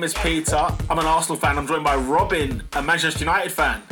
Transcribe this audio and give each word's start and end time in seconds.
name 0.00 0.04
is 0.06 0.14
Peter. 0.14 0.66
I'm 0.88 0.98
an 0.98 1.04
Arsenal 1.04 1.36
fan. 1.36 1.58
I'm 1.58 1.66
joined 1.66 1.84
by 1.84 1.94
Robin, 1.94 2.62
a 2.72 2.80
Manchester 2.80 3.18
United 3.18 3.52
fan. 3.52 3.82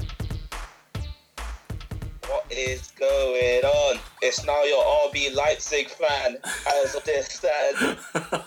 What 2.27 2.47
is 2.51 2.93
going 2.93 3.63
on? 3.63 3.99
It's 4.23 4.43
now 4.47 4.63
your 4.63 4.83
RB 4.83 5.35
Leipzig 5.35 5.91
fan 5.91 6.39
as 6.83 6.95
of 6.95 7.05
this 7.05 7.45
and 7.45 7.99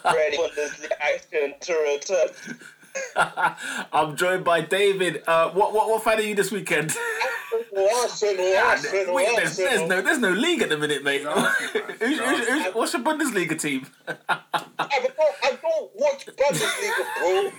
ready 0.04 0.38
for 0.38 0.50
this 0.56 0.88
action 1.02 1.54
to 1.60 1.74
return. 1.74 2.30
I'm 3.94 4.16
joined 4.16 4.44
by 4.44 4.62
David. 4.62 5.22
Uh, 5.28 5.52
what, 5.52 5.72
what 5.72 5.88
what 5.88 6.04
fan 6.04 6.18
are 6.18 6.24
you 6.24 6.34
this 6.34 6.52
weekend? 6.52 6.98
Arsenal, 8.02 8.58
Arsenal, 8.58 9.14
Wait, 9.14 9.30
there's, 9.36 9.58
there's 9.58 9.88
no 9.88 10.02
there's 10.02 10.20
no 10.20 10.32
league 10.32 10.64
at 10.64 10.70
the 10.70 10.78
minute, 10.78 11.04
mate. 11.04 11.22
Who's, 12.00 12.20
who's, 12.20 12.48
who's, 12.48 12.74
what's 12.74 12.94
your 12.94 13.04
Bundesliga 13.04 13.60
team? 13.60 13.86
I 14.80 14.88
don't, 14.88 15.14
I 15.44 15.58
don't 15.62 15.92
watch 15.96 16.26
Bundesliga, 16.26 17.04
bro. 17.20 17.52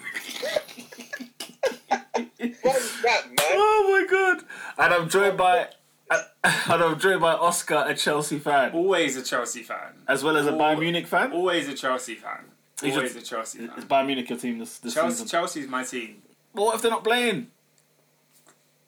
What's 2.63 3.03
that, 3.03 3.27
man? 3.29 3.37
oh 3.53 3.89
my 3.91 4.07
god! 4.11 4.45
And 4.79 4.95
I'm 4.95 5.09
joined 5.09 5.37
by 5.39 5.69
and 6.11 6.83
I'm 6.83 6.99
joined 6.99 7.21
by 7.21 7.33
Oscar, 7.35 7.85
a 7.87 7.95
Chelsea 7.95 8.39
fan, 8.39 8.73
Always 8.73 9.17
a 9.17 9.23
Chelsea 9.23 9.63
fan. 9.63 10.03
as 10.09 10.23
well 10.25 10.37
as 10.37 10.47
a 10.47 10.53
Bayern 10.53 10.81
Munich 10.81 11.07
fan. 11.07 11.33
Always 11.33 11.69
a 11.69 11.75
Chelsea 11.75 12.15
fan. 12.17 12.45
He's 12.83 12.97
Always 12.97 13.15
just- 13.15 13.27
a 13.27 13.31
Chelsea 13.31 13.59
Is 13.61 13.71
fan. 13.71 13.83
Bayern 13.85 14.07
Munich 14.07 14.29
your 14.29 14.39
team 14.39 14.59
this, 14.59 14.79
this 14.79 14.95
Chelsea, 14.95 15.11
season? 15.13 15.29
Chelsea's 15.29 15.69
my 15.69 15.85
team. 15.85 16.23
Well, 16.53 16.67
what 16.67 16.75
if 16.77 16.83
they're 16.83 16.91
not 16.91 17.05
playing? 17.05 17.49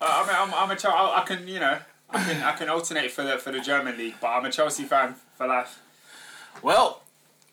Uh, 0.00 0.06
I 0.10 0.26
mean, 0.26 0.36
I'm, 0.36 0.52
I'm 0.64 0.70
a 0.70 0.76
Chel- 0.76 0.92
I, 0.92 1.20
I 1.20 1.24
can, 1.24 1.46
you 1.48 1.60
know, 1.60 1.78
I 2.10 2.24
can, 2.24 2.42
I 2.42 2.52
can 2.52 2.68
alternate 2.68 3.10
for 3.12 3.22
the 3.22 3.38
for 3.38 3.52
the 3.52 3.60
German 3.60 3.96
league, 3.96 4.16
but 4.20 4.28
I'm 4.28 4.44
a 4.44 4.50
Chelsea 4.50 4.82
fan 4.84 5.14
for 5.38 5.46
life. 5.46 5.78
Well, 6.62 7.03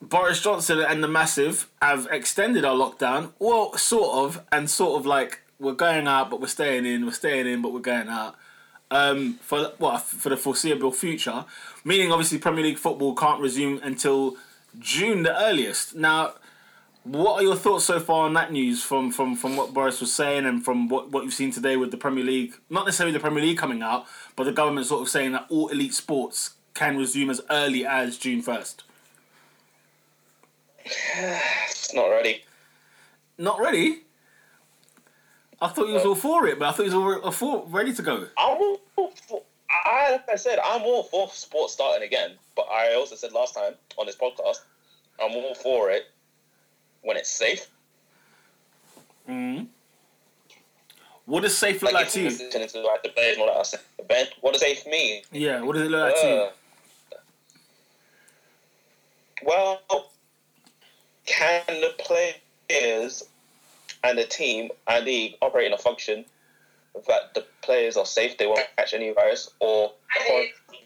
Boris 0.02 0.42
Johnson 0.42 0.80
and 0.80 1.04
the 1.04 1.08
Massive 1.08 1.70
have 1.82 2.08
extended 2.12 2.66
our 2.66 2.76
lockdown. 2.76 3.32
Well, 3.40 3.78
sort 3.78 4.16
of, 4.16 4.44
and 4.52 4.70
sort 4.70 5.00
of 5.00 5.06
like 5.06 5.42
we're 5.60 5.74
going 5.74 6.08
out, 6.08 6.30
but 6.30 6.42
we're 6.42 6.48
staying 6.48 6.86
in. 6.86 7.06
We're 7.06 7.12
staying 7.12 7.48
in, 7.48 7.62
but 7.62 7.72
we're 7.72 7.80
going 7.80 8.10
out. 8.10 8.36
Um, 8.90 9.36
for 9.42 9.72
well, 9.80 10.00
for 10.00 10.30
the 10.30 10.38
foreseeable 10.38 10.92
future, 10.92 11.46
meaning 11.86 12.12
obviously 12.12 12.40
Premier 12.40 12.64
League 12.64 12.78
football 12.78 13.16
can't 13.16 13.40
resume 13.40 13.80
until 13.84 14.36
June, 14.80 15.24
the 15.24 15.40
earliest. 15.40 15.96
Now, 15.96 16.34
what 17.04 17.36
are 17.36 17.44
your 17.44 17.56
thoughts 17.56 17.86
so 17.86 18.00
far 18.00 18.26
on 18.26 18.34
that 18.34 18.52
news 18.52 18.84
from 18.84 19.12
from 19.12 19.36
from 19.36 19.56
what 19.56 19.74
Boris 19.74 20.02
was 20.02 20.12
saying 20.14 20.46
and 20.46 20.66
from 20.66 20.90
what 20.90 21.10
what 21.10 21.24
you've 21.24 21.34
seen 21.34 21.52
today 21.52 21.78
with 21.78 21.92
the 21.92 21.98
Premier 21.98 22.24
League? 22.24 22.56
Not 22.70 22.86
necessarily 22.86 23.14
the 23.14 23.20
Premier 23.20 23.42
League 23.42 23.58
coming 23.58 23.82
out, 23.82 24.08
but 24.36 24.44
the 24.44 24.52
government 24.52 24.88
sort 24.88 25.04
of 25.04 25.10
saying 25.10 25.32
that 25.34 25.46
all 25.50 25.70
elite 25.70 25.94
sports 25.94 26.56
can 26.74 26.98
resume 26.98 27.30
as 27.30 27.42
early 27.50 27.86
as 27.86 28.18
June 28.18 28.42
first. 28.42 28.84
It's 30.86 31.94
not 31.94 32.08
ready. 32.08 32.44
Not 33.38 33.60
ready. 33.60 34.04
I 35.62 35.68
thought 35.68 35.88
he 35.88 35.94
was 35.94 36.06
all 36.06 36.16
for 36.16 36.48
it, 36.48 36.58
but 36.58 36.70
I 36.70 36.72
thought 36.72 36.88
he 36.88 36.96
was 36.96 37.22
all, 37.24 37.32
for 37.32 37.66
ready 37.68 37.94
to 37.94 38.02
go. 38.02 38.28
I'm 38.38 38.78
all 38.96 39.12
for, 39.28 39.44
I, 39.70 40.14
like 40.14 40.30
I 40.30 40.36
said, 40.36 40.58
I'm 40.64 40.82
all 40.82 41.04
for 41.04 41.30
sports 41.30 41.74
starting 41.74 42.06
again. 42.06 42.32
But 42.56 42.68
I 42.72 42.96
also 42.96 43.16
said 43.16 43.32
last 43.32 43.54
time 43.54 43.74
on 43.98 44.08
this 44.08 44.16
podcast, 44.16 44.58
I'm 45.22 45.32
all 45.36 45.54
for 45.54 45.92
it 45.92 46.06
when 47.04 47.16
it's 47.16 47.30
safe. 47.30 47.68
Mm. 49.30 49.68
What 51.26 51.44
does 51.44 51.58
safe 51.58 51.82
look 51.84 51.94
Like, 51.94 52.06
like 52.06 52.14
to 52.14 52.24
listening 52.24 52.68
to 52.68 52.82
like 52.82 53.04
the 53.04 53.10
players 53.10 53.38
and 53.38 53.42
all 53.48 53.54
that, 53.54 53.60
I 53.60 53.64
said, 53.64 53.80
what 54.42 54.54
does 54.54 54.62
safe 54.62 54.86
mean? 54.88 55.22
Yeah, 55.32 55.62
what 55.62 55.74
does 55.74 55.84
it 55.84 55.92
look 55.92 56.12
like 56.12 56.22
to 56.22 56.28
you? 56.28 56.34
Uh, 56.34 56.50
well, 59.44 59.82
can 61.26 61.64
the 61.68 61.94
players 62.00 63.24
and 64.04 64.18
the 64.18 64.26
team 64.26 64.70
and 64.88 65.06
the 65.06 65.36
operate 65.42 65.68
in 65.68 65.74
a 65.74 65.78
function 65.78 66.26
that 67.08 67.34
the 67.34 67.46
players 67.62 67.96
are 67.98 68.06
safe, 68.06 68.38
they 68.38 68.48
won't 68.48 68.68
catch 68.78 68.94
any 68.94 69.12
virus, 69.12 69.50
or 69.60 69.92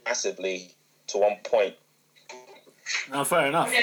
massively 0.05 0.71
to 1.07 1.17
one 1.17 1.37
point? 1.43 1.75
No, 3.11 3.23
fair 3.23 3.47
enough. 3.47 3.73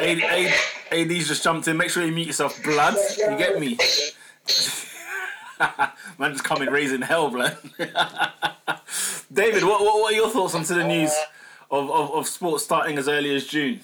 AD, 0.00 0.20
AD, 0.20 0.54
AD's 0.92 1.26
just 1.28 1.42
jumped 1.42 1.66
in. 1.66 1.76
Make 1.76 1.90
sure 1.90 2.04
you 2.04 2.12
mute 2.12 2.28
yourself, 2.28 2.62
blood. 2.62 2.96
You 3.18 3.36
get 3.36 3.58
me? 3.58 3.76
Man, 6.18 6.32
just 6.32 6.44
coming 6.44 6.70
raising 6.70 7.02
hell, 7.02 7.30
blood. 7.30 7.56
David, 9.32 9.64
what, 9.64 9.80
what 9.80 10.00
what 10.00 10.12
are 10.12 10.16
your 10.16 10.30
thoughts 10.30 10.54
onto 10.54 10.74
the 10.74 10.86
news 10.86 11.12
of, 11.70 11.90
of, 11.90 12.12
of 12.12 12.28
sports 12.28 12.62
starting 12.64 12.98
as 12.98 13.08
early 13.08 13.34
as 13.34 13.46
June? 13.46 13.80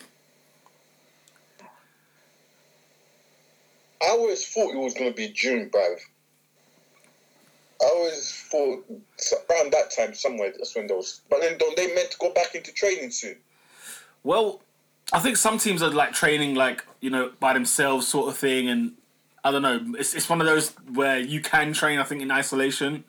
I 4.03 4.09
always 4.09 4.47
thought 4.47 4.75
it 4.75 4.79
was 4.79 4.95
going 4.95 5.11
to 5.11 5.17
be 5.17 5.29
June, 5.29 5.71
bruv. 5.71 5.97
I 7.83 7.87
always 7.97 8.33
thought 8.51 8.85
around 9.51 9.73
that 9.73 9.91
time 9.97 10.15
somewhere 10.15 10.53
that's 10.57 10.75
when 10.75 10.87
those. 10.87 11.23
But 11.31 11.41
then 11.41 11.57
don't 11.59 11.77
they 11.77 11.95
meant 11.95 12.11
to 12.11 12.19
go 12.19 12.31
back 12.33 12.55
into 12.55 12.73
training 12.73 13.11
soon? 13.11 13.37
Well, 14.23 14.61
I 15.13 15.19
think 15.19 15.37
some 15.37 15.59
teams 15.59 15.83
are 15.83 15.91
like 15.91 16.13
training 16.13 16.55
like 16.55 16.85
you 17.01 17.11
know 17.11 17.33
by 17.41 17.55
themselves, 17.55 18.07
sort 18.07 18.29
of 18.29 18.37
thing, 18.37 18.69
and 18.69 18.93
I 19.45 19.51
don't 19.51 19.63
know. 19.63 19.95
It's 19.99 20.15
it's 20.15 20.29
one 20.29 20.41
of 20.41 20.47
those 20.47 20.71
where 20.93 21.19
you 21.19 21.41
can 21.41 21.73
train. 21.73 21.99
I 21.99 22.05
think 22.05 22.21
in 22.21 22.31
isolation, 22.31 23.05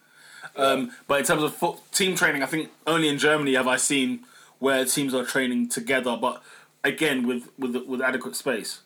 um, 0.55 0.91
but 1.07 1.19
in 1.19 1.25
terms 1.25 1.43
of 1.43 1.53
foot, 1.53 1.77
team 1.91 2.15
training, 2.15 2.41
I 2.43 2.45
think 2.45 2.69
only 2.87 3.09
in 3.09 3.17
Germany 3.17 3.55
have 3.55 3.67
I 3.67 3.75
seen 3.75 4.21
where 4.59 4.85
teams 4.85 5.13
are 5.13 5.25
training 5.25 5.67
together, 5.69 6.17
but 6.19 6.41
again 6.83 7.27
with 7.27 7.49
with 7.59 7.75
with 7.75 8.01
adequate 8.01 8.35
space. 8.35 8.81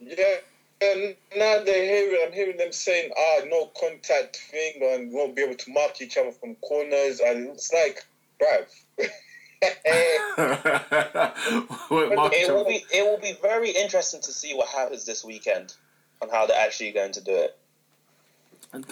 Yeah. 0.00 0.36
And 0.80 1.16
now 1.36 1.62
they're 1.64 1.84
hearing, 1.84 2.20
I'm 2.24 2.32
hearing 2.32 2.56
them 2.56 2.70
saying, 2.70 3.10
ah, 3.18 3.40
no 3.48 3.66
contact 3.80 4.36
thing, 4.50 4.74
and 4.80 5.12
won't 5.12 5.34
be 5.34 5.42
able 5.42 5.56
to 5.56 5.72
mark 5.72 6.00
each 6.00 6.16
other 6.16 6.30
from 6.30 6.54
corners, 6.56 7.18
and 7.20 7.48
it's 7.48 7.72
like, 7.72 8.04
bruv. 8.40 8.66
It 11.90 12.52
will 12.52 12.64
be 12.64 12.84
it 12.92 13.04
will 13.04 13.18
be 13.20 13.36
very 13.42 13.70
interesting 13.70 14.20
to 14.22 14.32
see 14.32 14.54
what 14.54 14.68
happens 14.68 15.04
this 15.04 15.24
weekend 15.24 15.74
on 16.22 16.28
how 16.30 16.46
they're 16.46 16.56
actually 16.60 16.92
going 16.92 17.10
to 17.12 17.20
do 17.20 17.34
it. 17.34 17.58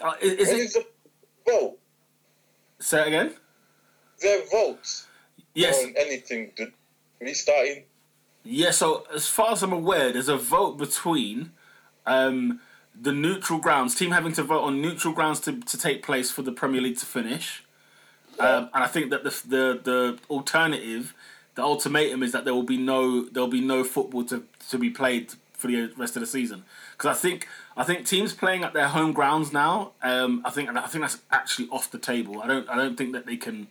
uh, 0.02 0.12
is, 0.20 0.32
is 0.32 0.48
When 0.48 0.56
it, 0.56 0.60
is 0.62 0.72
the 0.72 0.86
vote? 1.48 1.78
say 2.80 3.02
it 3.02 3.06
again? 3.08 3.34
Their 4.20 4.42
votes 4.50 5.06
Yes. 5.54 5.84
on 5.84 5.94
anything 5.96 6.52
restarting. 7.20 7.84
Yeah, 8.48 8.70
so 8.70 9.04
as 9.12 9.26
far 9.26 9.50
as 9.50 9.64
I'm 9.64 9.72
aware, 9.72 10.12
there's 10.12 10.28
a 10.28 10.36
vote 10.36 10.78
between 10.78 11.50
um, 12.06 12.60
the 12.98 13.10
neutral 13.10 13.58
grounds, 13.58 13.96
team 13.96 14.12
having 14.12 14.32
to 14.34 14.44
vote 14.44 14.62
on 14.62 14.80
neutral 14.80 15.12
grounds 15.12 15.40
to, 15.40 15.60
to 15.60 15.76
take 15.76 16.04
place 16.04 16.30
for 16.30 16.42
the 16.42 16.52
Premier 16.52 16.80
League 16.80 16.98
to 16.98 17.06
finish. 17.06 17.64
Um, 18.38 18.70
and 18.72 18.84
I 18.84 18.86
think 18.86 19.10
that 19.10 19.24
the, 19.24 19.30
the 19.30 19.80
the 19.82 20.18
alternative, 20.30 21.12
the 21.56 21.62
ultimatum 21.62 22.22
is 22.22 22.32
that 22.32 22.44
there 22.44 22.54
will 22.54 22.62
be 22.62 22.76
no 22.76 23.24
there 23.24 23.42
will 23.42 23.50
be 23.50 23.60
no 23.60 23.82
football 23.82 24.24
to, 24.26 24.44
to 24.68 24.78
be 24.78 24.90
played 24.90 25.32
for 25.54 25.66
the 25.66 25.90
rest 25.96 26.14
of 26.14 26.20
the 26.20 26.26
season. 26.26 26.62
Because 26.92 27.16
I 27.16 27.18
think 27.18 27.48
I 27.76 27.82
think 27.82 28.06
teams 28.06 28.32
playing 28.32 28.62
at 28.62 28.74
their 28.74 28.88
home 28.88 29.12
grounds 29.12 29.52
now, 29.52 29.92
um, 30.02 30.42
I 30.44 30.50
think 30.50 30.68
I 30.68 30.86
think 30.86 31.02
that's 31.02 31.18
actually 31.32 31.68
off 31.70 31.90
the 31.90 31.98
table. 31.98 32.40
I 32.42 32.46
don't 32.46 32.68
I 32.68 32.76
don't 32.76 32.96
think 32.96 33.12
that 33.12 33.26
they 33.26 33.36
can. 33.36 33.66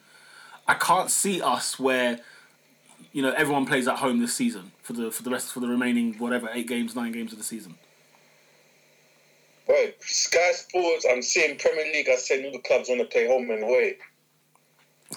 I 0.68 0.74
can't 0.74 1.12
see 1.12 1.42
us 1.42 1.80
where 1.80 2.19
you 3.16 3.22
know 3.22 3.31
everyone 3.31 3.66
plays 3.66 3.88
at 3.88 3.96
home 3.96 4.20
this 4.20 4.34
season 4.34 4.74
for 4.84 4.92
the 4.92 5.09
for 5.09 5.24
the 5.24 5.30
rest 5.30 5.53
for 5.53 5.62
the 5.62 5.70
remaining 5.70 6.16
whatever 6.16 6.50
eight 6.53 6.68
games 6.68 6.96
nine 6.96 7.14
games 7.14 7.31
of 7.31 7.38
the 7.38 7.46
season. 7.46 7.76
Right, 9.69 9.95
Sky 10.01 10.51
Sports, 10.51 11.06
I'm 11.10 11.22
seeing 11.22 11.57
Premier 11.57 11.86
League, 11.94 12.10
I 12.12 12.18
said 12.18 12.44
all 12.45 12.51
the 12.51 12.60
clubs 12.60 12.89
want 12.89 13.00
to 13.01 13.07
play 13.07 13.25
home 13.25 13.50
and 13.50 13.63
away. 13.63 13.95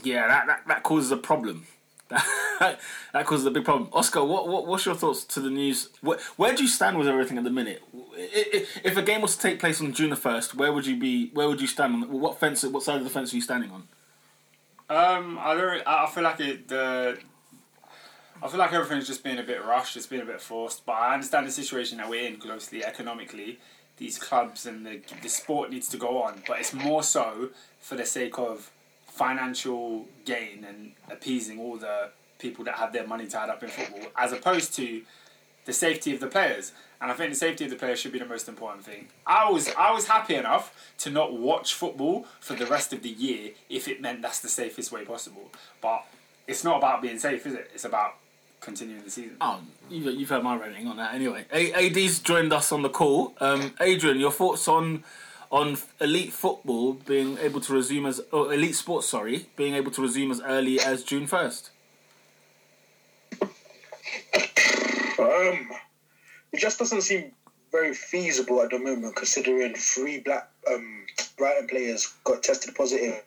Yeah, 0.05 0.29
that 0.29 0.47
that, 0.47 0.61
that 0.69 0.83
causes 0.85 1.11
a 1.11 1.17
problem. 1.17 1.67
that 2.11 3.27
causes 3.27 3.45
a 3.45 3.51
big 3.51 3.65
problem. 3.65 3.91
Oscar, 3.93 4.25
what, 4.25 4.47
what 4.49 4.67
what's 4.69 4.87
your 4.87 4.95
thoughts 4.95 5.25
to 5.25 5.41
the 5.41 5.51
news? 5.51 5.89
Where, 6.01 6.19
where 6.37 6.55
do 6.55 6.63
you 6.63 6.69
stand 6.69 6.97
with 6.99 7.09
everything 7.09 7.37
at 7.37 7.43
the 7.45 7.51
minute? 7.51 7.83
I- 8.17 8.47
I- 8.55 8.67
If 8.85 8.97
a 8.97 9.03
game 9.03 9.23
was 9.23 9.35
to 9.37 9.43
take 9.43 9.59
place 9.59 9.81
on 9.83 9.93
June 9.93 10.11
the 10.11 10.17
first, 10.17 10.55
where 10.55 10.73
would 10.73 10.87
you 10.87 10.97
be? 10.97 11.31
Where 11.35 11.49
would 11.49 11.61
you 11.61 11.67
stand 11.67 11.95
on? 11.95 12.21
What 12.21 12.39
fence? 12.39 12.63
What 12.65 12.85
side 12.85 12.99
of 12.99 13.05
the 13.05 13.11
fence 13.11 13.33
are 13.33 13.37
you 13.37 13.43
standing 13.43 13.71
on? 13.73 13.89
Um, 14.89 15.39
I 15.39 15.55
don't. 15.55 15.83
I 15.87 16.05
I 16.05 16.07
feel 16.11 16.23
like 16.25 16.41
it. 16.41 16.69
The. 16.69 17.19
I 18.41 18.47
feel 18.47 18.59
like 18.59 18.73
everything's 18.73 19.07
just 19.07 19.25
been 19.25 19.39
a 19.39 19.43
bit 19.43 19.65
rushed. 19.65 19.97
It's 19.97 20.07
been 20.07 20.21
a 20.21 20.25
bit 20.25 20.41
forced. 20.41 20.87
But 20.87 20.93
I 20.93 21.15
understand 21.15 21.47
the 21.47 21.51
situation 21.51 21.99
that 21.99 22.09
we're 22.09 22.27
in 22.27 22.37
closely 22.37 22.85
economically. 22.85 23.59
These 23.97 24.19
clubs 24.19 24.65
and 24.65 24.87
the 24.87 25.01
the 25.23 25.29
sport 25.29 25.71
needs 25.71 25.89
to 25.89 25.97
go 25.97 26.23
on, 26.23 26.43
but 26.47 26.61
it's 26.61 26.73
more 26.73 27.03
so 27.03 27.51
for 27.81 27.97
the 27.97 28.07
sake 28.07 28.39
of 28.39 28.71
financial 29.07 30.07
gain 30.25 30.65
and 30.65 30.93
appeasing 31.11 31.59
all 31.59 31.77
the 31.77 32.11
people 32.39 32.65
that 32.65 32.77
have 32.77 32.93
their 32.93 33.07
money 33.07 33.27
tied 33.27 33.49
up 33.49 33.61
in 33.65 33.69
football, 33.69 34.09
as 34.17 34.33
opposed 34.33 34.73
to 34.77 35.03
the 35.65 35.73
safety 35.73 36.15
of 36.15 36.21
the 36.21 36.29
players. 36.29 36.71
And 37.01 37.11
I 37.11 37.15
think 37.15 37.31
the 37.31 37.37
safety 37.37 37.65
of 37.65 37.71
the 37.71 37.77
players 37.77 37.99
should 37.99 38.13
be 38.13 38.21
the 38.21 38.27
most 38.27 38.49
important 38.49 38.85
thing. 38.85 39.09
I 39.27 39.51
was 39.51 39.69
I 39.77 39.91
was 39.91 40.07
happy 40.07 40.37
enough 40.37 40.73
to 40.99 41.11
not 41.11 41.33
watch 41.33 41.75
football 41.75 42.27
for 42.39 42.55
the 42.55 42.67
rest 42.67 42.93
of 42.93 43.03
the 43.03 43.11
year 43.11 43.51
if 43.69 43.89
it 43.89 44.01
meant 44.01 44.23
that's 44.23 44.39
the 44.39 44.49
safest 44.49 44.93
way 44.93 45.05
possible. 45.05 45.51
But 45.81 46.05
it's 46.47 46.63
not 46.63 46.79
about 46.79 47.03
being 47.03 47.19
safe, 47.19 47.45
is 47.47 47.55
it? 47.55 47.71
It's 47.75 47.85
about 47.85 48.15
continuing 48.61 49.03
the 49.05 49.11
season. 49.11 49.37
Oh, 49.41 49.61
you've, 49.91 50.19
you've 50.19 50.29
heard 50.29 50.43
my 50.43 50.57
rating 50.57 50.87
on 50.87 50.97
that 50.97 51.15
anyway. 51.15 51.47
A- 51.53 51.73
AD's 51.73 52.19
joined 52.21 52.53
us 52.53 52.73
on 52.73 52.83
the 52.83 52.89
call. 52.89 53.35
Um, 53.41 53.75
Adrian, 53.81 54.19
your 54.19 54.33
thoughts 54.33 54.69
on 54.69 55.05
on 55.51 55.79
elite 56.01 56.33
football 56.33 56.93
being 56.93 57.39
able 57.39 57.61
to 57.61 57.73
resume 57.73 58.07
as 58.07 58.21
or 58.33 58.53
elite 58.53 58.75
sports, 58.75 59.09
sorry, 59.09 59.47
being 59.57 59.75
able 59.75 59.91
to 59.91 60.03
resume 60.03 60.31
as 60.31 60.41
early 60.43 60.79
as 60.81 61.03
June 61.03 61.27
first. 61.27 61.71
Um, 65.19 65.69
it 66.53 66.59
just 66.59 66.79
doesn't 66.79 67.03
seem 67.03 67.33
very 67.73 67.95
feasible 67.95 68.63
at 68.63 68.71
the 68.71 68.79
moment, 68.79 69.17
considering 69.17 69.75
three 69.75 70.21
black 70.21 70.51
um, 70.71 71.05
Brighton 71.37 71.67
players 71.67 72.15
got 72.25 72.43
tested 72.43 72.75
positive. 72.75 73.23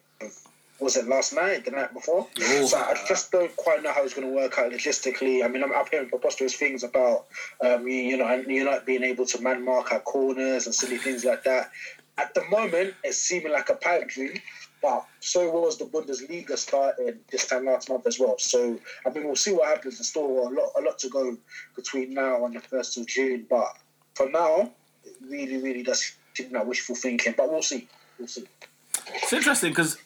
Was 0.81 0.97
it 0.97 1.07
last 1.07 1.33
night, 1.33 1.63
the 1.63 1.71
night 1.71 1.93
before? 1.93 2.27
Oh. 2.39 2.65
So 2.65 2.77
I 2.77 2.97
just 3.07 3.31
don't 3.31 3.55
quite 3.55 3.83
know 3.83 3.93
how 3.93 4.03
it's 4.03 4.15
going 4.15 4.27
to 4.27 4.33
work 4.33 4.57
out 4.57 4.71
logistically. 4.71 5.45
I 5.45 5.47
mean, 5.47 5.63
I'm, 5.63 5.71
I'm 5.71 5.85
hearing 5.91 6.09
preposterous 6.09 6.55
things 6.55 6.83
about 6.83 7.27
um, 7.63 7.87
you, 7.87 8.01
you 8.01 8.17
know, 8.17 8.27
and 8.27 8.47
you're 8.47 8.65
not 8.65 8.87
being 8.87 9.03
able 9.03 9.27
to 9.27 9.41
man 9.41 9.63
mark 9.63 9.93
at 9.93 10.05
corners 10.05 10.65
and 10.65 10.73
silly 10.73 10.97
things 10.97 11.23
like 11.23 11.43
that. 11.43 11.69
At 12.17 12.33
the 12.33 12.43
moment, 12.49 12.95
it's 13.03 13.19
seeming 13.19 13.51
like 13.51 13.69
a 13.69 13.75
pipe 13.75 14.09
dream, 14.09 14.41
but 14.81 15.05
so 15.19 15.49
was 15.51 15.77
the 15.77 15.85
Bundesliga 15.85 16.57
starting 16.57 17.19
this 17.31 17.47
time 17.47 17.65
last 17.65 17.87
month 17.87 18.07
as 18.07 18.19
well. 18.19 18.35
So 18.39 18.79
I 19.05 19.09
mean, 19.11 19.25
we'll 19.25 19.35
see 19.35 19.53
what 19.53 19.67
happens. 19.67 19.99
There's 19.99 20.07
still 20.07 20.25
a 20.25 20.49
lot, 20.49 20.71
a 20.77 20.81
lot 20.81 20.97
to 20.99 21.09
go 21.09 21.37
between 21.75 22.15
now 22.15 22.43
and 22.45 22.55
the 22.55 22.59
first 22.59 22.97
of 22.97 23.05
June. 23.05 23.45
But 23.47 23.67
for 24.15 24.29
now, 24.31 24.71
it 25.05 25.13
really, 25.21 25.57
really 25.57 25.83
does 25.83 26.11
seem 26.33 26.51
like 26.51 26.65
wishful 26.65 26.95
thinking. 26.95 27.35
But 27.37 27.51
we'll 27.51 27.61
see. 27.61 27.87
We'll 28.17 28.27
see. 28.27 28.45
It's 29.13 29.31
interesting 29.31 29.69
because 29.69 29.97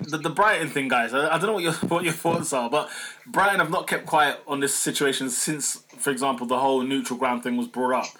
the, 0.00 0.18
the 0.18 0.30
Brighton 0.30 0.68
thing, 0.68 0.88
guys. 0.88 1.14
I, 1.14 1.34
I 1.34 1.38
don't 1.38 1.46
know 1.46 1.52
what 1.54 1.62
your 1.62 1.72
what 1.88 2.04
your 2.04 2.12
thoughts 2.12 2.52
are, 2.52 2.68
but 2.68 2.90
Brighton 3.26 3.60
have 3.60 3.70
not 3.70 3.86
kept 3.86 4.06
quiet 4.06 4.40
on 4.46 4.60
this 4.60 4.74
situation 4.74 5.30
since, 5.30 5.84
for 5.98 6.10
example, 6.10 6.46
the 6.46 6.58
whole 6.58 6.82
neutral 6.82 7.18
ground 7.18 7.42
thing 7.42 7.56
was 7.56 7.68
brought 7.68 8.04
up. 8.04 8.10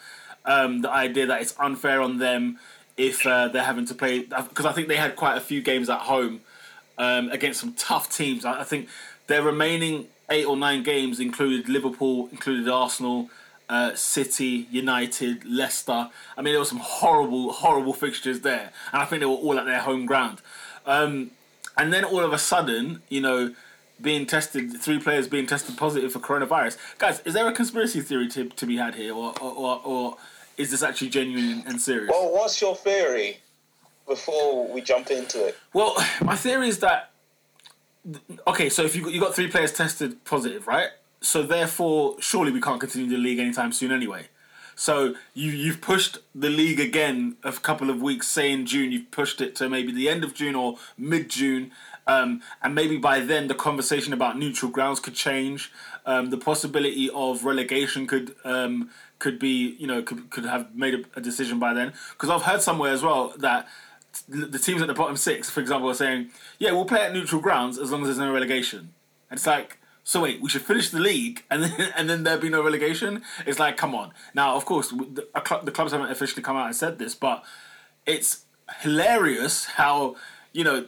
Um, 0.44 0.80
the 0.82 0.90
idea 0.90 1.26
that 1.26 1.42
it's 1.42 1.54
unfair 1.58 2.00
on 2.00 2.18
them 2.18 2.58
if 2.96 3.26
uh, 3.26 3.48
they're 3.48 3.62
having 3.62 3.86
to 3.86 3.94
play 3.94 4.20
because 4.20 4.66
I 4.66 4.72
think 4.72 4.88
they 4.88 4.96
had 4.96 5.16
quite 5.16 5.36
a 5.36 5.40
few 5.40 5.62
games 5.62 5.88
at 5.88 6.00
home 6.00 6.40
um, 6.98 7.30
against 7.30 7.60
some 7.60 7.74
tough 7.74 8.14
teams. 8.14 8.44
I, 8.44 8.60
I 8.60 8.64
think 8.64 8.88
their 9.26 9.42
remaining 9.42 10.06
eight 10.28 10.46
or 10.46 10.56
nine 10.56 10.82
games 10.82 11.18
included 11.18 11.68
Liverpool, 11.68 12.28
included 12.30 12.68
Arsenal, 12.68 13.28
uh, 13.68 13.94
City, 13.94 14.66
United, 14.70 15.44
Leicester. 15.44 16.10
I 16.36 16.42
mean, 16.42 16.52
there 16.52 16.58
were 16.58 16.64
some 16.64 16.78
horrible, 16.78 17.52
horrible 17.52 17.92
fixtures 17.92 18.40
there, 18.40 18.72
and 18.92 19.02
I 19.02 19.04
think 19.04 19.20
they 19.20 19.26
were 19.26 19.32
all 19.32 19.58
at 19.58 19.64
their 19.64 19.80
home 19.80 20.06
ground. 20.06 20.40
Um, 20.86 21.30
and 21.76 21.92
then 21.92 22.04
all 22.04 22.20
of 22.20 22.32
a 22.32 22.38
sudden, 22.38 23.02
you 23.08 23.20
know, 23.20 23.54
being 24.00 24.26
tested, 24.26 24.80
three 24.80 24.98
players 24.98 25.28
being 25.28 25.46
tested 25.46 25.76
positive 25.76 26.12
for 26.12 26.20
coronavirus. 26.20 26.78
Guys, 26.98 27.20
is 27.24 27.34
there 27.34 27.46
a 27.46 27.52
conspiracy 27.52 28.00
theory 28.00 28.28
to, 28.28 28.48
to 28.48 28.66
be 28.66 28.76
had 28.76 28.94
here, 28.94 29.14
or, 29.14 29.34
or, 29.40 29.52
or, 29.52 29.80
or 29.84 30.16
is 30.56 30.70
this 30.70 30.82
actually 30.82 31.10
genuine 31.10 31.62
and 31.66 31.80
serious? 31.80 32.10
Well, 32.10 32.32
what's 32.32 32.60
your 32.60 32.76
theory 32.76 33.38
before 34.06 34.66
we 34.72 34.80
jump 34.80 35.10
into 35.10 35.46
it? 35.46 35.56
Well, 35.72 35.96
my 36.22 36.36
theory 36.36 36.68
is 36.68 36.78
that 36.78 37.10
okay, 38.46 38.68
so 38.68 38.82
if 38.84 38.96
you 38.96 39.08
you 39.08 39.20
got 39.20 39.34
three 39.34 39.48
players 39.48 39.72
tested 39.72 40.24
positive, 40.24 40.66
right? 40.66 40.88
So 41.20 41.42
therefore, 41.42 42.16
surely 42.20 42.50
we 42.50 42.60
can't 42.60 42.80
continue 42.80 43.10
the 43.10 43.18
league 43.18 43.38
anytime 43.38 43.72
soon 43.72 43.92
anyway. 43.92 44.28
So 44.80 45.14
you 45.34 45.52
you've 45.52 45.82
pushed 45.82 46.16
the 46.34 46.48
league 46.48 46.80
again 46.80 47.36
a 47.44 47.52
couple 47.52 47.90
of 47.90 48.00
weeks, 48.00 48.28
say 48.28 48.50
in 48.50 48.64
June. 48.64 48.92
You've 48.92 49.10
pushed 49.10 49.42
it 49.42 49.54
to 49.56 49.68
maybe 49.68 49.92
the 49.92 50.08
end 50.08 50.24
of 50.24 50.32
June 50.32 50.54
or 50.54 50.78
mid 50.96 51.28
June, 51.28 51.70
um, 52.06 52.40
and 52.62 52.74
maybe 52.74 52.96
by 52.96 53.20
then 53.20 53.48
the 53.48 53.54
conversation 53.54 54.14
about 54.14 54.38
neutral 54.38 54.70
grounds 54.70 54.98
could 54.98 55.14
change. 55.14 55.70
Um, 56.06 56.30
the 56.30 56.38
possibility 56.38 57.10
of 57.10 57.44
relegation 57.44 58.06
could 58.06 58.34
um, 58.42 58.88
could 59.18 59.38
be 59.38 59.76
you 59.78 59.86
know 59.86 60.02
could 60.02 60.30
could 60.30 60.46
have 60.46 60.74
made 60.74 60.94
a, 60.94 61.18
a 61.18 61.20
decision 61.20 61.58
by 61.58 61.74
then. 61.74 61.92
Because 62.12 62.30
I've 62.30 62.44
heard 62.50 62.62
somewhere 62.62 62.90
as 62.90 63.02
well 63.02 63.34
that 63.36 63.68
the 64.30 64.58
teams 64.58 64.80
at 64.80 64.88
the 64.88 64.94
bottom 64.94 65.18
six, 65.18 65.50
for 65.50 65.60
example, 65.60 65.90
are 65.90 65.94
saying, 65.94 66.30
"Yeah, 66.58 66.72
we'll 66.72 66.86
play 66.86 67.02
at 67.02 67.12
neutral 67.12 67.42
grounds 67.42 67.76
as 67.76 67.92
long 67.92 68.00
as 68.00 68.06
there's 68.06 68.18
no 68.18 68.32
relegation." 68.32 68.94
And 69.28 69.36
it's 69.36 69.46
like, 69.46 69.78
so 70.04 70.22
wait, 70.22 70.40
we 70.40 70.48
should 70.48 70.62
finish 70.62 70.90
the 70.90 70.98
league 70.98 71.44
and 71.50 71.62
then 71.62 71.92
and 71.96 72.10
then 72.10 72.24
there 72.24 72.38
be 72.38 72.48
no 72.48 72.62
relegation. 72.62 73.22
It's 73.46 73.58
like, 73.58 73.76
come 73.76 73.94
on. 73.94 74.12
Now, 74.34 74.56
of 74.56 74.64
course, 74.64 74.90
the, 74.90 75.26
the 75.62 75.70
clubs 75.70 75.92
haven't 75.92 76.10
officially 76.10 76.42
come 76.42 76.56
out 76.56 76.66
and 76.66 76.76
said 76.76 76.98
this, 76.98 77.14
but 77.14 77.44
it's 78.06 78.44
hilarious 78.80 79.64
how 79.64 80.16
you 80.52 80.64
know 80.64 80.86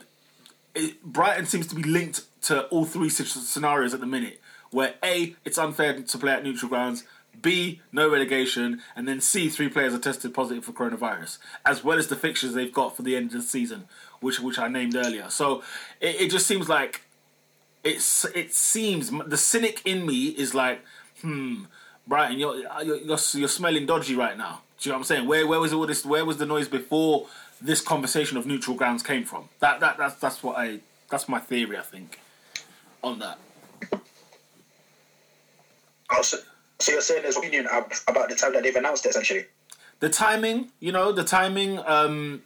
it, 0.75 1.03
Brighton 1.03 1.45
seems 1.45 1.67
to 1.67 1.75
be 1.75 1.83
linked 1.83 2.21
to 2.43 2.65
all 2.67 2.85
three 2.85 3.09
scenarios 3.09 3.93
at 3.93 3.99
the 3.99 4.05
minute. 4.05 4.39
Where 4.71 4.95
A, 5.03 5.35
it's 5.45 5.59
unfair 5.59 6.01
to 6.01 6.17
play 6.17 6.31
at 6.31 6.43
neutral 6.43 6.67
grounds. 6.69 7.03
B, 7.41 7.81
no 7.91 8.09
relegation, 8.09 8.81
and 8.95 9.07
then 9.07 9.19
C, 9.19 9.49
three 9.49 9.67
players 9.67 9.93
are 9.93 9.99
tested 9.99 10.33
positive 10.33 10.65
for 10.65 10.71
coronavirus, 10.71 11.39
as 11.65 11.83
well 11.83 11.97
as 11.97 12.07
the 12.07 12.15
fixtures 12.15 12.53
they've 12.53 12.73
got 12.73 12.95
for 12.95 13.01
the 13.01 13.15
end 13.15 13.27
of 13.27 13.33
the 13.33 13.41
season, 13.41 13.85
which 14.19 14.39
which 14.39 14.59
I 14.59 14.67
named 14.67 14.95
earlier. 14.95 15.29
So 15.29 15.63
it, 15.99 16.21
it 16.21 16.31
just 16.31 16.47
seems 16.47 16.69
like 16.69 17.01
it's 17.83 18.25
it 18.25 18.53
seems 18.53 19.11
the 19.11 19.37
cynic 19.37 19.81
in 19.85 20.05
me 20.05 20.27
is 20.27 20.53
like, 20.53 20.81
hmm, 21.21 21.63
Brighton, 22.07 22.39
you're 22.39 22.57
you're, 22.57 22.97
you're, 22.97 23.19
you're 23.33 23.47
smelling 23.47 23.85
dodgy 23.85 24.15
right 24.15 24.37
now. 24.37 24.61
Do 24.79 24.89
you 24.89 24.91
know 24.91 24.97
what 24.97 24.99
I'm 24.99 25.05
saying? 25.05 25.27
Where 25.27 25.47
where 25.47 25.59
was 25.59 25.73
all 25.73 25.85
this? 25.85 26.05
Where 26.05 26.25
was 26.25 26.37
the 26.37 26.45
noise 26.45 26.67
before 26.67 27.27
this 27.61 27.81
conversation 27.81 28.37
of 28.37 28.45
neutral 28.45 28.75
grounds 28.75 29.03
came 29.03 29.23
from? 29.23 29.49
That 29.59 29.79
that 29.79 29.97
that's 29.97 30.15
that's 30.15 30.43
what 30.43 30.57
I 30.57 30.79
that's 31.09 31.27
my 31.29 31.39
theory. 31.39 31.77
I 31.77 31.81
think 31.81 32.19
on 33.03 33.19
that. 33.19 33.37
Oh, 36.15 36.21
so, 36.21 36.37
so 36.79 36.91
you're 36.91 37.01
saying 37.01 37.23
there's 37.23 37.37
opinion 37.37 37.65
about 38.07 38.29
the 38.29 38.35
time 38.35 38.53
that 38.53 38.61
they've 38.63 38.75
announced 38.75 39.05
it, 39.05 39.09
essentially? 39.09 39.45
the 40.03 40.09
timing, 40.09 40.69
you 40.81 40.91
know, 40.91 41.13
the 41.13 41.23
timing. 41.23 41.79
Um, 41.79 42.43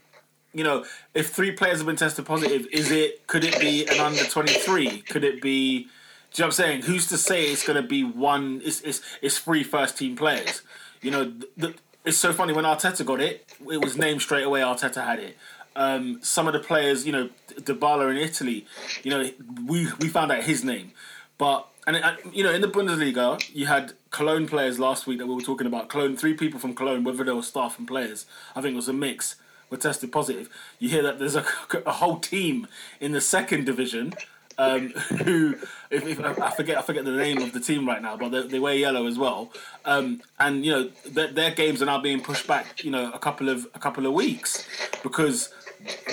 you 0.58 0.64
know, 0.64 0.86
if 1.14 1.30
three 1.30 1.52
players 1.52 1.78
have 1.78 1.86
been 1.86 1.96
tested 1.96 2.26
positive, 2.26 2.68
is 2.72 2.90
it? 2.92 3.28
Could 3.28 3.44
it 3.44 3.60
be 3.60 3.86
an 3.88 4.00
under 4.00 4.24
twenty 4.26 4.54
three? 4.54 5.02
Could 5.02 5.24
it 5.24 5.42
be? 5.42 5.84
Do 5.84 5.84
you 5.84 5.88
know 5.88 5.90
what 6.32 6.46
I'm 6.46 6.52
saying? 6.52 6.82
Who's 6.84 7.08
to 7.10 7.18
say 7.18 7.52
it's 7.52 7.66
going 7.66 7.82
to 7.82 7.88
be 7.88 8.04
one? 8.04 8.62
It's 8.64 8.82
it's 8.82 9.02
it's 9.22 9.38
three 9.38 9.64
first 9.64 9.98
team 9.98 10.16
players. 10.16 10.64
You 11.02 11.12
know, 11.12 11.34
the, 11.56 11.76
it's 12.04 12.18
so 12.18 12.34
funny 12.34 12.54
when 12.54 12.66
Arteta 12.66 13.06
got 13.06 13.22
it, 13.22 13.46
it 13.72 13.84
was 13.84 13.98
named 13.98 14.22
straight 14.22 14.46
away. 14.46 14.62
Arteta 14.62 15.06
had 15.06 15.20
it. 15.20 15.38
Um, 15.76 16.20
some 16.24 16.48
of 16.48 16.54
the 16.54 16.60
players, 16.60 17.06
you 17.06 17.12
know, 17.12 17.30
Dybala 17.54 18.10
in 18.10 18.18
Italy, 18.18 18.66
you 19.04 19.12
know, 19.12 19.30
we 19.68 19.88
we 20.00 20.08
found 20.08 20.32
out 20.32 20.44
his 20.44 20.64
name, 20.64 20.92
but 21.38 21.68
and 21.86 21.98
uh, 21.98 22.16
you 22.34 22.44
know, 22.44 22.52
in 22.52 22.62
the 22.62 22.68
Bundesliga, 22.68 23.40
you 23.54 23.68
had 23.68 23.94
Cologne 24.10 24.48
players 24.48 24.80
last 24.80 25.06
week 25.06 25.20
that 25.20 25.28
we 25.28 25.36
were 25.36 25.42
talking 25.42 25.68
about. 25.68 25.88
Cologne, 25.88 26.18
three 26.18 26.34
people 26.34 26.60
from 26.60 26.74
Cologne, 26.74 27.04
whether 27.04 27.24
they 27.24 27.32
were 27.32 27.44
staff 27.44 27.78
and 27.78 27.88
players, 27.88 28.26
I 28.56 28.62
think 28.62 28.74
it 28.74 28.76
was 28.76 28.90
a 28.90 28.94
mix, 28.94 29.36
were 29.70 29.78
tested 29.78 30.12
positive. 30.12 30.50
You 30.80 30.90
hear 30.90 31.04
that 31.04 31.20
there's 31.20 31.36
a, 31.36 31.46
a 31.86 31.94
whole 31.94 32.20
team 32.20 32.68
in 33.00 33.12
the 33.12 33.22
second 33.22 33.66
division 33.66 34.14
um, 34.58 34.90
who, 35.24 35.56
if, 35.90 36.06
if, 36.06 36.20
I 36.20 36.50
forget, 36.52 36.78
I 36.78 36.82
forget 36.82 37.06
the 37.06 37.12
name 37.12 37.42
of 37.42 37.54
the 37.54 37.60
team 37.60 37.88
right 37.88 38.02
now, 38.02 38.18
but 38.18 38.30
they, 38.30 38.48
they 38.48 38.60
wear 38.60 38.74
yellow 38.74 39.08
as 39.08 39.18
well. 39.18 39.52
Um, 39.86 40.22
and 40.40 40.66
you 40.66 40.72
know, 40.72 40.90
their, 41.06 41.28
their 41.28 41.52
games 41.52 41.82
are 41.82 41.86
now 41.86 42.00
being 42.00 42.22
pushed 42.22 42.48
back. 42.48 42.84
You 42.84 42.92
know, 42.92 43.12
a 43.12 43.20
couple 43.20 43.50
of 43.50 43.68
a 43.74 43.80
couple 43.80 44.06
of 44.06 44.14
weeks 44.14 44.68
because 45.04 45.54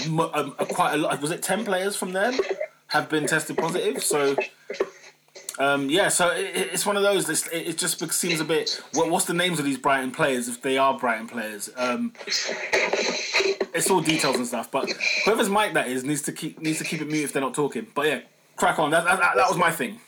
um, 0.07 0.53
quite 0.71 0.95
a 0.95 0.97
lot. 0.97 1.21
Was 1.21 1.31
it 1.31 1.43
ten 1.43 1.65
players 1.65 1.97
from 1.97 2.13
them 2.13 2.39
have 2.89 3.09
been 3.09 3.27
tested 3.27 3.57
positive? 3.57 4.03
So. 4.03 4.37
Um, 5.57 5.89
yeah, 5.89 6.09
so 6.09 6.31
it, 6.31 6.71
it's 6.73 6.85
one 6.85 6.97
of 6.97 7.05
those. 7.05 7.29
It's, 7.29 7.47
it 7.53 7.79
just 7.79 8.01
seems 8.13 8.41
a 8.41 8.45
bit. 8.45 8.83
What, 8.93 9.09
what's 9.09 9.27
the 9.27 9.35
names 9.35 9.61
of 9.61 9.65
these 9.65 9.79
Brighton 9.79 10.11
players 10.11 10.49
if 10.49 10.61
they 10.61 10.79
are 10.79 10.99
Brighton 10.99 11.29
players? 11.29 11.71
It's 13.75 13.91
all 13.91 14.01
details 14.01 14.37
and 14.37 14.47
stuff. 14.47 14.71
But 14.71 14.91
whoever's 15.25 15.51
mic 15.51 15.75
that 15.75 15.89
is 15.89 16.05
needs 16.05 16.23
to 16.23 16.33
keep 16.33 16.61
needs 16.61 16.79
to 16.79 16.85
keep 16.85 17.01
it 17.01 17.09
mute 17.09 17.25
if 17.25 17.33
they're 17.33 17.43
not 17.43 17.55
talking. 17.55 17.87
But 17.95 18.07
yeah, 18.07 18.21
crack 18.57 18.79
on. 18.79 18.91
That, 18.91 19.05
that, 19.05 19.19
that 19.19 19.49
was 19.49 19.59
my 19.59 19.71
thing. 19.73 20.01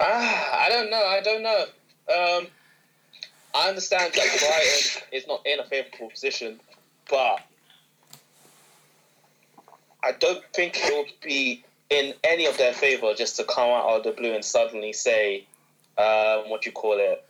Ah, 0.00 0.64
I 0.64 0.68
don't 0.70 0.90
know. 0.90 1.04
I 1.06 1.20
don't 1.20 1.42
know. 1.42 1.64
Um, 2.08 2.46
I 3.54 3.68
understand 3.68 4.12
that 4.14 4.26
Brighton 4.40 5.02
is 5.12 5.26
not 5.28 5.46
in 5.46 5.60
a 5.60 5.64
favourable 5.64 6.10
position, 6.10 6.58
but 7.08 7.40
I 10.02 10.12
don't 10.12 10.42
think 10.52 10.76
it 10.76 10.92
would 10.92 11.12
be 11.22 11.64
in 11.90 12.14
any 12.24 12.46
of 12.46 12.58
their 12.58 12.72
favour 12.72 13.14
just 13.14 13.36
to 13.36 13.44
come 13.44 13.70
out 13.70 13.96
of 13.96 14.02
the 14.02 14.10
blue 14.10 14.34
and 14.34 14.44
suddenly 14.44 14.92
say, 14.92 15.46
um, 15.96 16.50
what 16.50 16.66
you 16.66 16.72
call 16.72 16.98
it, 16.98 17.23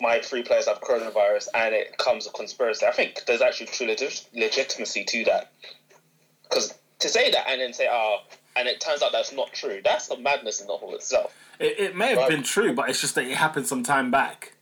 my 0.00 0.20
three 0.20 0.42
players 0.42 0.66
have 0.66 0.80
coronavirus 0.80 1.48
and 1.54 1.74
it 1.74 1.96
comes 1.98 2.26
a 2.26 2.30
conspiracy. 2.30 2.86
I 2.86 2.92
think 2.92 3.22
there's 3.26 3.42
actually 3.42 3.66
true 3.66 3.86
legit- 3.86 4.26
legitimacy 4.34 5.04
to 5.04 5.24
that. 5.24 5.52
Because 6.48 6.74
to 7.00 7.08
say 7.08 7.30
that 7.30 7.48
and 7.48 7.60
then 7.60 7.72
say, 7.72 7.88
oh, 7.90 8.18
and 8.56 8.66
it 8.68 8.80
turns 8.80 9.02
out 9.02 9.12
that's 9.12 9.32
not 9.32 9.52
true, 9.52 9.80
that's 9.84 10.10
a 10.10 10.18
madness 10.18 10.60
in 10.60 10.66
the 10.66 10.72
whole 10.72 10.94
itself. 10.94 11.34
It, 11.58 11.78
it 11.78 11.96
may 11.96 12.08
have 12.08 12.18
Right. 12.18 12.30
been 12.30 12.42
true, 12.42 12.72
but 12.74 12.88
it's 12.88 13.00
just 13.00 13.14
that 13.14 13.24
it 13.24 13.36
happened 13.36 13.66
some 13.66 13.82
time 13.82 14.10
back. 14.10 14.54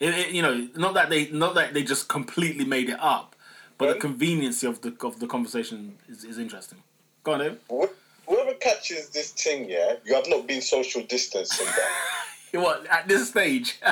It, 0.00 0.14
it, 0.14 0.30
you 0.30 0.42
know, 0.42 0.68
not 0.76 0.94
that 0.94 1.10
they 1.10 1.28
not 1.30 1.54
that 1.56 1.74
they 1.74 1.82
just 1.82 2.08
completely 2.08 2.64
made 2.64 2.88
it 2.88 2.98
up, 3.00 3.34
but 3.76 3.86
the 3.86 3.92
Right. 3.92 4.00
conveniency 4.00 4.66
of 4.66 4.80
the 4.80 4.94
of 5.02 5.20
the 5.20 5.26
conversation 5.26 5.98
is, 6.08 6.24
is 6.24 6.38
interesting. 6.38 6.78
Go 7.24 7.32
on. 7.34 7.58
Whoever 8.26 8.54
catches 8.54 9.08
this 9.10 9.32
thing, 9.32 9.68
yeah, 9.68 9.94
you 10.04 10.14
have 10.14 10.28
not 10.28 10.46
been 10.46 10.60
social 10.62 11.02
distancing 11.02 11.66
that. 11.66 11.90
What 12.52 12.86
at 12.86 13.08
this 13.08 13.28
stage? 13.28 13.78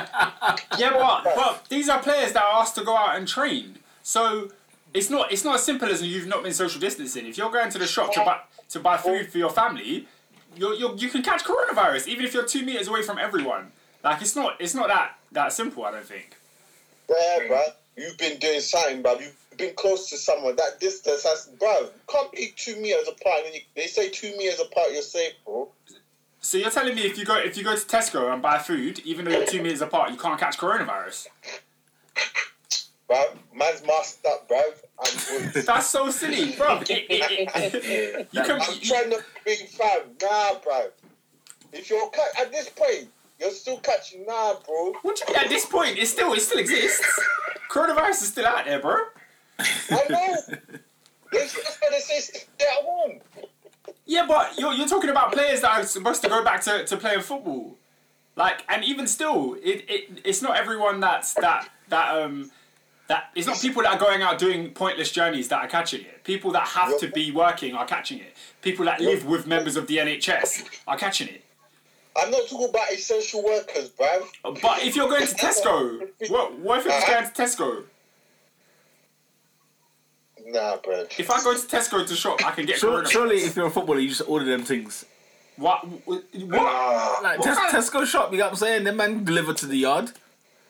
Yeah, 0.77 0.91
but 0.91 1.23
but 1.23 1.65
these 1.69 1.89
are 1.89 2.01
players 2.01 2.33
that 2.33 2.43
are 2.43 2.61
asked 2.61 2.75
to 2.75 2.83
go 2.83 2.95
out 2.95 3.15
and 3.17 3.27
train. 3.27 3.79
So 4.03 4.49
it's 4.93 5.09
not 5.09 5.31
it's 5.31 5.43
not 5.43 5.55
as 5.55 5.63
simple 5.63 5.89
as 5.89 6.01
you've 6.01 6.27
not 6.27 6.43
been 6.43 6.53
social 6.53 6.79
distancing. 6.79 7.25
If 7.25 7.37
you're 7.37 7.51
going 7.51 7.69
to 7.71 7.77
the 7.77 7.87
shop 7.87 8.13
to 8.13 8.19
buy 8.21 8.39
to 8.69 8.79
buy 8.79 8.97
food 8.97 9.31
for 9.31 9.37
your 9.37 9.49
family, 9.49 10.07
you 10.55 10.75
you 10.75 10.95
you 10.97 11.09
can 11.09 11.21
catch 11.21 11.43
coronavirus 11.43 12.07
even 12.07 12.25
if 12.25 12.33
you're 12.33 12.45
two 12.45 12.63
meters 12.63 12.87
away 12.87 13.01
from 13.01 13.17
everyone. 13.17 13.71
Like 14.03 14.21
it's 14.21 14.35
not 14.35 14.59
it's 14.59 14.73
not 14.73 14.87
that 14.87 15.17
that 15.31 15.53
simple. 15.53 15.83
I 15.85 15.91
don't 15.91 16.05
think. 16.05 16.35
Yeah, 17.09 17.39
bruv. 17.49 17.73
You've 17.97 18.17
been 18.17 18.37
doing 18.39 18.59
something, 18.61 19.01
bruv. 19.01 19.21
You've 19.21 19.35
been 19.57 19.73
close 19.75 20.09
to 20.09 20.17
someone. 20.17 20.55
That 20.55 20.79
distance 20.79 21.23
has, 21.23 21.49
bruv. 21.59 21.85
You 21.85 21.91
can't 22.07 22.31
be 22.31 22.53
two 22.55 22.75
meters 22.77 23.07
apart. 23.07 23.45
And 23.45 23.55
you, 23.55 23.61
they 23.75 23.87
say 23.87 24.09
two 24.09 24.35
meters 24.37 24.59
apart, 24.59 24.89
you're 24.91 25.01
safe, 25.01 25.33
bro. 25.45 25.69
So 26.39 26.57
you're 26.57 26.69
telling 26.69 26.95
me 26.95 27.01
if 27.01 27.17
you 27.17 27.25
go 27.25 27.35
if 27.37 27.57
you 27.57 27.63
go 27.63 27.75
to 27.75 27.85
Tesco 27.85 28.31
and 28.31 28.41
buy 28.41 28.57
food, 28.57 28.99
even 28.99 29.25
though 29.25 29.31
you're 29.31 29.45
two 29.45 29.61
meters 29.61 29.81
apart, 29.81 30.11
you 30.11 30.17
can't 30.17 30.39
catch 30.39 30.57
coronavirus? 30.57 31.27
Bruv, 33.09 33.37
man's 33.53 33.83
masked 33.85 34.25
up, 34.25 34.49
bruv. 34.49 35.63
That's 35.65 35.87
so 35.87 36.09
silly, 36.11 36.53
bro. 36.53 36.81
It, 36.89 37.05
it, 37.09 37.85
it, 37.85 38.27
you 38.31 38.41
can, 38.43 38.61
I'm 38.61 38.79
trying 38.81 39.09
to 39.11 39.23
be 39.45 39.55
fam. 39.55 40.01
Nah, 40.21 40.59
bruv. 40.59 40.91
If 41.71 41.89
you're 41.89 42.09
ca- 42.09 42.41
at 42.41 42.51
this 42.51 42.69
point, 42.69 43.09
you're 43.39 43.51
still 43.51 43.77
catching. 43.77 44.25
Nah, 44.25 44.55
bro. 44.65 44.93
what 45.01 45.15
do 45.15 45.23
you 45.27 45.33
mean 45.33 45.43
at 45.43 45.49
this 45.49 45.65
point? 45.65 45.97
It 45.97 46.07
still 46.07 46.33
it 46.33 46.41
still 46.41 46.59
exists. 46.59 47.05
Coronavirus 47.69 48.21
is 48.23 48.27
still 48.27 48.45
out 48.45 48.65
there, 48.65 48.79
bro. 48.79 48.97
I 49.59 50.03
know. 50.09 50.35
That's 51.31 51.53
that's 51.53 51.77
why 51.81 51.89
they 51.91 51.99
say 51.99 52.19
stay 52.19 52.65
at 52.65 52.83
home. 52.85 53.19
Yeah, 54.05 54.25
but 54.37 54.59
you're, 54.59 54.73
you're 54.73 54.87
talking 54.87 55.09
about 55.09 55.31
players 55.31 55.61
that 55.61 55.71
are 55.71 55.83
supposed 55.83 56.21
to 56.21 56.29
go 56.29 56.43
back 56.43 56.61
to, 56.61 56.85
to 56.85 56.97
playing 56.97 57.21
football. 57.21 57.75
Like, 58.35 58.63
and 58.69 58.83
even 58.83 59.07
still, 59.07 59.55
it, 59.55 59.83
it 59.89 60.21
it's 60.23 60.43
not 60.43 60.57
everyone 60.57 60.99
that's 60.99 61.33
that 61.35 61.69
that 61.89 62.15
um 62.15 62.51
that 63.07 63.31
it's 63.33 63.47
not 63.47 63.59
people 63.59 63.81
that 63.81 63.93
are 63.93 63.99
going 63.99 64.21
out 64.21 64.37
doing 64.37 64.69
pointless 64.71 65.11
journeys 65.11 65.47
that 65.47 65.59
are 65.63 65.67
catching 65.67 66.01
it. 66.01 66.23
People 66.23 66.51
that 66.51 66.67
have 66.67 66.99
to 66.99 67.07
be 67.07 67.31
working 67.31 67.73
are 67.73 67.87
catching 67.87 68.19
it. 68.19 68.35
People 68.61 68.85
that 68.85 69.01
live 69.01 69.25
with 69.25 69.47
members 69.47 69.75
of 69.75 69.87
the 69.87 69.97
NHS 69.97 70.81
are 70.87 70.97
catching 70.97 71.29
it. 71.29 71.43
I'm 72.15 72.29
not 72.29 72.47
talking 72.47 72.69
about 72.69 72.91
essential 72.91 73.43
workers, 73.43 73.89
bruv. 73.89 74.27
But 74.61 74.83
if 74.83 74.95
you're 74.95 75.09
going 75.09 75.25
to 75.25 75.33
Tesco, 75.33 76.07
what 76.29 76.59
what 76.59 76.79
if 76.79 76.85
you're 76.85 76.93
just 76.93 77.07
going 77.07 77.25
to 77.25 77.41
Tesco? 77.41 77.83
Nah, 80.49 80.77
bruv. 80.77 81.07
If 81.19 81.29
I 81.29 81.43
go 81.43 81.53
to 81.53 81.59
Tesco 81.67 82.07
to 82.07 82.15
shop, 82.15 82.43
I 82.45 82.51
can 82.51 82.65
get 82.65 82.77
Sure, 82.79 83.01
coronavirus. 83.03 83.11
surely, 83.11 83.35
if 83.37 83.55
you're 83.55 83.67
a 83.67 83.69
footballer, 83.71 83.99
you 83.99 84.09
just 84.09 84.21
order 84.27 84.45
them 84.45 84.63
things. 84.63 85.03
What? 85.57 85.83
What? 86.05 86.23
Ah, 86.53 87.19
Like 87.21 87.39
What 87.39 87.45
Tes- 87.71 87.75
Tesco 87.89 88.05
shop, 88.05 88.31
you 88.31 88.37
know 88.37 88.45
what 88.45 88.51
I'm 88.51 88.55
saying? 88.57 88.83
Them 88.85 88.95
man 88.97 89.23
deliver 89.23 89.53
to 89.53 89.65
the 89.65 89.75
yard. 89.75 90.11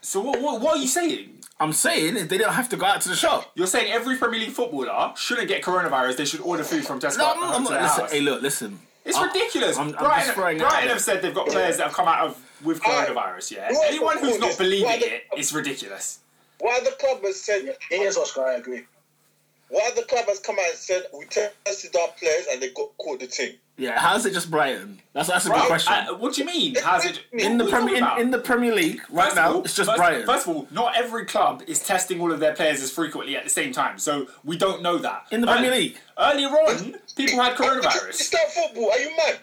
So 0.01 0.21
what, 0.21 0.41
what? 0.41 0.61
What 0.61 0.77
are 0.77 0.81
you 0.81 0.87
saying? 0.87 1.33
I'm 1.59 1.73
saying 1.73 2.17
if 2.17 2.29
they 2.29 2.37
don't 2.37 2.53
have 2.53 2.69
to 2.69 2.77
go 2.77 2.85
out 2.85 3.01
to 3.01 3.09
the 3.09 3.15
shop. 3.15 3.51
You're 3.55 3.67
saying 3.67 3.91
every 3.91 4.15
Premier 4.17 4.39
League 4.39 4.51
footballer 4.51 5.13
shouldn't 5.15 5.47
get 5.47 5.61
coronavirus. 5.63 6.17
They 6.17 6.25
should 6.25 6.39
order 6.41 6.63
food 6.63 6.85
from 6.85 6.99
Tesco. 6.99 7.17
No, 7.19 7.33
I'm, 7.33 7.43
I'm 7.55 7.63
not. 7.63 7.81
Listen, 7.81 8.07
hey, 8.09 8.21
look, 8.21 8.41
listen. 8.41 8.79
It's 9.05 9.17
I'm- 9.17 9.27
ridiculous. 9.27 9.77
I'm, 9.77 9.87
I'm 9.89 9.93
Brighton, 9.93 10.19
just 10.25 10.33
throwing 10.33 10.57
it 10.57 10.61
out 10.63 10.69
Brighton 10.69 10.87
there. 10.87 10.95
have 10.95 11.03
said 11.03 11.21
they've 11.21 11.33
got 11.35 11.47
players 11.47 11.77
that 11.77 11.83
have 11.87 11.93
come 11.93 12.07
out 12.07 12.25
of 12.27 12.41
with 12.63 12.81
coronavirus. 12.81 13.51
Yeah. 13.51 13.69
Who 13.69 13.81
Anyone 13.83 14.17
who's 14.19 14.39
not 14.39 14.57
believing 14.57 14.99
the- 14.99 15.15
it, 15.15 15.23
it's 15.33 15.51
ridiculous. 15.53 16.19
Why 16.59 16.79
the 16.79 16.91
club 16.91 17.21
has 17.23 17.39
said? 17.41 17.75
It 17.91 18.01
is 18.01 18.17
Oscar, 18.17 18.45
I 18.45 18.53
agree. 18.55 18.83
Why 19.69 19.91
the 19.95 20.03
club 20.03 20.25
has 20.27 20.39
come 20.39 20.55
out 20.59 20.65
and 20.69 20.77
said 20.77 21.03
we 21.17 21.25
tested 21.25 21.95
our 21.95 22.07
players 22.19 22.45
and 22.51 22.61
they 22.61 22.69
got 22.69 22.97
caught 22.97 23.19
the 23.19 23.25
thing? 23.27 23.55
Yeah, 23.79 23.99
how's 23.99 24.25
it 24.25 24.33
just 24.33 24.49
Brighton? 24.49 24.99
That's 25.13 25.27
that's 25.27 25.45
a 25.45 25.49
good 25.49 25.61
question. 25.67 25.93
Uh, 25.93 26.13
what 26.15 26.33
do 26.33 26.41
you 26.41 26.47
mean? 26.47 26.75
How's 26.83 27.05
it? 27.05 27.19
in 27.33 27.57
the 27.59 27.65
what 27.65 27.73
are 27.73 27.79
you 27.81 27.85
Premier 27.97 28.11
in, 28.15 28.21
in 28.21 28.31
the 28.31 28.39
Premier 28.39 28.73
League 28.73 29.01
right 29.11 29.25
First 29.25 29.35
now, 29.35 29.53
all- 29.53 29.63
it's 29.63 29.75
just 29.75 29.89
first, 29.89 29.97
Brighton. 29.99 30.25
First 30.25 30.47
of 30.47 30.55
all, 30.55 30.67
not 30.71 30.95
every 30.97 31.25
club 31.25 31.61
is 31.67 31.79
testing 31.83 32.19
all 32.21 32.31
of 32.31 32.39
their 32.39 32.55
players 32.55 32.81
as 32.81 32.89
frequently 32.91 33.35
at 33.35 33.43
the 33.43 33.49
same 33.51 33.71
time, 33.71 33.99
so 33.99 34.27
we 34.43 34.57
don't 34.57 34.81
know 34.81 34.97
that. 34.97 35.25
In 35.31 35.41
the 35.41 35.47
Early- 35.47 35.57
Premier 35.59 35.71
League. 35.79 35.97
Earlier 36.17 36.47
on, 36.47 36.95
people 37.15 37.39
had 37.43 37.51
It's 37.51 37.61
coronavirus. 37.61 38.33
not 38.33 38.51
football. 38.51 38.91
Are 38.91 38.99
you 38.99 39.11
mad? 39.17 39.39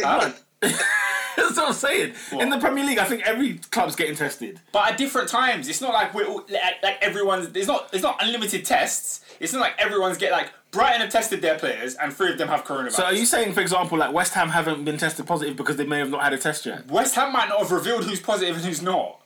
Huh? 0.00 0.30
That's 1.36 1.56
what 1.56 1.68
I'm 1.68 1.72
saying. 1.74 2.14
In 2.32 2.48
the 2.48 2.58
Premier 2.58 2.84
League, 2.84 2.98
I 2.98 3.04
think 3.04 3.22
every 3.26 3.54
club's 3.70 3.94
getting 3.94 4.16
tested. 4.16 4.58
But 4.72 4.92
at 4.92 4.98
different 4.98 5.28
times, 5.28 5.68
it's 5.68 5.80
not 5.82 5.92
like 5.92 6.14
we're 6.14 6.24
all, 6.26 6.44
like, 6.48 6.82
like 6.82 6.98
everyone's. 7.02 7.54
It's 7.54 7.66
not. 7.66 7.90
It's 7.92 8.02
not 8.02 8.16
unlimited 8.22 8.64
tests. 8.64 9.20
It's 9.38 9.52
not 9.52 9.60
like 9.60 9.74
everyone's 9.78 10.16
get 10.16 10.32
like 10.32 10.50
Brighton 10.70 11.02
have 11.02 11.10
tested 11.10 11.42
their 11.42 11.58
players 11.58 11.94
and 11.96 12.10
three 12.12 12.32
of 12.32 12.38
them 12.38 12.48
have 12.48 12.64
coronavirus. 12.64 12.92
So 12.92 13.04
are 13.04 13.12
you 13.12 13.26
saying, 13.26 13.52
for 13.52 13.60
example, 13.60 13.98
like 13.98 14.14
West 14.14 14.32
Ham 14.32 14.48
haven't 14.48 14.84
been 14.84 14.96
tested 14.96 15.26
positive 15.26 15.56
because 15.56 15.76
they 15.76 15.84
may 15.84 15.98
have 15.98 16.08
not 16.10 16.22
had 16.22 16.32
a 16.32 16.38
test 16.38 16.64
yet? 16.64 16.86
West 16.90 17.14
Ham 17.16 17.32
might 17.34 17.50
not 17.50 17.58
have 17.58 17.70
revealed 17.70 18.04
who's 18.04 18.18
positive 18.20 18.56
and 18.56 18.64
who's 18.64 18.80
not. 18.80 19.20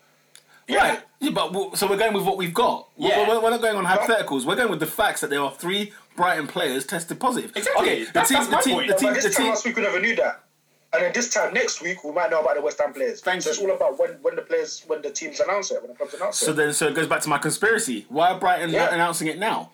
Right. 0.69 1.01
Yeah, 1.21 1.31
but 1.31 1.53
w- 1.53 1.71
so 1.75 1.89
we're 1.89 1.97
going 1.97 2.13
with 2.13 2.25
what 2.25 2.37
we've 2.37 2.55
got. 2.55 2.89
We're- 2.97 3.11
Yeah. 3.13 3.29
We're, 3.29 3.41
we're 3.43 3.51
not 3.51 3.61
going 3.61 3.77
on 3.77 3.85
hypotheticals. 3.85 4.45
We're 4.47 4.55
going 4.57 4.71
with 4.71 4.79
the 4.81 4.87
facts 4.87 5.21
that 5.21 5.31
there 5.31 5.41
are 5.41 5.51
three 5.53 5.93
Brighton 6.17 6.47
players 6.47 6.87
tested 6.87 7.19
positive. 7.19 7.53
Exactly. 7.57 7.83
Okay. 7.83 8.05
The 8.05 8.13
That's- 8.13 8.29
team. 8.29 8.37
that's 8.39 8.47
The 8.49 8.53
my 8.57 8.61
team. 8.63 8.75
point. 8.75 8.89
The 8.89 8.95
team. 8.95 9.15
this 9.15 9.25
The 9.25 9.31
team. 9.31 9.49
last 9.49 9.65
week 9.65 9.77
we 9.77 9.83
never 9.83 10.01
knew 10.01 10.15
that. 10.17 10.45
And 10.93 11.05
then 11.05 11.13
this 11.13 11.33
time 11.33 11.55
next 11.55 11.81
week 11.83 12.03
we 12.03 12.11
might 12.13 12.31
know 12.31 12.41
about 12.41 12.57
the 12.57 12.63
West 12.63 12.81
Ham 12.81 12.93
players. 12.93 13.21
Thank 13.21 13.43
so 13.43 13.51
it's 13.51 13.59
all 13.61 13.71
about 13.71 13.99
when, 13.99 14.11
when 14.23 14.35
the 14.37 14.43
players 14.43 14.83
when 14.89 15.03
the 15.03 15.11
teams 15.11 15.39
announce 15.41 15.71
it, 15.71 15.81
when 15.81 15.91
the 15.93 15.97
clubs 15.97 16.15
announce 16.15 16.39
So 16.39 16.51
it. 16.51 16.57
then, 16.57 16.73
so 16.73 16.89
it 16.89 16.95
goes 16.95 17.07
back 17.07 17.21
to 17.23 17.29
my 17.29 17.39
conspiracy. 17.39 18.07
Why 18.09 18.31
are 18.33 18.41
Brighton 18.41 18.71
Yeah. 18.71 18.87
not 18.87 18.93
announcing 18.95 19.29
it 19.29 19.39
now? 19.39 19.71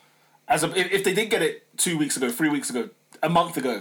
As 0.49 0.62
a, 0.62 0.70
if, 0.78 0.92
if 0.92 1.04
they 1.04 1.14
did 1.14 1.30
get 1.30 1.42
it 1.42 1.66
two 1.78 1.96
weeks 1.99 2.16
ago, 2.16 2.30
three 2.30 2.50
weeks 2.50 2.68
ago, 2.70 2.90
a 3.23 3.28
month 3.28 3.56
ago, 3.56 3.73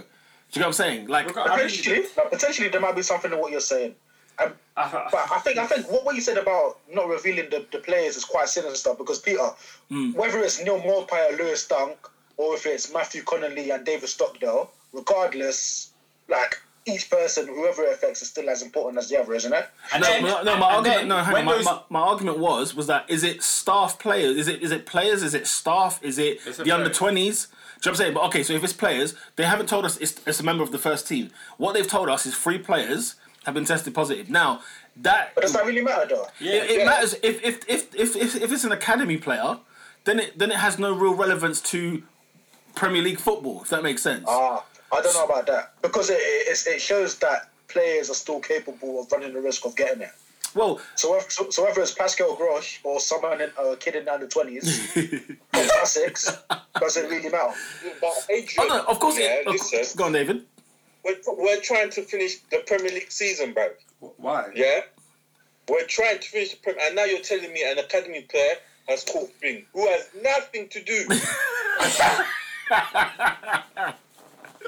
you 0.52 0.60
know 0.60 0.66
what 0.66 0.66
I'm 0.68 0.72
saying? 0.72 1.06
Like, 1.08 1.26
Look, 1.26 1.36
I 1.36 1.40
mean- 1.56 1.66
Potentially, 1.68 2.02
potentially 2.30 2.68
there 2.68 2.80
might 2.80 2.96
be 2.96 3.02
something 3.02 3.30
in 3.32 3.38
what 3.38 3.52
you're 3.52 3.60
saying. 3.60 3.94
Um, 4.42 4.52
Uh, 4.78 5.08
but 5.10 5.32
I 5.32 5.38
think 5.38 5.56
I 5.56 5.66
think 5.66 5.90
what, 5.90 6.04
what 6.04 6.14
you 6.14 6.20
said 6.20 6.36
about 6.36 6.78
not 6.92 7.08
revealing 7.08 7.48
the, 7.48 7.64
the 7.72 7.78
players 7.78 8.14
is 8.14 8.26
quite 8.26 8.46
sinister 8.46 8.76
stuff 8.76 8.98
because 8.98 9.18
Peter, 9.18 9.48
Hmm. 9.88 10.12
whether 10.12 10.38
it's 10.40 10.62
Neal 10.62 10.78
Maupay, 10.80 11.38
Lewis 11.38 11.66
Dunk, 11.66 11.96
or 12.36 12.54
if 12.56 12.66
it's 12.66 12.92
Matthew 12.92 13.22
Connolly 13.22 13.70
and 13.70 13.86
David 13.86 14.10
Stockdale, 14.10 14.70
regardless, 14.92 15.92
like 16.28 16.60
each 16.86 17.10
person, 17.10 17.48
whoever 17.48 17.82
it 17.82 17.92
affects, 17.94 18.22
is 18.22 18.28
still 18.28 18.48
as 18.48 18.62
important 18.62 18.98
as 18.98 19.08
the 19.08 19.18
other, 19.20 19.34
isn't 19.34 19.52
it? 19.52 19.68
and 19.92 20.02
no, 20.02 20.08
then- 20.08 20.22
no, 20.22 20.42
no, 20.42 20.52
and 20.52 20.60
my 20.60 20.68
then 20.68 20.76
argument. 20.76 21.08
No, 21.08 21.18
hang 21.18 21.34
on. 21.36 21.44
My, 21.44 21.52
those- 21.54 21.64
my, 21.64 21.80
my 21.90 22.00
argument 22.00 22.38
was 22.38 22.74
was 22.74 22.86
that 22.86 23.10
is 23.10 23.24
it 23.24 23.42
staff 23.42 23.98
players? 23.98 24.36
Is 24.36 24.48
it 24.48 24.62
is 24.62 24.70
it 24.70 24.86
players? 24.86 25.22
Is 25.22 25.34
it 25.34 25.46
staff? 25.46 26.02
Is 26.02 26.18
it 26.18 26.38
It's 26.46 26.58
the 26.58 26.70
under 26.70 26.88
twenties? 26.90 27.46
Do 27.46 27.50
you 27.50 27.56
know 27.56 27.66
what 27.80 27.86
I'm 27.88 27.94
saying? 27.96 28.14
But 28.14 28.22
okay, 28.28 28.42
so 28.42 28.52
if 28.54 28.64
it's 28.64 28.72
players, 28.72 29.14
they 29.36 29.44
haven't 29.44 29.68
told 29.68 29.84
us 29.84 29.96
it's, 29.98 30.20
it's 30.26 30.40
a 30.40 30.42
member 30.42 30.62
of 30.64 30.72
the 30.72 30.78
first 30.78 31.06
team. 31.06 31.30
What 31.58 31.74
they've 31.74 31.86
told 31.86 32.08
us 32.08 32.24
is 32.24 32.34
three 32.36 32.58
players 32.58 33.16
have 33.44 33.54
been 33.54 33.64
tested 33.66 33.94
positive. 33.94 34.30
Now 34.30 34.60
that 34.96 35.32
But 35.34 35.42
does 35.42 35.52
that 35.52 35.66
really 35.66 35.82
matter, 35.82 36.06
though? 36.08 36.26
yeah, 36.40 36.52
it, 36.54 36.70
it 36.70 36.78
Yeah. 36.78 36.84
matters 36.86 37.14
if 37.22 37.44
if, 37.44 37.68
if 37.68 37.94
if 37.94 38.16
if 38.16 38.36
if 38.36 38.52
it's 38.52 38.64
an 38.64 38.72
academy 38.72 39.16
player, 39.16 39.58
then 40.04 40.20
it 40.20 40.38
then 40.38 40.50
it 40.52 40.56
has 40.58 40.78
no 40.78 40.94
real 40.94 41.14
relevance 41.14 41.60
to 41.62 42.02
Premier 42.76 43.02
League 43.02 43.18
football. 43.18 43.62
If 43.62 43.68
that 43.70 43.82
makes 43.82 44.02
sense. 44.02 44.24
Ah, 44.28 44.64
I 44.96 45.02
don't 45.02 45.14
know 45.14 45.24
about 45.24 45.46
that 45.46 45.74
because 45.82 46.10
it, 46.10 46.18
it, 46.20 46.66
it 46.66 46.80
shows 46.80 47.18
that 47.18 47.50
players 47.68 48.10
are 48.10 48.14
still 48.14 48.40
capable 48.40 49.00
of 49.00 49.10
running 49.12 49.32
the 49.34 49.40
risk 49.40 49.64
of 49.66 49.76
getting 49.76 50.02
it. 50.02 50.10
well, 50.54 50.80
So, 50.94 51.16
if, 51.16 51.30
so, 51.30 51.50
so 51.50 51.64
whether 51.64 51.80
it's 51.82 51.92
Pascal 51.92 52.34
Gross 52.36 52.78
or 52.84 53.00
someone 53.00 53.40
in, 53.40 53.50
a 53.58 53.76
kid 53.76 53.94
in 53.96 54.04
the 54.06 54.14
under 54.14 54.26
twenties, 54.26 54.64
classics, 55.52 56.30
doesn't 56.80 57.10
really 57.10 57.28
matter. 57.28 57.52
But 58.00 58.26
Adrian, 58.30 58.70
oh 58.70 58.76
no, 58.76 58.84
of 58.84 58.98
course. 59.00 59.18
yeah, 59.18 59.40
it, 59.40 59.46
of 59.46 59.52
listen, 59.52 59.78
course, 59.78 59.94
go 59.94 60.04
on, 60.04 60.12
David. 60.12 60.44
we're, 61.04 61.16
we're 61.26 61.60
trying 61.60 61.90
to 61.90 62.02
finish 62.02 62.38
the 62.50 62.62
Premier 62.66 62.90
League 62.92 63.10
season, 63.10 63.52
bro. 63.52 63.68
Why? 64.18 64.46
Yeah, 64.54 64.80
we're 65.68 65.86
trying 65.86 66.18
to 66.20 66.28
finish 66.28 66.50
the 66.52 66.56
Premier, 66.58 66.80
and 66.86 66.96
now 66.96 67.04
you're 67.04 67.20
telling 67.20 67.52
me 67.52 67.62
an 67.70 67.78
academy 67.78 68.22
player 68.22 68.54
has 68.88 69.04
caught 69.04 69.30
thing 69.40 69.66
who 69.72 69.86
has 69.88 70.08
nothing 70.22 70.68
to 70.68 70.82
do. 70.82 71.06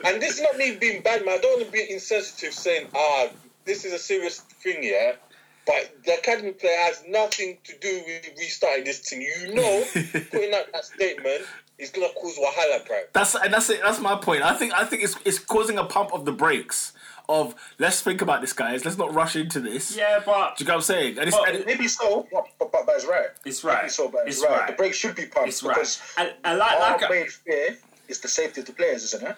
and 0.05 0.21
this 0.23 0.37
is 0.37 0.43
not 0.43 0.57
me 0.57 0.77
being 0.77 1.03
bad, 1.03 1.25
man. 1.25 1.39
I 1.39 1.41
don't 1.41 1.59
want 1.61 1.67
to 1.67 1.73
be 1.73 1.91
insensitive, 1.91 2.53
saying, 2.53 2.89
"Ah, 2.95 3.29
this 3.65 3.85
is 3.85 3.93
a 3.93 3.99
serious 3.99 4.41
thing, 4.63 4.79
yeah." 4.83 5.13
But 5.67 5.97
the 6.07 6.15
academy 6.15 6.53
player 6.53 6.77
has 6.79 7.03
nothing 7.07 7.59
to 7.65 7.77
do 7.79 8.03
with 8.07 8.31
restarting 8.39 8.85
this 8.85 9.01
thing. 9.01 9.23
You 9.23 9.55
know, 9.55 9.85
putting 10.31 10.55
out 10.55 10.73
that 10.73 10.85
statement 10.85 11.43
is 11.79 11.91
gonna 11.91 12.09
cause 12.21 12.39
wahala, 12.39 12.87
bro. 12.87 13.01
That's 13.13 13.35
and 13.35 13.53
that's 13.53 13.69
it. 13.71 13.81
That's 13.83 14.01
my 14.01 14.17
point. 14.17 14.43
I 14.43 14.55
think 14.55 14.73
I 14.73 14.85
think 14.85 15.03
it's 15.03 15.17
it's 15.25 15.39
causing 15.39 15.77
a 15.79 15.85
pump 15.85 16.13
of 16.15 16.25
the 16.25 16.33
brakes. 16.33 16.93
Of 17.31 17.55
let's 17.79 18.01
think 18.01 18.23
about 18.23 18.41
this, 18.41 18.55
guys. 18.55 18.87
Let's 18.87 18.97
not 18.97 19.13
rush 19.13 19.37
into 19.37 19.61
this. 19.61 19.95
Yeah, 19.95 20.21
but 20.25 20.57
Do 20.57 20.65
you 20.65 20.69
know 20.69 20.77
what 20.77 20.79
I'm 20.79 20.83
saying? 20.85 21.19
And 21.19 21.29
it's, 21.29 21.37
But- 21.37 21.49
and 21.51 21.59
it- 21.59 21.67
Maybe 21.67 21.87
so, 21.87 22.27
but, 22.33 22.47
but, 22.59 22.73
but 22.73 22.87
it's 22.97 23.05
right. 23.05 23.27
It's 23.45 23.63
right. 23.63 23.83
Maybe 23.83 23.91
so, 23.91 24.09
but 24.09 24.27
it's, 24.27 24.39
It's 24.39 24.47
right. 24.47 24.61
right. 24.61 24.67
The 24.69 24.73
break 24.73 24.95
should 24.95 25.15
be 25.15 25.27
pumped 25.27 25.51
it's 25.51 25.63
right. 25.63 25.75
because 25.75 26.01
And, 26.17 26.33
and 26.43 26.59
like, 26.59 26.73
our 26.81 26.93
like 26.93 27.03
a- 27.03 27.11
main 27.13 27.27
fear 27.29 27.77
is 28.09 28.21
the 28.21 28.29
safety 28.29 28.63
of 28.63 28.67
the 28.69 28.73
players, 28.73 29.05
isn't 29.05 29.23
it? 29.29 29.37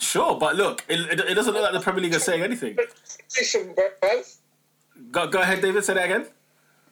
Sure, 0.00 0.38
but 0.38 0.56
look, 0.56 0.84
it, 0.88 1.00
it, 1.00 1.20
it 1.20 1.34
doesn't 1.34 1.54
look 1.54 1.62
like 1.62 1.72
the 1.72 1.80
Premier 1.80 2.02
League 2.02 2.14
is 2.14 2.24
saying 2.24 2.42
anything. 2.42 2.76
Relegation, 2.76 3.74
bro. 3.74 4.22
Go, 5.12 5.28
go 5.28 5.40
ahead, 5.40 5.62
David. 5.62 5.84
Say 5.84 5.94
that 5.94 6.04
again. 6.04 6.26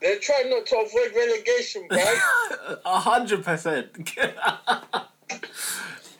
They're 0.00 0.18
trying 0.20 0.48
not 0.50 0.64
to 0.66 0.76
avoid 0.76 1.14
relegation, 1.16 1.86
bro. 1.88 1.98
A 2.84 3.00
hundred 3.00 3.44
percent. 3.44 3.88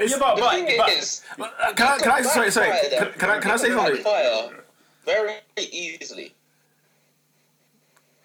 It's, 0.01 0.13
Yeah, 0.13 0.19
but, 0.21 0.37
The 0.37 0.41
but, 0.43 0.55
thing 0.55 0.79
but 0.79 0.91
is, 0.91 1.23
uh, 1.41 1.73
can 1.75 1.89
I? 1.89 1.99
Can 1.99 2.13
I? 2.13 2.23
Sorry, 2.23 2.51
sorry. 2.53 2.69
backfire 2.69 2.99
Can, 3.11 3.19
can 3.19 3.31
I? 3.31 3.39
Can 3.41 3.51
I 3.51 3.57
say 3.57 3.69
them. 3.71 3.79
something? 3.79 3.95
Backfire 3.97 4.65
very 5.05 5.35
easily. 5.73 6.35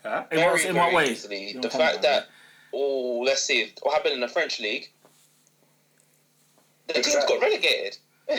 Huh? 0.04 0.26
In 0.32 0.38
Very, 0.38 0.52
what, 0.52 0.66
in 0.66 0.76
what 0.76 0.84
very 0.92 0.96
way? 0.96 1.12
easily. 1.12 1.52
You 1.54 1.62
The 1.62 1.70
fact 1.70 2.02
that, 2.02 2.28
oh, 2.74 3.24
let's 3.26 3.42
see, 3.42 3.72
what 3.82 3.94
happened 3.94 4.14
in 4.16 4.20
the 4.20 4.28
French 4.28 4.60
league? 4.60 4.90
The 6.88 6.94
teams 6.94 7.26
got 7.26 7.42
relegated. 7.42 7.98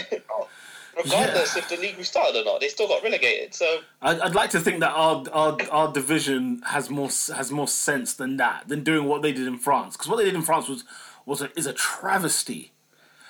Regardless 0.97 1.57
if 1.57 1.69
the 1.69 1.77
league 1.77 1.99
restarted 1.99 2.41
or 2.41 2.45
not, 2.45 2.61
they 2.61 2.69
still 2.69 2.87
got 2.87 3.03
relegated. 3.03 3.55
So 3.55 3.81
I'd, 4.01 4.21
I'd 4.21 4.35
like 4.35 4.51
to 4.51 4.61
think 4.61 4.81
that 4.81 4.93
our, 4.93 5.25
our 5.33 5.59
our 5.71 5.93
division 5.93 6.63
has 6.67 6.89
more 6.89 7.09
has 7.35 7.51
more 7.51 7.67
sense 7.67 8.15
than 8.15 8.37
that 8.37 8.69
than 8.69 8.85
doing 8.85 9.07
what 9.07 9.23
they 9.23 9.33
did 9.33 9.47
in 9.47 9.59
France 9.59 9.97
because 9.97 10.09
what 10.09 10.17
they 10.17 10.25
did 10.25 10.35
in 10.35 10.43
France 10.43 10.69
was 10.69 10.85
was 11.27 11.43
a, 11.43 11.51
is 11.59 11.67
a 11.67 11.73
travesty. 11.73 12.73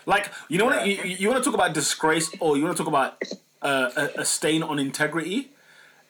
Like 0.04 0.30
you 0.48 0.58
know 0.58 0.66
what 0.66 0.86
you, 0.86 0.96
you 1.04 1.28
want 1.28 1.42
to 1.42 1.44
talk 1.44 1.54
about 1.54 1.72
disgrace 1.72 2.30
or 2.38 2.56
you 2.56 2.64
want 2.64 2.76
to 2.76 2.82
talk 2.82 2.88
about 2.88 3.22
uh, 3.62 3.90
a, 3.96 4.20
a 4.20 4.24
stain 4.24 4.62
on 4.62 4.78
integrity. 4.78 5.50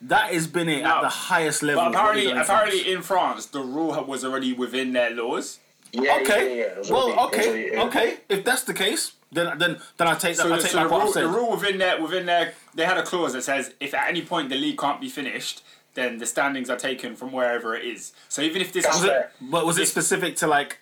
That 0.01 0.33
has 0.35 0.47
been 0.47 0.69
it 0.69 0.83
at 0.83 1.01
the 1.03 1.09
highest 1.09 1.63
level. 1.63 1.85
But 1.85 1.89
of 1.89 1.95
what 1.95 2.15
they've 2.15 2.27
apparently, 2.27 2.31
in 2.31 2.39
apparently 2.39 2.93
in 2.93 3.03
France, 3.03 3.47
the 3.47 3.61
rule 3.61 4.05
was 4.05 4.25
already 4.25 4.53
within 4.53 4.93
their 4.93 5.11
laws. 5.11 5.61
Yeah, 6.03 6.19
Okay. 6.23 6.59
Yeah, 6.59 6.65
yeah, 6.65 6.91
well, 6.91 7.13
already- 7.13 7.19
okay, 7.39 7.49
already- 7.49 7.71
yeah. 7.73 7.83
okay. 7.85 8.17
If 8.29 8.45
that's 8.45 8.65
the 8.65 8.75
case, 8.75 9.13
then 9.33 9.59
then 9.59 9.79
then 9.97 10.09
I 10.09 10.15
take 10.15 10.37
that. 10.37 10.43
So, 10.43 10.53
I 10.53 10.57
the, 10.57 10.63
take 10.63 10.73
so 10.73 10.79
back 10.79 10.89
the, 10.89 10.97
rule, 10.97 11.13
the 11.13 11.29
rule 11.29 11.51
within 11.53 11.79
their 11.79 12.01
within 12.03 12.27
their 12.27 12.55
they 12.75 12.85
had 12.85 12.99
a 12.99 13.03
clause 13.03 13.33
that 13.35 13.43
says 13.43 13.73
if 13.81 13.95
at 13.95 14.09
any 14.09 14.23
point 14.23 14.49
the 14.49 14.57
league 14.57 14.79
can't 14.79 15.01
be 15.01 15.09
finished, 15.09 15.63
then 15.95 16.19
the 16.19 16.27
standings 16.27 16.69
are 16.71 16.77
taken 16.77 17.15
from 17.17 17.33
wherever 17.33 17.75
it 17.77 17.85
is. 17.85 18.13
So 18.29 18.43
even 18.43 18.61
if 18.63 18.73
this 18.73 18.85
Was 18.87 19.05
it, 19.05 19.31
but 19.41 19.65
was 19.67 19.79
it 19.79 19.87
specific 19.87 20.37
to 20.37 20.47
like 20.47 20.79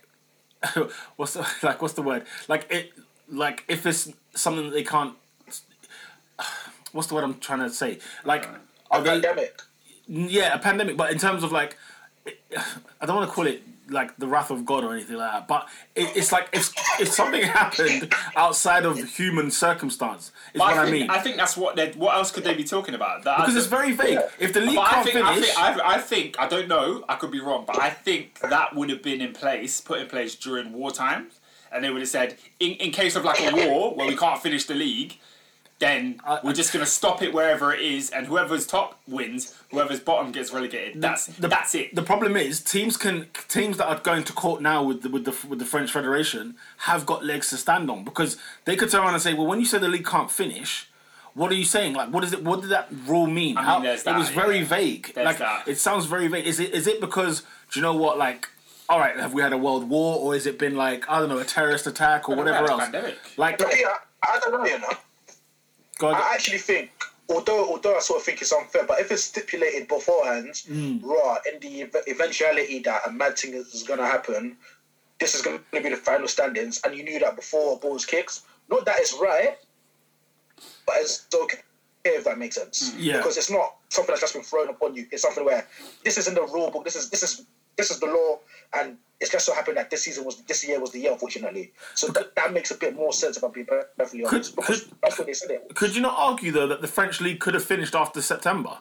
what's 1.17 1.35
the, 1.35 1.47
like 1.63 1.83
what's 1.83 1.95
the 1.95 2.03
word 2.03 2.25
like 2.49 2.67
it 2.71 2.93
like 3.29 3.65
if 3.69 3.85
it's 3.87 4.11
something 4.35 4.65
that 4.67 4.73
they 4.75 4.85
can't 4.85 5.15
what's 6.93 7.09
the 7.09 7.15
word 7.15 7.25
I'm 7.25 7.39
trying 7.39 7.61
to 7.61 7.71
say 7.71 7.99
like 8.25 8.49
are 8.91 9.01
A 9.01 9.03
they 9.03 9.11
pandemic. 9.11 9.61
yeah 10.07 10.55
a 10.55 10.59
pandemic 10.59 10.97
but 10.97 11.11
in 11.13 11.19
terms 11.19 11.43
of 11.43 11.53
like 11.53 11.77
I 13.01 13.07
don't 13.07 13.17
want 13.17 13.29
to 13.29 13.35
call 13.35 13.47
it 13.47 13.63
like 13.93 14.17
the 14.17 14.27
wrath 14.27 14.51
of 14.51 14.65
God 14.65 14.85
or 14.85 14.93
anything 14.95 15.17
like 15.17 15.33
that 15.33 15.49
but 15.49 15.69
it, 15.95 16.17
it's 16.17 16.33
like 16.33 16.49
if 16.53 16.73
if 17.01 17.09
something 17.09 17.43
happened 17.43 18.13
outside 18.37 18.85
of 18.85 18.99
human 18.99 19.51
circumstance 19.51 20.33
is 20.55 20.59
But 20.59 20.61
what 20.61 20.79
I, 20.79 20.85
think, 20.85 20.93
mean. 20.93 21.11
I 21.11 21.19
think 21.19 21.37
that's 21.37 21.57
what 21.57 21.77
they 21.77 21.93
what 21.93 22.15
else 22.15 22.31
could 22.31 22.45
they 22.45 22.55
be 22.55 22.65
talking 22.65 22.95
about? 22.95 23.25
That, 23.25 23.39
because 23.39 23.57
it's 23.57 23.67
very 23.67 23.93
vague. 23.93 24.19
If 24.39 24.53
the 24.53 24.61
league 24.61 24.77
But 24.77 24.87
I 24.87 24.91
can't 24.91 25.07
think, 25.07 25.27
I 25.27 25.41
think, 25.41 25.59
I, 25.59 25.95
I 25.95 25.99
think, 25.99 26.41
I 26.41 26.49
don't 26.49 26.69
know, 26.69 27.05
I 27.09 27.17
could 27.17 27.31
be 27.31 27.41
wrong, 27.41 27.65
but 27.67 27.81
I 27.81 27.91
think 27.91 28.41
that 28.41 28.75
would 28.75 28.91
have 28.91 29.03
been 29.03 29.21
in 29.21 29.33
place, 29.33 29.81
put 29.81 30.01
in 30.01 30.09
place 30.09 30.35
during 30.35 30.73
wartime, 30.73 31.31
and 31.71 31.85
they 31.85 31.91
would 31.91 32.01
have 32.01 32.09
said, 32.09 32.37
in, 32.61 32.73
in 32.73 32.91
case 32.91 33.17
of 33.17 33.25
like 33.25 33.41
a 33.41 33.69
war 33.69 33.95
where 33.95 34.07
we 34.07 34.17
can't 34.17 34.41
finish 34.43 34.65
the 34.65 34.75
league, 34.75 35.19
then 35.83 36.21
I- 36.25 36.39
we're 36.45 36.53
just 36.55 36.73
going 36.73 36.85
to 36.85 36.91
stop 36.91 37.21
it 37.23 37.35
wherever 37.35 37.75
it 37.75 37.81
is, 37.81 38.09
and 38.11 38.27
whoever's 38.27 38.67
top 38.67 38.99
wins, 39.07 39.55
whoever's 39.71 40.01
bottom 40.01 40.31
gets 40.33 40.53
relegated. 40.53 41.03
That's 41.03 41.27
the- 41.27 41.49
that's 41.49 41.75
it. 41.75 41.95
The 41.95 42.03
problem 42.03 42.37
is 42.37 42.61
teams 42.61 42.97
can 42.97 43.27
teams 43.49 43.77
that 43.79 43.87
are 43.89 43.99
going 43.99 44.25
to 44.25 44.33
court 44.33 44.63
now 44.63 44.83
with 44.83 45.03
the, 45.03 45.09
with 45.11 45.25
the 45.25 45.35
with 45.49 45.59
the 45.59 45.65
French 45.67 45.91
Federation 45.93 46.55
have 46.89 47.05
got 47.05 47.25
legs 47.25 47.51
to 47.51 47.57
stand 47.57 47.91
on 47.91 48.05
because 48.05 48.37
they 48.65 48.77
could 48.77 48.91
turn 48.91 49.03
around 49.03 49.15
and 49.15 49.23
say, 49.23 49.35
well, 49.35 49.47
when 49.47 49.59
you 49.61 49.67
say 49.67 49.79
the 49.79 49.89
league 49.89 50.07
can't 50.07 50.31
finish, 50.31 50.89
what 51.35 51.51
are 51.51 51.55
you 51.57 51.65
saying? 51.65 51.95
Like, 51.95 52.11
what 52.15 52.23
is 52.25 52.33
it? 52.33 52.45
What 52.45 52.61
did 52.61 52.71
that 52.71 52.89
rule 53.07 53.27
mean? 53.27 53.55
mean, 53.57 53.65
How, 53.65 53.81
there's 53.81 54.07
it 54.07 54.15
was 54.15 54.29
very 54.29 54.59
yeah. 54.59 54.65
vague. 54.65 55.13
There's 55.15 55.27
like, 55.27 55.39
that. 55.39 55.67
it 55.67 55.79
sounds 55.79 56.07
very 56.07 56.29
vague. 56.29 56.47
Is 56.47 56.61
it 56.61 56.73
is 56.73 56.87
it 56.87 57.01
because 57.01 57.41
do 57.71 57.81
you 57.81 57.83
know 57.83 57.95
what? 57.97 58.19
Like, 58.19 58.49
all 58.89 59.01
right, 59.01 59.17
have 59.19 59.33
we 59.35 59.43
had 59.43 59.53
a 59.53 59.59
world 59.59 59.89
war 59.89 60.19
or 60.21 60.35
has 60.35 60.47
it 60.47 60.59
been 60.59 60.77
like 60.77 61.09
I 61.11 61.19
don't 61.19 61.29
know 61.29 61.39
a 61.39 61.45
terrorist 61.45 61.87
attack 61.89 62.29
or 62.29 62.37
whatever 62.37 62.71
else? 62.71 62.83
pandemic. 62.85 63.17
Like, 63.37 63.59
But 63.59 63.75
yeah, 63.81 63.95
I 64.23 64.39
don't 64.41 64.53
know, 64.53 64.65
you 64.71 64.79
know. 64.79 64.89
I 66.03 66.35
actually 66.35 66.59
think, 66.59 66.91
although 67.29 67.69
although 67.71 67.97
I 67.97 68.01
sort 68.01 68.21
of 68.21 68.27
think 68.27 68.41
it's 68.43 68.53
unfair, 68.53 68.85
but 68.85 69.01
if 69.01 69.11
it's 69.11 69.25
stipulated 69.25 69.89
beforehand, 69.89 70.55
Mm. 70.69 71.03
raw 71.03 71.39
in 71.51 71.61
the 71.61 71.89
eventuality 72.09 72.81
that 72.81 73.07
a 73.07 73.11
mad 73.13 73.39
thing 73.39 73.55
is 73.55 73.83
going 73.85 73.99
to 73.99 74.07
happen, 74.07 74.57
this 75.21 75.35
is 75.35 75.43
going 75.43 75.61
to 75.73 75.81
be 75.81 75.89
the 75.89 75.97
final 75.97 76.29
standings, 76.29 76.81
and 76.85 76.95
you 76.97 77.05
knew 77.05 77.19
that 77.21 77.37
before 77.37 77.79
balls 77.79 78.05
kicks. 78.05 78.43
Not 78.69 78.85
that 78.87 78.99
it's 78.99 79.15
right, 79.15 79.57
but 80.87 80.97
it's 80.99 81.27
okay 81.35 81.59
if 82.05 82.25
that 82.25 82.39
makes 82.39 82.57
sense. 82.57 82.95
Yeah. 82.97 83.19
Because 83.19 83.37
it's 83.37 83.51
not 83.51 83.77
something 83.89 84.13
that's 84.13 84.21
just 84.21 84.35
been 84.35 84.43
thrown 84.43 84.69
upon 84.69 84.97
you. 84.97 85.07
It's 85.13 85.23
something 85.23 85.45
where 85.45 85.67
this 86.05 86.19
is 86.19 86.27
in 86.27 86.35
the 86.35 86.43
rule 86.43 86.71
book. 86.71 86.85
This 86.85 86.97
is 86.97 87.11
this 87.11 87.23
is 87.23 87.45
this 87.77 87.91
is 87.91 88.01
the 88.01 88.07
law, 88.07 88.39
and 88.75 88.97
it's 89.21 89.31
just 89.31 89.47
so 89.47 89.55
happened 89.55 89.77
that 89.77 89.89
this 89.91 90.03
season 90.03 90.25
was 90.25 90.37
this 90.43 90.67
year 90.67 90.81
was 90.81 90.91
the 90.91 91.01
year, 91.01 91.13
unfortunately. 91.13 91.73
So 91.95 92.09
that, 92.09 92.35
that 92.37 92.53
makes 92.53 92.71
a 92.71 92.77
bit 92.77 92.95
more 92.97 93.13
sense 93.13 93.37
if 93.37 93.43
I'm 93.43 93.53
being 93.53 93.67
perfectly 93.67 94.25
honest. 94.25 94.55
Could- 94.55 94.57
because 94.57 94.81
could- 94.85 94.95
that's 95.03 95.19
what 95.19 95.27
they 95.27 95.33
said 95.33 95.51
it. 95.53 95.75
could 95.75 95.95
you 95.95 96.03
not 96.03 96.15
argue 96.17 96.51
though 96.53 96.67
that 96.67 96.81
the 96.81 96.89
French 96.89 97.21
league 97.21 97.39
could 97.41 97.55
have 97.55 97.65
finished 97.65 97.95
after 97.95 98.21
September? 98.21 98.79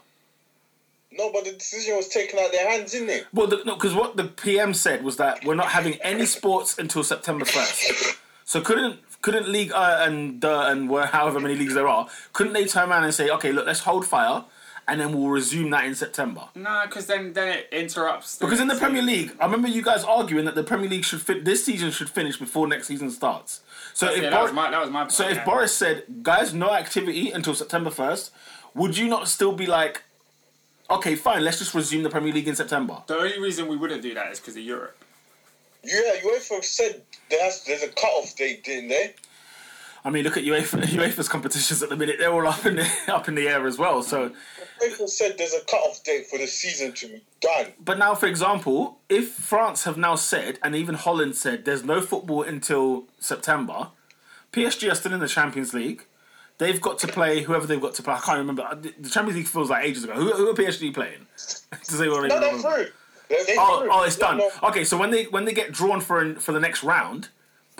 No, 1.13 1.31
but 1.31 1.43
the 1.43 1.51
decision 1.51 1.97
was 1.97 2.07
taken 2.07 2.39
out 2.39 2.45
of 2.45 2.51
their 2.53 2.69
hands, 2.69 2.93
isn't 2.93 3.09
it? 3.09 3.27
Well, 3.33 3.45
the, 3.47 3.61
no, 3.65 3.75
because 3.75 3.93
what 3.93 4.15
the 4.15 4.23
PM 4.23 4.73
said 4.73 5.03
was 5.03 5.17
that 5.17 5.43
we're 5.43 5.55
not 5.55 5.67
having 5.67 5.95
any 5.95 6.25
sports 6.25 6.77
until 6.79 7.03
September 7.03 7.43
first. 7.45 8.17
So 8.45 8.61
couldn't 8.61 8.99
couldn't 9.21 9.47
league 9.49 9.71
uh, 9.73 9.99
and 10.07 10.43
uh, 10.43 10.65
and 10.67 10.89
where 10.89 11.05
however 11.05 11.39
many 11.39 11.55
leagues 11.55 11.73
there 11.73 11.87
are, 11.87 12.07
couldn't 12.33 12.53
they 12.53 12.65
turn 12.65 12.89
around 12.89 13.03
and 13.03 13.13
say, 13.13 13.29
okay, 13.29 13.51
look, 13.51 13.65
let's 13.67 13.81
hold 13.81 14.05
fire, 14.07 14.43
and 14.87 14.99
then 14.99 15.13
we'll 15.13 15.29
resume 15.29 15.69
that 15.71 15.85
in 15.85 15.95
September? 15.95 16.49
No, 16.55 16.83
because 16.85 17.05
then 17.05 17.33
then 17.33 17.59
it 17.59 17.69
interrupts. 17.71 18.37
Because 18.37 18.59
in 18.59 18.67
the 18.67 18.75
Premier 18.75 19.01
League, 19.01 19.31
I 19.39 19.45
remember 19.45 19.67
you 19.67 19.81
guys 19.81 20.03
arguing 20.03 20.45
that 20.45 20.55
the 20.55 20.63
Premier 20.63 20.89
League 20.89 21.05
should 21.05 21.21
fit 21.21 21.45
this 21.45 21.65
season 21.65 21.91
should 21.91 22.09
finish 22.09 22.37
before 22.37 22.67
next 22.67 22.87
season 22.87 23.11
starts. 23.11 23.61
So 23.93 24.11
if 24.11 24.21
yeah, 24.21 24.29
that 24.29 24.41
was 24.41 24.53
my 24.53 24.71
that 24.71 24.81
was 24.81 24.89
my. 24.89 25.07
so 25.07 25.27
if 25.27 25.37
yeah. 25.37 25.45
Boris 25.45 25.73
said, 25.73 26.03
guys, 26.23 26.53
no 26.53 26.73
activity 26.73 27.31
until 27.31 27.53
September 27.53 27.89
first, 27.89 28.31
would 28.73 28.97
you 28.97 29.07
not 29.07 29.27
still 29.27 29.53
be 29.53 29.65
like, 29.65 30.03
okay, 30.89 31.15
fine, 31.15 31.43
let's 31.43 31.59
just 31.59 31.73
resume 31.73 32.03
the 32.03 32.09
Premier 32.09 32.33
League 32.33 32.47
in 32.47 32.55
September? 32.55 33.03
the 33.07 33.17
only 33.17 33.39
reason 33.39 33.67
we 33.67 33.77
wouldn't 33.77 34.01
do 34.01 34.13
that 34.13 34.31
is 34.31 34.39
because 34.39 34.55
of 34.55 34.63
Europe. 34.63 34.97
Yeah, 35.83 36.13
UEFA 36.23 36.63
said 36.63 37.01
there's 37.29 37.63
there's 37.63 37.83
a 37.83 37.87
cut-off 37.87 38.35
date, 38.35 38.63
didn't 38.63 38.89
they? 38.89 39.15
I 40.03 40.09
mean, 40.09 40.23
look 40.23 40.37
at 40.37 40.43
UEFA, 40.43 40.81
UEFA's 40.97 41.29
competitions 41.29 41.83
at 41.83 41.89
the 41.89 41.95
minute; 41.95 42.15
they're 42.19 42.31
all 42.33 42.47
up 42.47 42.65
in 42.65 42.75
the 42.77 42.87
up 43.07 43.27
in 43.27 43.35
the 43.35 43.47
air 43.47 43.65
as 43.67 43.77
well. 43.77 44.01
So, 44.03 44.31
UEFA 44.81 45.07
said 45.09 45.37
there's 45.37 45.53
a 45.53 45.59
cut-off 45.61 46.03
date 46.03 46.27
for 46.27 46.37
the 46.39 46.47
season 46.47 46.93
to 46.93 47.07
be 47.07 47.21
done. 47.39 47.67
but 47.83 47.97
now, 47.99 48.15
for 48.15 48.25
example, 48.25 48.97
if 49.09 49.29
France 49.31 49.83
have 49.83 49.97
now 49.97 50.15
said, 50.15 50.57
and 50.63 50.75
even 50.75 50.95
Holland 50.95 51.35
said, 51.35 51.65
there's 51.65 51.83
no 51.83 52.01
football 52.01 52.41
until 52.43 53.03
September, 53.19 53.89
PSG 54.53 54.91
are 54.91 54.95
still 54.95 55.13
in 55.13 55.19
the 55.19 55.27
Champions 55.27 55.73
League. 55.73 56.05
They've 56.57 56.79
got 56.81 56.99
to 56.99 57.07
play 57.07 57.41
whoever 57.41 57.65
they've 57.65 57.81
got 57.81 57.95
to 57.95 58.03
play. 58.03 58.13
I 58.13 58.19
can't 58.19 58.37
remember. 58.37 58.61
Uh, 58.63 58.75
the 58.75 59.09
Champions 59.09 59.35
League 59.37 59.47
feels 59.47 59.69
like 59.71 59.83
ages 59.83 60.03
ago. 60.03 60.13
Who, 60.13 60.31
who 60.31 60.49
are 60.49 60.53
PSG 60.53 60.93
playing? 60.93 61.25
Does 61.35 61.99
anyone 61.99 62.27
No, 62.27 62.35
even 62.37 62.41
they're 62.41 62.59
through. 62.59 62.87
They're, 63.29 63.45
they're 63.45 63.55
Oh, 63.57 63.79
through. 63.81 63.89
oh, 63.91 64.03
it's 64.03 64.19
No, 64.19 64.27
done. 64.27 64.37
no. 64.37 64.51
Okay, 64.69 64.83
so 64.83 64.95
when 64.97 65.09
they 65.09 65.23
when 65.25 65.45
they 65.45 65.53
get 65.53 65.71
drawn 65.71 66.01
for 66.01 66.19
an, 66.21 66.35
for 66.35 66.51
the 66.51 66.59
next 66.59 66.83
round, 66.83 67.29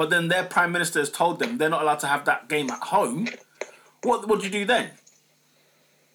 but 0.01 0.09
then 0.09 0.29
their 0.29 0.43
prime 0.43 0.71
minister 0.71 0.97
has 0.97 1.11
told 1.11 1.37
them 1.37 1.59
they're 1.59 1.69
not 1.69 1.83
allowed 1.83 1.99
to 1.99 2.07
have 2.07 2.25
that 2.25 2.49
game 2.49 2.71
at 2.71 2.79
home. 2.79 3.27
What 4.01 4.27
what 4.27 4.39
do 4.39 4.47
you 4.47 4.51
do 4.51 4.65
then? 4.65 4.89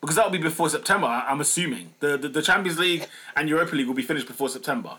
Because 0.00 0.16
that'll 0.16 0.32
be 0.32 0.38
before 0.38 0.68
September. 0.68 1.06
I'm 1.06 1.40
assuming 1.40 1.94
the, 2.00 2.18
the 2.18 2.28
the 2.28 2.42
Champions 2.42 2.80
League 2.80 3.06
and 3.36 3.48
Europa 3.48 3.76
League 3.76 3.86
will 3.86 3.94
be 3.94 4.02
finished 4.02 4.26
before 4.26 4.48
September. 4.48 4.94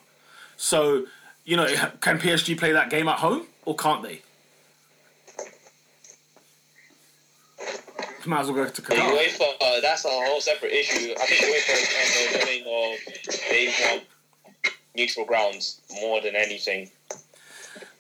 So 0.56 1.06
you 1.44 1.58
know, 1.58 1.68
can 2.00 2.18
PSG 2.18 2.58
play 2.58 2.72
that 2.72 2.90
game 2.90 3.10
at 3.10 3.18
home 3.20 3.48
or 3.66 3.76
can't 3.76 4.04
they? 4.04 4.22
Might 8.26 8.40
as 8.40 8.48
well 8.48 8.56
go 8.56 8.70
to 8.70 8.82
Qatar. 8.82 8.96
UEFA, 8.96 9.50
uh, 9.60 9.82
that's 9.82 10.06
a 10.06 10.10
whole 10.10 10.40
separate 10.40 10.72
issue. 10.72 11.14
I 11.20 11.26
think 11.26 11.42
UEFA 11.42 11.74
is 11.76 11.90
kind 11.92 12.36
of 12.36 12.42
doing 12.42 12.62
of 12.62 13.50
they 13.50 13.74
want 13.82 14.04
neutral 14.96 15.26
grounds 15.26 15.82
more 16.02 16.22
than 16.22 16.38
anything. 16.38 16.90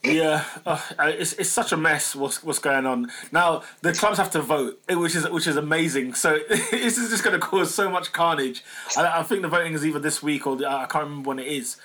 Yeah, 0.03 0.45
uh, 0.65 0.79
it's 0.99 1.33
it's 1.33 1.49
such 1.49 1.71
a 1.71 1.77
mess. 1.77 2.15
What's 2.15 2.43
what's 2.43 2.59
going 2.59 2.85
on 2.85 3.11
now? 3.31 3.63
The 3.81 3.93
clubs 3.93 4.17
have 4.17 4.31
to 4.31 4.41
vote, 4.41 4.79
which 4.89 5.15
is 5.15 5.27
which 5.29 5.47
is 5.47 5.57
amazing. 5.57 6.13
So 6.13 6.39
this 6.49 6.97
is 6.97 7.09
just 7.09 7.23
going 7.23 7.37
to 7.37 7.45
cause 7.45 7.73
so 7.73 7.89
much 7.89 8.13
carnage. 8.13 8.63
I, 8.95 9.19
I 9.19 9.23
think 9.23 9.41
the 9.41 9.47
voting 9.47 9.73
is 9.73 9.85
either 9.85 9.99
this 9.99 10.23
week 10.23 10.47
or 10.47 10.55
the, 10.55 10.69
I 10.69 10.85
can't 10.85 11.05
remember 11.05 11.29
when 11.29 11.39
it 11.39 11.47
is, 11.47 11.77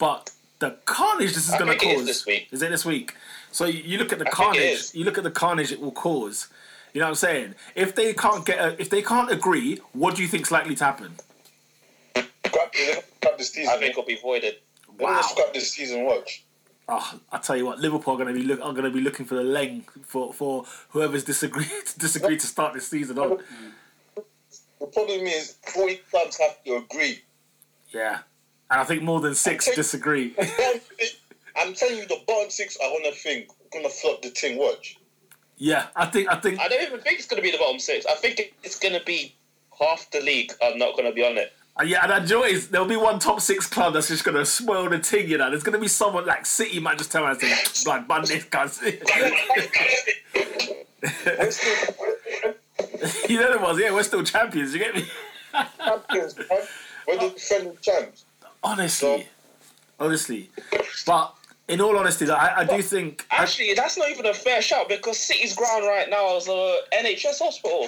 but 0.00 0.30
the 0.58 0.76
carnage 0.86 1.34
this 1.34 1.48
is 1.48 1.54
going 1.56 1.78
to 1.78 1.84
cause 1.84 2.00
is 2.00 2.06
this 2.06 2.26
week. 2.26 2.48
Is 2.50 2.62
it 2.62 2.70
this 2.70 2.84
week? 2.84 3.14
So 3.52 3.66
you, 3.66 3.82
you 3.82 3.98
look 3.98 4.12
at 4.12 4.18
the 4.18 4.26
I 4.26 4.30
carnage. 4.30 4.94
You 4.94 5.04
look 5.04 5.18
at 5.18 5.24
the 5.24 5.30
carnage 5.30 5.70
it 5.70 5.80
will 5.80 5.92
cause. 5.92 6.48
You 6.94 7.00
know 7.00 7.06
what 7.06 7.10
I'm 7.10 7.16
saying? 7.16 7.54
If 7.74 7.94
they 7.94 8.14
can't 8.14 8.44
get, 8.44 8.58
a, 8.58 8.80
if 8.80 8.90
they 8.90 9.02
can't 9.02 9.30
agree, 9.30 9.80
what 9.92 10.16
do 10.16 10.22
you 10.22 10.28
think's 10.28 10.50
likely 10.50 10.74
to 10.76 10.84
happen? 10.84 11.12
Scrap, 12.46 12.74
scrap 12.74 13.38
this 13.38 13.52
season. 13.52 13.72
I 13.72 13.78
think 13.78 13.90
it'll 13.90 14.04
be 14.04 14.16
voided. 14.16 14.56
Wow. 14.98 15.10
Wow. 15.10 15.20
Scrap 15.20 15.52
this 15.54 15.70
season. 15.70 16.04
Watch. 16.04 16.44
Oh, 16.90 17.20
I 17.30 17.38
tell 17.38 17.56
you 17.56 17.66
what, 17.66 17.78
Liverpool 17.80 18.14
are 18.14 18.16
going 18.16 18.34
to 18.34 18.40
be 18.40 18.46
look, 18.46 18.60
are 18.60 18.72
going 18.72 18.84
to 18.84 18.90
be 18.90 19.00
looking 19.00 19.26
for 19.26 19.34
the 19.34 19.42
leng 19.42 19.84
for, 20.06 20.32
for 20.32 20.64
whoever's 20.90 21.22
disagreed 21.24 21.68
disagreed 21.98 22.40
to 22.40 22.46
start 22.46 22.72
this 22.74 22.88
season 22.88 23.18
on. 23.18 23.38
The 24.80 24.86
problem 24.86 25.26
is, 25.26 25.56
40 25.74 25.96
clubs 26.10 26.38
have 26.38 26.62
to 26.64 26.76
agree. 26.76 27.20
Yeah, 27.90 28.20
and 28.70 28.80
I 28.80 28.84
think 28.84 29.02
more 29.02 29.20
than 29.20 29.34
six 29.34 29.66
Okay. 29.68 29.74
disagree. 29.74 30.34
I'm 31.56 31.74
telling 31.74 31.98
you, 31.98 32.06
the 32.06 32.20
bottom 32.26 32.50
six 32.50 32.76
are 32.82 32.90
gonna 32.90 33.12
think, 33.14 33.48
gonna 33.72 33.88
flop 33.90 34.22
the 34.22 34.30
thing. 34.30 34.56
Watch. 34.58 34.96
Yeah, 35.58 35.86
I 35.96 36.06
think 36.06 36.30
I 36.30 36.36
think 36.36 36.60
I 36.60 36.68
don't 36.68 36.82
even 36.82 37.00
think 37.00 37.18
it's 37.18 37.26
going 37.26 37.42
to 37.42 37.44
be 37.44 37.50
the 37.50 37.58
bottom 37.58 37.80
six. 37.80 38.06
I 38.06 38.14
think 38.14 38.54
it's 38.62 38.78
going 38.78 38.94
to 38.94 39.04
be 39.04 39.34
half 39.78 40.08
the 40.12 40.20
league. 40.20 40.52
I'm 40.62 40.78
not 40.78 40.92
going 40.92 41.06
to 41.06 41.12
be 41.12 41.24
on 41.24 41.36
it. 41.36 41.52
Uh, 41.80 41.84
Yeah, 41.84 42.02
and 42.02 42.12
I 42.12 42.18
enjoy 42.18 42.42
is 42.44 42.68
there'll 42.68 42.86
be 42.88 42.96
one 42.96 43.18
top 43.18 43.40
six 43.40 43.66
club 43.66 43.94
that's 43.94 44.08
just 44.08 44.24
gonna 44.24 44.44
spoil 44.44 44.88
the 44.88 44.98
thing, 44.98 45.28
you 45.28 45.38
know. 45.38 45.50
There's 45.50 45.62
gonna 45.62 45.78
be 45.78 45.88
someone 45.88 46.26
like 46.26 46.46
City 46.46 46.80
might 46.80 46.98
just 46.98 47.12
turn 47.12 47.22
around 47.22 47.42
and 47.42 47.58
say, 47.58 47.84
"Blood, 47.84 48.08
bun 48.08 48.24
this 48.24 48.44
guys." 48.44 48.80
you 53.28 53.40
know 53.40 53.52
the 53.52 53.58
ones, 53.60 53.78
yeah, 53.80 53.92
we're 53.92 54.02
still 54.02 54.22
champions. 54.24 54.72
You 54.72 54.80
get 54.80 54.94
me? 54.94 55.04
champions, 55.78 56.36
man. 56.50 56.58
We're 57.06 57.18
the 57.18 57.28
defending 57.30 57.76
champs. 57.80 58.24
Honestly, 58.62 59.28
honestly, 60.00 60.50
but 61.06 61.34
in 61.68 61.80
all 61.80 61.96
honesty, 61.96 62.24
though, 62.24 62.34
I, 62.34 62.60
I 62.60 62.64
do 62.64 62.82
think. 62.82 63.24
I, 63.30 63.42
Actually, 63.42 63.74
that's 63.74 63.96
not 63.96 64.10
even 64.10 64.26
a 64.26 64.34
fair 64.34 64.60
shout 64.60 64.88
because 64.88 65.18
City's 65.18 65.54
ground 65.54 65.84
right 65.84 66.10
now 66.10 66.36
is 66.36 66.48
a 66.48 66.78
NHS 66.92 67.38
hospital. 67.38 67.86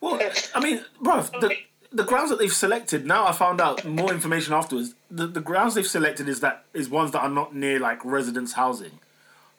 well, 0.00 0.20
I 0.54 0.60
mean, 0.60 0.84
bro, 1.00 1.22
the 1.22 1.56
the 1.94 2.04
grounds 2.04 2.30
that 2.30 2.38
they've 2.38 2.52
selected 2.52 3.06
now, 3.06 3.26
I 3.26 3.32
found 3.32 3.60
out 3.60 3.84
more 3.84 4.12
information 4.12 4.52
afterwards. 4.52 4.94
The 5.10 5.26
the 5.26 5.40
grounds 5.40 5.74
they've 5.74 5.86
selected 5.86 6.28
is 6.28 6.40
that 6.40 6.64
is 6.74 6.88
ones 6.88 7.12
that 7.12 7.20
are 7.20 7.28
not 7.30 7.54
near 7.54 7.78
like 7.78 8.04
residence 8.04 8.54
housing. 8.54 8.98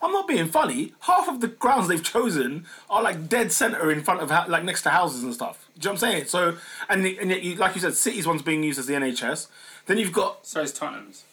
I'm 0.02 0.12
not 0.12 0.28
being 0.28 0.48
funny. 0.48 0.94
Half 1.02 1.30
of 1.30 1.40
the 1.40 1.48
grounds 1.48 1.88
they've 1.88 2.04
chosen 2.04 2.66
are 2.90 3.02
like 3.02 3.30
dead 3.30 3.52
center 3.52 3.90
in 3.90 4.04
front 4.04 4.20
of 4.22 4.30
like 4.50 4.64
next 4.64 4.84
to 4.84 4.90
houses 4.90 5.24
and 5.24 5.34
stuff. 5.34 5.68
Do 5.80 5.88
you 5.88 5.94
know 5.94 5.94
what 5.94 6.04
I'm 6.04 6.12
saying? 6.12 6.26
So 6.26 6.58
and 6.90 7.06
and 7.06 7.30
yet 7.30 7.42
you, 7.42 7.56
like 7.56 7.74
you 7.76 7.82
said, 7.82 7.96
City's 7.96 8.28
one's 8.28 8.42
being 8.42 8.64
used 8.64 8.78
as 8.78 8.86
the 8.86 8.94
NHS. 8.94 9.48
Then 9.86 9.98
you've 9.98 10.14
got 10.14 10.46
So 10.46 10.62
is 10.62 10.74
Tottenham's. 10.74 11.24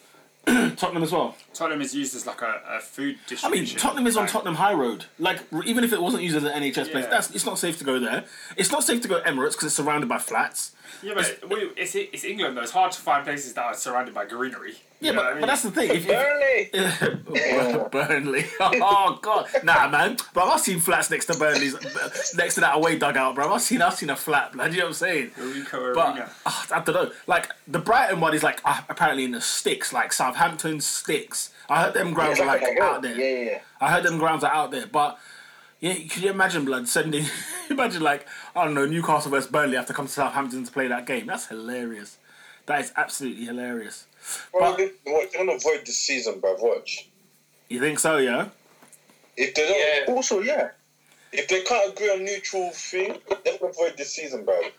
Tottenham 0.75 1.03
as 1.03 1.11
well. 1.11 1.35
Tottenham 1.53 1.81
is 1.81 1.95
used 1.95 2.15
as 2.15 2.27
like 2.27 2.41
a, 2.41 2.61
a 2.67 2.79
food 2.79 3.17
I 3.43 3.49
mean, 3.49 3.65
Tottenham 3.65 4.07
is 4.07 4.17
on 4.17 4.23
Like, 4.23 4.31
Tottenham 4.31 4.55
High 4.55 4.73
Road. 4.73 5.05
Like, 5.17 5.41
even 5.65 5.83
if 5.83 5.93
it 5.93 6.01
wasn't 6.01 6.23
used 6.23 6.35
as 6.35 6.43
an 6.43 6.51
NHS 6.51 6.91
place, 6.91 7.05
that's 7.07 7.31
it's 7.31 7.45
not 7.45 7.59
safe 7.59 7.77
to 7.79 7.85
go 7.85 7.99
there. 7.99 8.25
It's 8.57 8.71
not 8.71 8.83
safe 8.83 9.01
to 9.03 9.07
go 9.07 9.21
Emirates 9.21 9.51
because 9.51 9.65
it's 9.65 9.75
surrounded 9.75 10.09
by 10.09 10.17
flats. 10.17 10.75
Yeah, 11.01 11.13
but 11.15 11.49
we, 11.49 11.71
it's, 11.77 11.95
it's 11.95 12.23
England 12.23 12.57
though. 12.57 12.61
It's 12.61 12.71
hard 12.71 12.91
to 12.91 12.99
find 12.99 13.23
places 13.23 13.53
that 13.53 13.63
are 13.63 13.73
surrounded 13.73 14.13
by 14.13 14.25
greenery. 14.25 14.75
Yeah, 15.03 15.11
You 15.11 15.15
know 15.15 15.21
but, 15.23 15.25
I 15.25 15.31
mean? 15.33 15.41
but 15.41 15.47
that's 15.47 15.63
the 15.63 15.71
thing. 15.71 15.89
If, 15.91 16.07
if, 16.07 16.71
Burnley. 16.71 17.83
Burnley. 17.91 18.45
Oh 18.85 19.19
god, 19.21 19.47
nah, 19.63 19.87
man. 19.89 20.17
Bro, 20.33 20.43
I've 20.45 20.59
seen 20.61 20.79
flats 20.79 21.09
next 21.11 21.25
to 21.25 21.37
Burnley's, 21.37 21.73
next 22.35 22.55
to 22.55 22.61
that 22.61 22.75
away 22.75 22.97
dugout, 22.97 23.35
bro. 23.35 23.53
I've 23.53 23.61
seen, 23.61 23.81
I've 23.81 23.95
seen 23.95 24.09
a 24.09 24.15
flat, 24.15 24.55
man. 24.55 24.71
You 24.71 24.79
know 24.79 24.83
what 24.85 24.89
I'm 24.89 24.93
saying? 24.95 25.31
Ricoh 25.37 25.93
But 25.93 26.15
Arena. 26.15 26.29
ah, 26.45 26.67
I 26.71 26.79
don't 26.81 26.95
know. 26.95 27.11
Like 27.27 27.49
the 27.67 27.79
Brighton 27.79 28.19
one 28.19 28.33
is 28.33 28.43
like 28.43 28.61
ah, 28.65 28.85
apparently 28.89 29.25
in 29.25 29.31
the 29.31 29.41
sticks, 29.41 29.91
like 29.93 30.13
Southampton 30.13 30.79
sticks. 30.81 31.51
I 31.69 31.83
heard 31.83 31.93
them 31.93 32.13
grounds 32.13 32.39
are 32.39 32.45
like 32.45 32.63
out 32.79 33.01
there. 33.01 33.17
Yeah, 33.17 33.25
yeah, 33.43 33.51
yeah. 33.51 33.59
I 33.81 33.91
heard 33.91 34.03
them 34.03 34.17
grounds 34.17 34.43
are 34.43 34.51
out 34.51 34.71
there, 34.71 34.87
but 34.87 35.17
yeah, 35.79 35.93
could 35.95 36.23
you 36.23 36.29
imagine 36.31 36.65
blood 36.65 36.87
sending? 36.87 37.25
imagine 37.69 38.01
like 38.01 38.25
I 38.55 38.63
don't 38.65 38.73
know 38.73 38.85
Newcastle 38.85 39.31
versus 39.31 39.49
Burnley 39.49 39.75
have 39.75 39.87
to 39.87 39.93
come 39.93 40.05
to 40.07 40.11
Southampton 40.11 40.63
to 40.63 40.71
play 40.71 40.87
that 40.87 41.05
game. 41.05 41.27
That's 41.27 41.47
hilarious. 41.47 42.17
That 42.65 42.79
is 42.81 42.93
absolutely 42.95 43.45
hilarious. 43.45 44.07
Bro, 44.51 44.61
But- 44.61 44.77
they, 44.77 45.11
what, 45.11 45.31
they're 45.31 45.45
gonna 45.45 45.57
avoid 45.57 45.85
this 45.85 45.97
season, 45.97 46.41
bruv. 46.41 46.59
Watch. 46.61 47.07
You 47.69 47.79
think 47.79 47.99
so? 47.99 48.17
Yeah. 48.17 48.49
If 49.37 49.53
they 49.55 49.67
don't, 49.67 50.07
Yeah. 50.07 50.13
Also, 50.15 50.41
yeah. 50.41 50.69
if 51.31 51.47
they 51.47 51.61
can't 51.61 51.93
agree 51.93 52.09
on 52.11 52.23
neutral 52.23 52.71
thing, 52.71 53.17
they're 53.43 53.57
gonna 53.57 53.71
avoid 53.71 53.97
this 53.97 54.13
season, 54.13 54.45
bruv. 54.45 54.71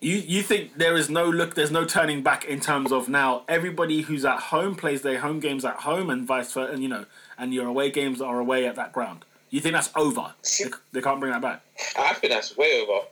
You 0.00 0.16
you 0.16 0.42
think 0.42 0.76
there 0.76 0.96
is 0.96 1.08
no 1.08 1.26
look? 1.30 1.54
There's 1.54 1.70
no 1.70 1.84
turning 1.84 2.22
back 2.22 2.44
in 2.44 2.58
terms 2.60 2.90
of 2.90 3.08
now 3.08 3.44
everybody 3.48 4.00
who's 4.00 4.24
at 4.24 4.38
home 4.40 4.74
plays 4.74 5.02
their 5.02 5.20
home 5.20 5.38
games 5.38 5.64
at 5.64 5.76
home 5.76 6.10
and 6.10 6.26
vice 6.26 6.52
versa, 6.52 6.72
and 6.72 6.82
you 6.82 6.88
know, 6.88 7.04
and 7.38 7.54
your 7.54 7.66
away 7.68 7.90
games 7.90 8.20
are 8.20 8.40
away 8.40 8.66
at 8.66 8.74
that 8.76 8.92
ground. 8.92 9.24
You 9.50 9.60
think 9.60 9.74
that's 9.74 9.90
over? 9.94 10.34
They, 10.58 10.70
they 10.92 11.00
can't 11.02 11.20
bring 11.20 11.30
that 11.32 11.40
back. 11.42 11.60
I 11.96 12.14
think 12.14 12.32
that's 12.32 12.56
way 12.56 12.80
over. 12.80 13.06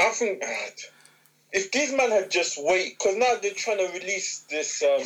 I 0.00 0.08
think 0.10 0.42
if 1.52 1.72
these 1.72 1.92
men 1.92 2.10
had 2.10 2.30
just 2.30 2.58
wait, 2.62 2.98
because 2.98 3.16
now 3.16 3.34
they're 3.40 3.52
trying 3.52 3.78
to 3.78 3.92
release 3.98 4.44
this 4.50 4.82
um 4.82 5.02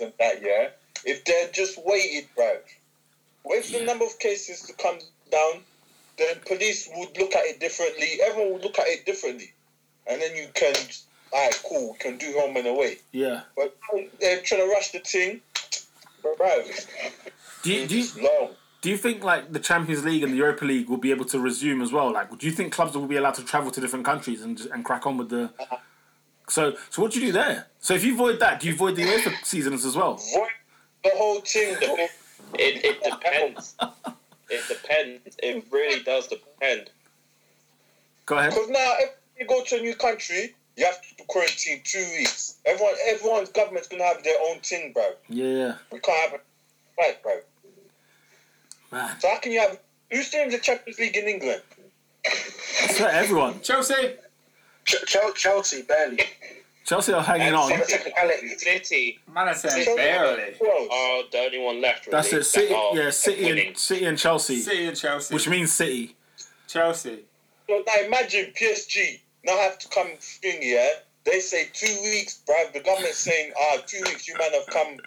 and 0.00 0.12
that 0.18 0.42
yeah. 0.42 0.68
If 1.04 1.24
they 1.24 1.32
had 1.32 1.52
just 1.52 1.78
waited, 1.84 2.28
wait 3.44 3.64
for 3.64 3.78
the 3.78 3.84
number 3.84 4.04
of 4.04 4.18
cases 4.18 4.62
to 4.62 4.72
come 4.74 4.98
down, 5.30 5.62
then 6.16 6.36
police 6.46 6.88
would 6.94 7.16
look 7.18 7.34
at 7.34 7.44
it 7.44 7.60
differently. 7.60 8.20
Everyone 8.24 8.52
would 8.54 8.62
look 8.62 8.78
at 8.78 8.86
it 8.86 9.04
differently, 9.04 9.52
and 10.06 10.20
then 10.20 10.36
you 10.36 10.46
can, 10.54 10.74
alright, 11.32 11.62
cool, 11.68 11.92
we 11.92 11.98
can 11.98 12.18
do 12.18 12.32
home 12.38 12.56
and 12.56 12.68
away. 12.68 12.98
Yeah. 13.10 13.40
But 13.56 13.76
they're 14.20 14.42
trying 14.42 14.60
to 14.60 14.68
rush 14.68 14.92
the 14.92 15.00
thing, 15.00 15.40
bruv. 16.22 16.86
Do 17.62 17.72
you, 17.72 17.86
do 17.86 17.98
you 17.98 18.22
long. 18.22 18.50
Do 18.82 18.90
you 18.90 18.96
think 18.96 19.24
like 19.24 19.52
the 19.52 19.60
Champions 19.60 20.04
League 20.04 20.22
and 20.24 20.32
the 20.32 20.36
Europa 20.36 20.64
League 20.64 20.88
will 20.88 20.98
be 20.98 21.12
able 21.12 21.24
to 21.26 21.38
resume 21.38 21.80
as 21.80 21.92
well? 21.92 22.12
Like, 22.12 22.36
do 22.36 22.46
you 22.46 22.52
think 22.52 22.72
clubs 22.72 22.94
will 22.94 23.06
be 23.06 23.16
allowed 23.16 23.34
to 23.34 23.44
travel 23.44 23.70
to 23.70 23.80
different 23.80 24.04
countries 24.04 24.42
and 24.42 24.60
and 24.72 24.84
crack 24.84 25.06
on 25.06 25.16
with 25.16 25.30
the? 25.30 25.50
So 26.48 26.74
so 26.90 27.00
what 27.00 27.12
do 27.12 27.20
you 27.20 27.26
do 27.26 27.32
there? 27.32 27.68
So 27.78 27.94
if 27.94 28.04
you 28.04 28.16
void 28.16 28.40
that, 28.40 28.60
do 28.60 28.66
you 28.66 28.74
void 28.76 28.96
the 28.96 29.04
UEFA 29.04 29.44
seasons 29.44 29.84
as 29.84 29.96
well? 29.96 30.16
Void 30.16 30.48
the 31.04 31.10
whole 31.14 31.40
thing. 31.40 31.74
The 31.80 32.08
It, 32.54 32.84
it 32.84 33.02
depends. 33.02 33.76
it 34.50 34.62
depends. 34.68 35.36
It 35.42 35.64
really 35.70 36.02
does 36.02 36.26
depend. 36.26 36.90
Go 38.26 38.36
ahead. 38.36 38.50
Because 38.50 38.68
now, 38.68 38.94
if 38.98 39.10
you 39.38 39.46
go 39.46 39.62
to 39.64 39.76
a 39.78 39.80
new 39.80 39.94
country, 39.94 40.54
you 40.76 40.84
have 40.84 41.00
to 41.00 41.24
quarantine 41.28 41.80
two 41.84 42.04
weeks. 42.18 42.58
Everyone, 42.66 42.94
everyone's 43.08 43.50
government's 43.50 43.88
gonna 43.88 44.04
have 44.04 44.22
their 44.22 44.36
own 44.48 44.58
thing, 44.60 44.92
bro. 44.92 45.10
Yeah, 45.28 45.46
yeah. 45.46 45.74
We 45.90 46.00
can't 46.00 46.30
have 46.30 46.40
a 46.40 46.42
right, 46.98 47.22
bro. 47.22 47.40
Man. 48.92 49.18
So 49.20 49.28
how 49.28 49.38
can 49.38 49.52
you 49.52 49.60
have? 49.60 49.78
Who's 50.10 50.30
doing 50.30 50.50
the 50.50 50.58
Champions 50.58 50.98
League 50.98 51.16
in 51.16 51.26
England? 51.26 51.62
It's 52.24 52.98
for 52.98 53.06
everyone. 53.08 53.60
Chelsea. 53.62 54.14
Ch- 54.84 55.04
Chel- 55.06 55.32
Chelsea, 55.32 55.82
barely. 55.82 56.20
Chelsea 56.84 57.12
are 57.12 57.22
hanging 57.22 57.54
on. 57.54 57.70
City 58.58 59.18
Man, 59.32 59.48
I 59.48 59.52
said 59.54 59.96
barely. 59.96 60.54
Who 60.60 60.66
else? 60.70 60.88
are 60.92 61.22
the 61.30 61.38
only 61.38 61.58
one 61.58 61.80
left. 61.80 62.06
Really, 62.06 62.16
That's 62.16 62.32
it. 62.32 62.44
City, 62.44 62.68
that 62.68 62.90
yeah, 62.94 63.10
City 63.10 63.44
winning. 63.44 63.66
and 63.68 63.78
City 63.78 64.04
and 64.04 64.18
Chelsea, 64.18 64.58
City 64.60 64.86
and 64.86 64.96
Chelsea. 64.96 65.34
which 65.34 65.48
means 65.48 65.72
City. 65.72 66.16
Chelsea. 66.68 67.20
So 67.68 67.82
now 67.86 68.04
imagine 68.06 68.52
PSG 68.60 69.20
now 69.44 69.56
have 69.58 69.78
to 69.78 69.88
come 69.88 70.08
thing, 70.18 70.58
yeah. 70.60 70.88
They 71.24 71.38
say 71.38 71.68
two 71.72 71.96
weeks, 72.02 72.38
bro. 72.44 72.56
The 72.74 72.80
government's 72.80 73.18
saying, 73.18 73.52
ah, 73.56 73.76
two 73.86 74.00
weeks. 74.02 74.26
You 74.28 74.36
man 74.38 74.52
have 74.52 74.66
come. 74.66 74.96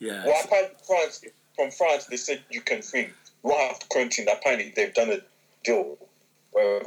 Yeah. 0.00 0.24
Well, 0.26 0.40
apparently 0.44 0.76
France, 0.86 1.24
from 1.58 1.70
France, 1.72 2.06
they 2.06 2.16
said 2.16 2.42
you 2.50 2.60
can 2.60 2.80
thing. 2.80 3.10
You 3.44 3.50
won't 3.50 3.68
have 3.68 3.78
to 3.80 3.86
quarantine. 3.88 4.26
Apparently, 4.32 4.72
they've 4.74 4.94
done 4.94 5.10
a 5.10 5.18
deal. 5.64 5.98
Wherever. 6.52 6.84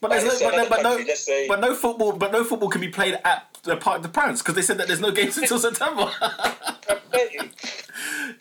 But, 0.00 0.10
there's 0.12 0.40
no, 0.40 0.50
but, 0.50 0.56
no, 0.56 0.68
but, 0.68 0.82
no, 0.82 1.14
say- 1.14 1.46
but 1.48 1.60
no 1.60 1.74
football. 1.74 2.12
But 2.12 2.32
no 2.32 2.44
football 2.44 2.70
can 2.70 2.80
be 2.80 2.88
played 2.88 3.18
at 3.24 3.58
the 3.64 3.76
Parc 3.76 4.02
de 4.02 4.08
France 4.08 4.40
because 4.40 4.54
they 4.54 4.62
said 4.62 4.78
that 4.78 4.86
there's 4.86 5.00
no 5.00 5.10
games 5.10 5.36
until 5.36 5.58
September. 5.68 6.10
yeah, 6.22 7.26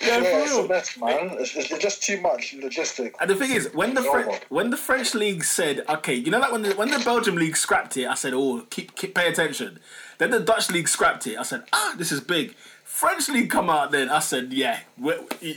Yeah, 0.02 0.20
for 0.22 0.40
it's 0.40 0.54
a 0.56 0.68
mess, 0.68 0.98
man. 0.98 1.36
It's, 1.40 1.56
it's 1.58 1.78
just 1.80 2.04
too 2.04 2.22
much 2.22 2.56
logistic. 2.58 3.14
And 3.20 3.30
the 3.30 3.36
thing 3.36 3.52
is, 3.52 3.74
when 3.74 3.94
the. 3.94 4.04
French, 4.04 4.42
when 4.48 4.70
the 4.70 4.78
French 4.78 5.14
league 5.14 5.44
said, 5.44 5.84
okay, 5.90 6.14
you 6.14 6.32
know 6.32 6.40
that 6.40 6.52
when 6.54 6.62
the 6.62 6.74
when 6.76 6.92
the 6.92 7.00
Belgium 7.00 7.36
league 7.36 7.58
scrapped 7.58 7.98
it, 7.98 8.08
I 8.08 8.14
said, 8.14 8.34
oh, 8.34 8.66
keep, 8.70 8.96
keep 8.96 9.14
pay 9.14 9.28
attention. 9.28 9.80
Then 10.20 10.32
the 10.32 10.40
Dutch 10.40 10.70
league 10.72 10.88
scrapped 10.88 11.28
it. 11.28 11.38
I 11.38 11.44
said, 11.44 11.64
ah, 11.74 11.96
this 11.98 12.12
is 12.12 12.22
big. 12.22 12.56
French 13.00 13.30
league 13.30 13.50
come 13.50 13.70
out 13.70 13.92
then. 13.92 14.10
I 14.10 14.20
said, 14.20 14.52
yeah, 14.52 14.80
wa- 14.98 15.14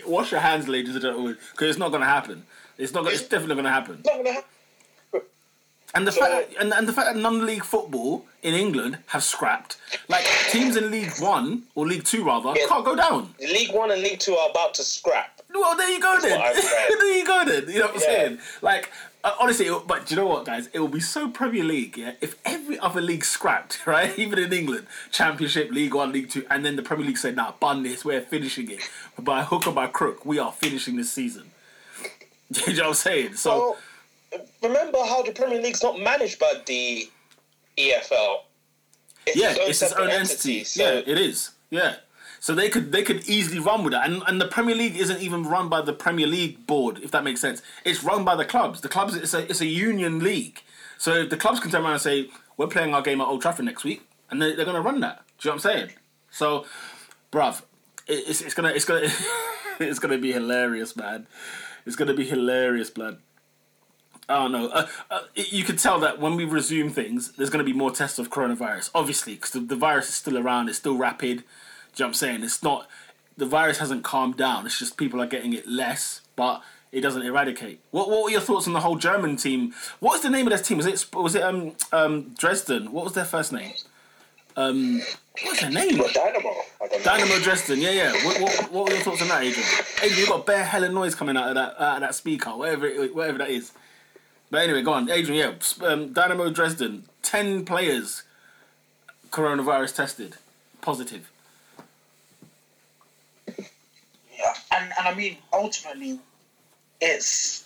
wash 0.07 0.31
your 0.31 0.41
hands, 0.41 0.69
ladies 0.69 0.95
and 0.95 1.03
gentlemen, 1.03 1.37
because 1.53 1.71
it's 1.71 1.79
not 1.79 1.89
going 1.89 2.03
to 2.03 2.07
happen. 2.07 2.45
It's 2.79 2.93
not. 2.93 3.03
Gonna, 3.03 3.15
it's 3.15 3.23
definitely 3.23 3.57
going 3.57 3.65
to 3.65 3.71
happen. 3.71 4.01
Not 4.05 4.17
gonna 4.19 4.33
happen. 4.33 4.49
And 5.95 6.07
the 6.07 6.13
So- 6.13 6.21
fact 6.23 6.55
and, 6.59 6.73
and 6.73 6.89
the 6.89 6.93
fact 6.93 7.09
that 7.13 7.21
non-league 7.21 7.65
football 7.65 8.25
in 8.43 8.55
England 8.55 8.99
have 9.09 9.23
scrapped, 9.25 9.77
like 10.09 10.25
teams 10.51 10.77
in 10.77 10.91
League 10.91 11.13
One 11.19 11.65
or 11.75 11.87
League 11.87 12.05
Two 12.05 12.25
rather, 12.25 12.55
Yeah. 12.57 12.67
can't 12.69 12.85
go 12.85 12.95
down. 12.97 13.35
League 13.41 13.73
One 13.75 13.91
and 13.91 14.01
League 14.03 14.19
Two 14.21 14.35
are 14.35 14.49
about 14.51 14.73
to 14.75 14.83
scrap. 14.85 15.41
Well, 15.53 15.77
there 15.77 15.91
you 15.91 16.01
go 16.01 16.19
then. 16.21 16.41
I've 16.41 16.57
read. 16.57 16.65
there 16.99 17.19
you 17.19 17.27
go 17.27 17.45
then. 17.45 17.69
You 17.69 17.81
know 17.81 17.87
what 17.89 17.97
I'm 17.97 18.01
Yeah. 18.01 18.07
saying? 18.07 18.39
Like, 18.63 18.91
Uh, 19.25 19.33
honestly, 19.39 19.67
it- 19.67 19.87
but 19.87 20.07
do 20.07 20.15
you 20.15 20.21
know 20.21 20.27
what, 20.27 20.45
guys? 20.45 20.69
It 20.73 20.81
will 20.81 20.89
be 20.89 21.01
so 21.01 21.29
Premier 21.29 21.63
League, 21.63 21.97
yeah. 21.97 22.13
If 22.21 22.35
every 22.45 22.79
other 22.81 23.01
league 23.01 23.25
scrapped, 23.25 23.87
right, 23.87 24.19
even 24.19 24.39
in 24.39 24.53
England, 24.53 24.87
Championship, 25.13 25.71
League 25.71 25.95
One, 25.95 26.13
League 26.13 26.29
Two, 26.31 26.45
and 26.51 26.65
then 26.65 26.75
the 26.77 26.83
Premier 26.83 27.07
League 27.07 27.19
said, 27.19 27.37
"Nah, 27.37 27.53
bun 27.61 27.83
this. 27.85 28.05
We're 28.05 28.21
finishing 28.21 28.71
it 28.71 28.81
by 29.19 29.45
hook 29.45 29.67
or 29.67 29.73
by 29.73 29.87
crook. 29.87 30.25
We 30.27 30.39
are 30.39 30.53
finishing 30.53 30.97
this 30.97 31.13
season." 31.13 31.51
Do 32.53 32.71
you 32.71 32.77
know 32.79 32.83
what 32.85 32.89
I'm 32.89 32.95
saying? 32.95 33.35
So. 33.35 33.77
Well, 34.33 34.43
remember 34.63 34.99
how 35.05 35.23
the 35.23 35.33
Premier 35.33 35.61
League's 35.63 35.83
not 35.83 36.01
managed 36.01 36.39
by 36.39 36.53
the 36.67 37.09
EFL. 37.79 38.37
It's 39.27 39.37
Yeah, 39.37 39.55
its 39.57 39.83
it's 39.83 39.93
own 39.93 40.09
entity, 40.11 40.59
entity. 40.59 40.65
So 40.65 40.83
yeah, 40.83 41.03
it 41.07 41.19
is. 41.19 41.51
Yeah. 41.71 41.97
So 42.43 42.57
they 42.57 42.69
could 42.69 42.91
they 42.91 43.05
could 43.05 43.29
easily 43.29 43.61
run 43.61 43.85
with 43.85 43.93
that, 43.93 44.05
and 44.05 44.21
and 44.27 44.41
the 44.41 44.49
Premier 44.49 44.75
League 44.75 44.97
isn't 44.97 45.23
even 45.23 45.45
run 45.45 45.69
by 45.69 45.81
the 45.81 45.93
Premier 45.93 46.27
League 46.27 46.67
board, 46.67 46.99
if 46.99 47.13
that 47.13 47.23
makes 47.23 47.41
sense. 47.41 47.63
It's 47.85 48.03
run 48.03 48.25
by 48.25 48.35
the 48.35 48.45
clubs. 48.45 48.81
The 48.81 48.89
clubs 48.89 49.15
it's 49.15 49.33
a 49.33 49.49
it's 49.49 49.61
a 49.61 49.67
union 49.67 50.19
league. 50.19 50.61
So 50.99 51.25
the 51.25 51.37
clubs 51.37 51.61
can 51.61 51.71
turn 51.71 51.83
around 51.83 51.93
and 51.93 52.03
say 52.03 52.31
we're 52.57 52.67
playing 52.67 52.95
our 52.95 53.01
game 53.01 53.21
at 53.21 53.29
Old 53.29 53.43
Trafford 53.43 53.65
next 53.65 53.85
week, 53.85 54.03
and 54.29 54.43
they, 54.43 54.57
they're 54.57 54.65
going 54.65 54.75
to 54.75 54.83
run 54.83 54.99
that. 55.03 55.23
Do 55.39 55.49
you 55.49 55.51
know 55.51 55.55
what 55.55 55.67
I'm 55.67 55.73
saying? 55.73 55.91
So, 56.33 56.67
bruv, 57.31 57.63
it, 58.09 58.25
it's 58.27 58.41
it's 58.41 58.55
gonna 58.55 58.71
it's 58.71 58.87
gonna 58.87 59.03
it's 59.79 60.01
gonna 60.01 60.19
be 60.19 60.33
hilarious, 60.33 60.97
man. 60.97 61.29
It's 61.87 61.95
to 61.95 62.13
be 62.13 62.25
hilarious, 62.25 62.91
blood. 62.91 63.19
I 64.29 64.35
don't 64.35 64.51
know. 64.51 64.69
Uh, 64.69 64.89
uh, 65.13 65.21
you 65.37 65.63
can 65.63 65.77
tell 65.77 66.01
that 66.01 66.19
when 66.19 66.35
we 66.35 66.45
resume 66.45 66.91
things, 66.91 67.33
there's 67.33 67.51
going 67.51 67.65
to 67.65 67.73
be 67.73 67.77
more 67.77 67.93
tests 67.93 68.19
of 68.19 68.31
coronavirus. 68.31 68.91
Obviously, 68.95 69.35
because 69.35 69.51
the, 69.51 69.61
the 69.61 69.77
virus 69.77 70.09
is 70.09 70.15
still 70.15 70.39
around. 70.39 70.69
It's 70.69 70.79
still 70.79 70.97
rapid. 70.97 71.45
You 71.97 72.05
know 72.05 72.07
what 72.07 72.09
I'm 72.09 72.15
saying? 72.15 72.43
It's 72.43 72.63
not. 72.63 72.89
The 73.37 73.47
virus 73.47 73.79
hasn't 73.79 74.05
calmed 74.05 74.37
down. 74.37 74.67
It's 74.67 74.79
just 74.79 74.97
people 74.97 75.21
are 75.21 75.27
getting 75.27 75.53
it 75.53 75.67
less, 75.67 76.21
but 76.37 76.63
it 76.91 77.01
doesn't 77.01 77.23
eradicate. 77.23 77.81
What 77.91 78.09
What 78.11 78.25
were 78.25 78.31
your 78.31 78.41
thoughts 78.41 78.67
on 78.67 78.73
the 78.73 78.81
whole 78.81 78.97
German 78.97 79.37
team? 79.37 79.73
What 80.01 80.13
was 80.13 80.23
the 80.23 80.31
name 80.31 80.47
of 80.47 80.51
their 80.51 80.63
team? 80.63 80.79
Was 80.79 80.87
it 80.87 81.07
was 81.15 81.35
it 81.35 81.43
um 81.43 81.73
um 81.93 82.35
Dresden? 82.39 82.93
What 82.93 83.05
was 83.05 83.15
their 83.15 83.25
first 83.25 83.53
name? 83.53 83.73
Um, 84.57 85.01
what's 85.45 85.61
their 85.63 85.71
name? 85.71 85.97
But 85.97 86.13
Dynamo, 86.13 86.51
I 86.83 86.89
don't 86.89 86.99
know. 86.99 87.05
Dynamo 87.05 87.39
Dresden, 87.39 87.81
yeah, 87.81 87.91
yeah. 87.91 88.13
What, 88.25 88.41
what, 88.41 88.73
what 88.73 88.85
were 88.89 88.95
your 88.95 89.03
thoughts 89.03 89.23
on 89.23 89.29
that, 89.29 89.43
Adrian? 89.43 89.67
Adrian, 90.03 90.19
you 90.19 90.27
got 90.27 90.45
bare 90.45 90.63
hell 90.65 90.85
of 90.85 90.93
noise 90.93 91.15
coming 91.15 91.39
out 91.39 91.49
of 91.49 91.55
that 91.55 91.81
out 91.81 91.95
of 91.97 92.01
that 92.03 92.15
speaker, 92.15 92.51
whatever 92.51 92.87
it, 92.87 93.15
whatever 93.15 93.39
that 93.39 93.49
is. 93.51 93.73
But 94.51 94.63
anyway, 94.65 94.83
go 94.83 94.93
on, 94.93 95.11
Adrian. 95.11 95.57
Yeah, 95.81 95.87
um, 95.89 96.13
Dynamo 96.13 96.51
Dresden, 96.51 97.05
ten 97.23 97.65
players, 97.65 98.25
coronavirus 99.31 99.97
tested, 99.97 100.37
positive. 100.83 101.31
Yeah, 103.49 104.53
and 104.73 104.93
and 104.99 105.09
I 105.09 105.15
mean, 105.15 105.39
ultimately, 105.53 106.19
it's 107.01 107.65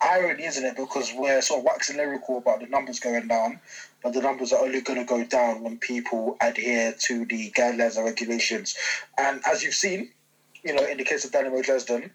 irony, 0.00 0.44
isn't 0.44 0.64
it? 0.64 0.76
Because 0.76 1.12
we're 1.14 1.40
sort 1.42 1.60
of 1.60 1.64
waxing 1.64 1.96
lyrical 1.96 2.38
about 2.38 2.60
the 2.60 2.66
numbers 2.66 3.00
going 3.00 3.26
down, 3.26 3.60
but 4.02 4.12
the 4.12 4.20
numbers 4.20 4.52
are 4.52 4.64
only 4.64 4.80
going 4.80 4.98
to 4.98 5.04
go 5.04 5.24
down 5.24 5.62
when 5.62 5.78
people 5.78 6.36
adhere 6.40 6.94
to 7.00 7.24
the 7.26 7.50
guidelines 7.50 7.96
and 7.96 8.06
regulations. 8.06 8.76
And 9.16 9.40
as 9.46 9.62
you've 9.62 9.74
seen, 9.74 10.10
you 10.62 10.74
know, 10.74 10.84
in 10.84 10.98
the 10.98 11.04
case 11.04 11.24
of 11.24 11.32
Dynamo 11.32 11.62
Dresden, 11.62 12.10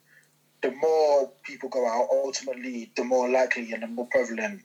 the 0.61 0.71
more 0.71 1.29
people 1.43 1.69
go 1.69 1.85
out, 1.87 2.07
ultimately, 2.11 2.91
the 2.95 3.03
more 3.03 3.29
likely 3.29 3.73
and 3.73 3.83
the 3.83 3.87
more 3.87 4.07
prevalent 4.07 4.61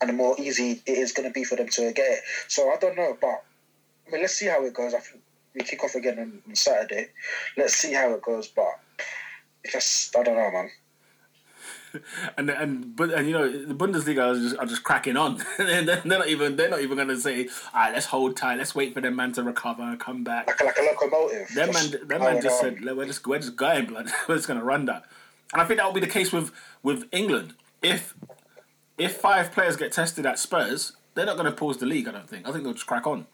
and 0.00 0.10
the 0.10 0.14
more 0.14 0.34
easy 0.38 0.82
it 0.84 0.98
is 0.98 1.12
going 1.12 1.28
to 1.28 1.32
be 1.32 1.44
for 1.44 1.56
them 1.56 1.68
to 1.68 1.92
get 1.92 2.06
it. 2.10 2.20
So 2.48 2.70
I 2.70 2.76
don't 2.76 2.96
know, 2.96 3.16
but 3.20 3.44
I 4.06 4.10
mean, 4.10 4.22
let's 4.22 4.34
see 4.34 4.46
how 4.46 4.64
it 4.64 4.74
goes. 4.74 4.92
I 4.92 4.98
think 4.98 5.22
we 5.54 5.62
kick 5.62 5.82
off 5.84 5.94
again 5.94 6.18
on, 6.18 6.42
on 6.46 6.54
Saturday. 6.54 7.08
Let's 7.56 7.74
see 7.74 7.92
how 7.92 8.12
it 8.12 8.22
goes, 8.22 8.48
but 8.48 8.78
just 9.70 10.16
I 10.16 10.22
don't 10.22 10.36
know, 10.36 10.50
man. 10.50 10.70
And 12.36 12.50
and 12.50 12.94
but 12.94 13.10
and 13.10 13.26
you 13.26 13.32
know 13.32 13.50
the 13.50 13.72
Bundesliga 13.74 14.22
are 14.22 14.34
just, 14.34 14.56
are 14.58 14.66
just 14.66 14.82
cracking 14.84 15.16
on. 15.16 15.42
they're, 15.58 15.82
they're 15.82 16.02
not 16.04 16.28
even 16.28 16.56
they're 16.56 16.68
not 16.68 16.80
even 16.82 16.96
going 16.96 17.08
to 17.08 17.16
say, 17.18 17.48
all 17.72 17.80
right, 17.80 17.94
let's 17.94 18.04
hold 18.06 18.36
tight, 18.36 18.58
let's 18.58 18.74
wait 18.74 18.92
for 18.92 19.00
them 19.00 19.16
man 19.16 19.32
to 19.32 19.42
recover, 19.42 19.96
come 19.96 20.22
back. 20.22 20.46
Like 20.46 20.60
a, 20.60 20.64
like 20.64 20.78
a 20.78 20.82
locomotive. 20.82 21.48
Them 21.54 21.72
man, 21.72 21.90
Just 21.90 22.08
them 22.08 22.20
man 22.20 22.42
just 22.42 22.62
on. 22.62 22.76
said, 22.76 22.96
"We're 22.96 23.06
just, 23.06 23.26
we're 23.26 23.38
just 23.38 23.56
going, 23.56 23.86
blood. 23.86 24.10
we're 24.28 24.36
just 24.36 24.46
going 24.46 24.60
to 24.60 24.64
run 24.66 24.84
that." 24.86 25.04
And 25.54 25.62
I 25.62 25.64
think 25.64 25.78
that 25.78 25.86
will 25.86 25.94
be 25.94 26.00
the 26.00 26.06
case 26.06 26.32
with 26.32 26.52
with 26.82 27.04
England. 27.12 27.54
If 27.80 28.14
if 28.98 29.16
five 29.16 29.52
players 29.52 29.76
get 29.76 29.92
tested 29.92 30.26
at 30.26 30.38
Spurs, 30.38 30.92
they're 31.14 31.24
not 31.24 31.36
going 31.36 31.50
to 31.50 31.56
pause 31.56 31.78
the 31.78 31.86
league. 31.86 32.08
I 32.08 32.12
don't 32.12 32.28
think. 32.28 32.46
I 32.46 32.52
think 32.52 32.64
they'll 32.64 32.74
just 32.74 32.86
crack 32.86 33.06
on. 33.06 33.26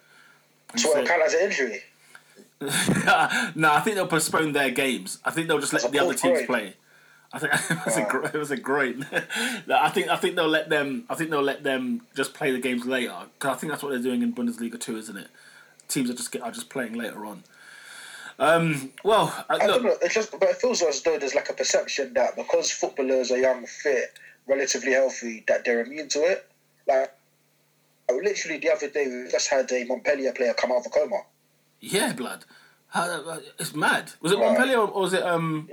So 0.77 0.93
say- 0.93 1.03
it 1.03 1.09
count 1.09 1.23
as 1.23 1.35
an 1.35 1.41
injury. 1.41 1.83
no, 3.55 3.73
I 3.73 3.81
think 3.81 3.97
they'll 3.97 4.07
postpone 4.07 4.53
their 4.53 4.71
games. 4.71 5.19
I 5.25 5.31
think 5.31 5.49
they'll 5.49 5.59
just 5.59 5.73
let 5.73 5.83
That's 5.83 5.93
the 5.93 5.99
other 5.99 6.15
teams 6.15 6.47
play. 6.47 6.75
I 7.33 7.39
think 7.39 7.53
it 7.71 7.85
was 7.87 7.97
a 7.97 8.05
gr- 8.05 8.27
it 8.27 8.35
was 8.35 8.51
a 8.51 8.57
great. 8.57 8.97
No, 9.67 9.79
I 9.81 9.91
think 9.91 10.09
I 10.09 10.17
think 10.17 10.37
they'll 10.37 10.49
let 10.49 10.69
them. 10.69 11.05
I 11.09 11.15
think 11.15 11.31
they'll 11.31 11.43
let 11.43 11.63
them 11.63 12.03
just 12.17 12.35
play 12.35 12.53
the 12.53 12.59
games 12.59 12.85
later. 12.85 13.15
Because 13.35 13.57
I 13.57 13.59
think 13.59 13.73
that's 13.73 13.83
what 13.83 13.91
they're 13.91 14.03
doing 14.03 14.23
in 14.23 14.35
Bundesliga 14.35 14.79
too, 14.79 14.97
isn't 14.97 15.17
it? 15.17 15.29
Teams 15.89 16.11
are 16.11 16.15
just 16.15 16.33
get, 16.33 16.43
are 16.43 16.51
just 16.51 16.69
playing 16.69 16.95
later 16.95 17.25
on. 17.25 17.45
Um, 18.39 18.93
well, 19.05 19.33
uh, 19.49 19.57
I 19.61 19.67
don't 19.67 19.85
know. 19.85 19.97
It 20.03 20.11
just 20.11 20.33
but 20.33 20.43
it 20.43 20.57
feels 20.57 20.83
as 20.83 21.03
though 21.03 21.19
there's 21.19 21.35
like 21.35 21.49
a 21.49 21.55
perception 21.55 22.13
that 22.15 22.37
because 22.37 22.71
footballers 22.71 23.31
are 23.31 23.39
young, 23.39 23.67
fit, 23.67 24.19
relatively 24.47 24.93
healthy, 24.93 25.45
that 25.49 25.65
they're 25.65 25.85
immune 25.85 26.09
to 26.11 26.19
it. 26.21 26.49
Like 26.89 27.13
literally 28.11 28.59
the 28.59 28.71
other 28.71 28.89
day, 28.89 29.07
we 29.07 29.31
just 29.31 29.49
had 29.49 29.71
a 29.73 29.85
Montpellier 29.85 30.33
player 30.33 30.55
come 30.55 30.73
out 30.73 30.79
of 30.79 30.87
a 30.87 30.91
coma. 30.91 31.23
Yeah, 31.83 32.13
blood. 32.13 32.45
How, 32.89 33.03
uh, 33.03 33.41
it's 33.59 33.75
mad. 33.75 34.13
Was 34.21 34.33
it 34.33 34.37
Right. 34.39 34.47
Montpellier 34.47 34.79
or, 34.79 34.89
or 34.89 35.03
was 35.03 35.13
it 35.13 35.23
um? 35.23 35.69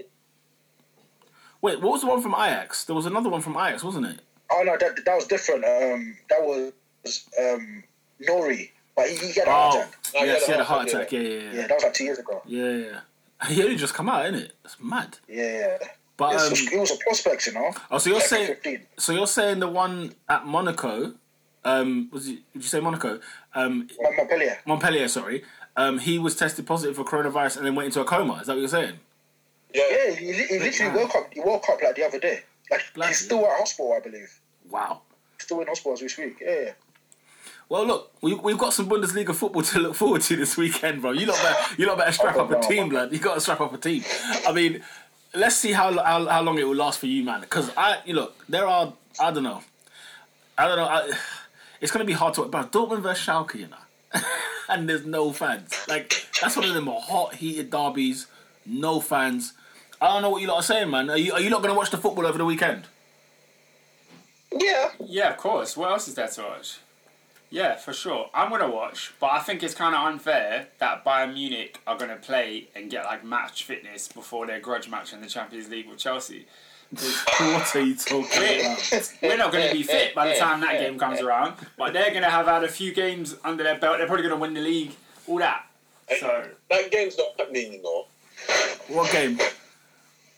Wait, 1.62 1.82
what 1.82 1.92
was 1.92 2.02
the 2.02 2.08
one 2.08 2.22
from 2.22 2.34
Ajax? 2.34 2.86
There 2.86 2.96
was 2.96 3.06
another 3.06 3.30
one 3.30 3.42
from 3.42 3.54
Ajax, 3.54 3.84
wasn't 3.84 4.06
it? 4.08 4.20
Oh 4.52 4.64
no, 4.66 4.76
that 4.78 5.06
that 5.06 5.16
was 5.16 5.26
different. 5.28 5.64
Um, 5.66 6.18
that 6.30 6.42
was 6.42 6.74
um 7.40 7.84
Nouri, 8.28 8.72
but 8.96 9.08
he, 9.10 9.16
he 9.18 9.34
had 9.40 9.48
a 9.48 9.52
heart 9.52 9.76
Oh, 9.76 9.80
attack. 9.82 9.96
Oh, 10.16 10.24
yes, 10.26 10.42
yeah, 10.42 10.46
he 10.46 10.52
had 10.54 10.62
a 10.62 10.64
heart 10.64 10.80
heart 10.80 10.88
attack. 10.90 11.02
attack, 11.08 11.12
Yeah, 11.12 11.20
yeah, 11.20 11.28
yeah. 11.44 11.52
Yeah, 11.62 11.68
that 11.68 11.76
was 11.76 11.84
like 11.84 11.94
two 11.94 12.04
years 12.06 12.20
ago. 12.20 12.42
Yeah, 12.46 12.72
yeah. 12.72 13.00
He 13.48 13.64
only 13.64 13.76
just 13.78 13.94
come 13.94 14.10
out, 14.10 14.26
innit? 14.26 14.42
it? 14.46 14.54
It's 14.66 14.78
mad. 14.82 15.18
Yeah, 15.28 15.78
But 16.18 16.36
um, 16.36 16.52
it 16.54 16.78
was 16.80 16.92
a 16.92 16.98
prospect, 16.98 17.46
you 17.48 17.54
know. 17.54 17.72
oh, 17.92 17.98
so 17.98 18.10
you're 18.10 18.20
Like 18.20 18.28
saying 18.28 18.48
15. 18.48 18.82
so 18.98 19.14
you're 19.14 19.28
saying 19.28 19.60
the 19.60 19.68
one 19.70 20.14
at 20.28 20.46
Monaco, 20.46 21.14
um, 21.64 22.10
was 22.12 22.28
it, 22.28 22.40
did 22.52 22.64
you 22.64 22.68
say 22.68 22.82
Monaco? 22.82 23.20
Um, 23.56 23.88
Montpellier. 24.18 24.58
Montpellier, 24.66 25.08
sorry. 25.08 25.44
Um, 25.80 25.98
he 25.98 26.20
was 26.20 26.36
tested 26.36 26.68
positive 26.68 26.98
for 26.98 27.06
coronavirus 27.06 27.56
and 27.56 27.66
then 27.66 27.74
went 27.74 27.86
into 27.86 28.02
a 28.02 28.04
coma. 28.04 28.34
Is 28.42 28.48
that 28.48 28.54
what 28.54 28.60
you're 28.60 28.68
saying? 28.68 29.00
Yeah. 29.74 29.84
Yeah, 29.90 30.14
he, 30.14 30.34
li- 30.34 30.48
he 30.50 30.60
literally 30.60 30.98
woke 30.98 31.16
up. 31.16 31.34
He 31.34 31.40
woke 31.40 31.70
up 31.70 31.82
like 31.82 31.96
the 31.96 32.06
other 32.06 32.20
day. 32.20 32.42
Like 32.70 32.82
Bloody 32.94 33.08
he's 33.12 33.20
still 33.20 33.46
at 33.46 33.58
hospital, 33.58 33.94
I 33.94 34.02
believe. 34.02 34.40
Wow. 34.70 35.04
Still 35.38 35.62
in 35.62 35.68
hospital 35.68 35.94
as 35.94 36.02
we 36.02 36.10
speak. 36.10 36.42
Yeah. 36.42 36.72
Well, 37.70 37.88
look, 37.88 38.12
we, 38.20 38.34
we've 38.34 38.58
got 38.58 38.74
some 38.74 38.90
Bundesliga 38.90 39.34
football 39.34 39.62
to 39.72 39.80
look 39.80 39.96
forward 39.96 40.22
to 40.24 40.36
this 40.36 40.58
weekend, 40.58 41.02
bro. 41.02 41.12
You 41.12 41.28
lot 41.28 41.38
better, 41.42 41.76
you 41.78 41.88
lot 41.88 41.98
better 41.98 42.12
strap 42.12 42.36
up 42.36 42.52
a 42.52 42.60
team, 42.60 42.90
lad. 42.90 43.14
You 43.14 43.20
got 43.20 43.36
to 43.36 43.42
strap 43.42 43.62
up 43.62 43.74
a 43.74 43.78
team. 43.78 44.04
I 44.46 44.52
mean, 44.52 44.82
let's 45.34 45.56
see 45.56 45.72
how 45.72 45.94
how, 45.94 46.26
how 46.26 46.42
long 46.42 46.60
it 46.60 46.68
will 46.68 46.76
last 46.76 47.00
for 47.00 47.06
you, 47.08 47.24
man. 47.24 47.40
Because 47.40 47.72
I, 47.78 48.00
you 48.06 48.16
look, 48.16 48.36
there 48.50 48.68
are, 48.68 48.92
I 49.18 49.32
don't 49.32 49.44
know, 49.44 49.62
I 50.58 50.68
don't 50.68 50.76
know. 50.78 50.88
I, 50.88 51.10
it's 51.80 51.94
gonna 51.94 52.04
be 52.04 52.12
hard 52.14 52.34
to, 52.34 52.46
but 52.46 52.70
Dortmund 52.74 53.00
versus 53.00 53.26
Schalke, 53.26 53.56
you 53.56 53.68
know, 53.68 53.78
and 54.70 54.88
there's 54.90 55.06
no 55.06 55.32
fans. 55.32 55.74
Like 55.88 56.28
that's 56.42 56.56
one 56.56 56.66
of 56.66 56.74
them 56.74 56.88
hot 56.88 57.36
heated 57.36 57.70
derbies, 57.70 58.28
no 58.66 59.00
fans. 59.00 59.54
I 60.02 60.08
don't 60.08 60.22
know 60.22 60.30
what 60.30 60.42
you 60.42 60.48
lot 60.48 60.58
are 60.58 60.64
saying, 60.64 60.90
man. 60.90 61.10
Are 61.10 61.18
you 61.18 61.34
are 61.34 61.42
you 61.42 61.50
not 61.50 61.62
gonna 61.62 61.76
watch 61.76 61.92
the 61.92 61.98
football 61.98 62.26
over 62.26 62.38
the 62.38 62.46
weekend? 62.46 62.86
Yeah. 64.52 64.92
Yeah, 65.00 65.32
of 65.32 65.38
course. 65.38 65.78
What 65.78 65.92
else 65.92 66.08
is 66.08 66.16
there 66.16 66.28
to 66.28 66.42
watch? 66.42 66.80
Yeah, 67.52 67.76
for 67.76 67.94
sure. 67.94 68.30
I'm 68.34 68.50
gonna 68.50 68.70
watch, 68.70 69.14
but 69.20 69.32
I 69.32 69.40
think 69.40 69.64
it's 69.64 69.74
kind 69.74 69.96
of 69.96 70.06
unfair 70.06 70.68
that 70.80 71.04
Bayern 71.04 71.34
Munich 71.34 71.80
are 71.88 71.98
gonna 71.98 72.16
play 72.16 72.68
and 72.76 72.92
get 72.92 73.06
like 73.06 73.24
match 73.26 73.64
fitness 73.64 74.08
before 74.08 74.46
their 74.46 74.60
grudge 74.60 74.90
match 74.90 75.14
in 75.14 75.22
the 75.22 75.28
Champions 75.28 75.70
League 75.70 75.88
with 75.88 75.98
Chelsea. 75.98 76.46
'Cause 76.96 77.24
What 77.40 77.76
are 77.76 77.82
you 77.82 77.96
talking 77.96 78.26
We're, 78.40 78.60
about? 78.62 79.14
we're 79.22 79.38
not 79.38 79.52
going 79.52 79.68
to 79.70 79.74
be 79.76 79.84
fit 79.84 80.16
by 80.16 80.30
the 80.30 80.36
time 80.40 80.62
that 80.62 80.80
game 80.80 80.98
comes 80.98 81.22
around, 81.22 81.56
but 81.78 81.94
they're 81.94 82.10
going 82.10 82.24
to 82.24 82.30
have 82.30 82.48
had 82.48 82.64
a 82.64 82.68
few 82.68 82.94
games 82.94 83.36
under 83.44 83.64
their 83.64 83.78
belt. 83.78 83.98
They're 84.00 84.08
probably 84.08 84.24
going 84.24 84.36
to 84.36 84.42
win 84.42 84.54
the 84.56 84.62
league, 84.62 84.92
all 85.28 85.38
that. 85.38 85.66
So 86.20 86.48
That 86.72 86.90
game's 86.90 87.16
not 87.18 87.28
happening, 87.38 87.74
you 87.74 87.82
know. 87.84 88.06
What 88.88 89.12
game? 89.12 89.38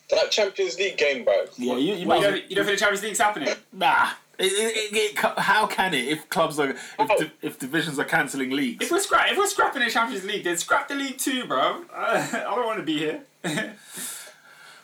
That 0.09 0.29
Champions 0.29 0.77
League 0.77 0.97
game, 0.97 1.23
bro. 1.23 1.45
Yeah, 1.57 1.77
you, 1.77 1.93
you 1.95 2.05
Well, 2.07 2.17
you, 2.21 2.23
don't, 2.27 2.49
you 2.49 2.55
don't 2.57 2.65
think 2.65 2.77
the 2.77 2.81
Champions 2.81 3.03
League's 3.03 3.19
happening? 3.19 3.53
Nah. 3.71 4.09
It, 4.37 4.45
it, 4.45 4.93
it, 4.93 5.15
it, 5.23 5.39
how 5.39 5.67
can 5.67 5.93
it 5.93 6.05
if 6.07 6.27
clubs 6.27 6.59
are 6.59 6.71
if, 6.71 7.17
di- 7.17 7.31
if 7.41 7.59
divisions 7.59 7.97
are 7.99 8.03
cancelling 8.03 8.49
leagues? 8.49 8.83
If 8.83 8.91
we're 8.91 8.99
scrap, 8.99 9.31
if 9.31 9.37
we're 9.37 9.47
scrapping 9.47 9.83
the 9.83 9.89
Champions 9.89 10.25
League, 10.25 10.43
then 10.43 10.57
scrap 10.57 10.87
the 10.89 10.95
league 10.95 11.17
too, 11.17 11.45
bro. 11.45 11.83
Uh, 11.95 12.27
I 12.33 12.39
don't 12.55 12.65
want 12.65 12.79
to 12.79 12.83
be 12.83 12.97
here. 12.97 13.21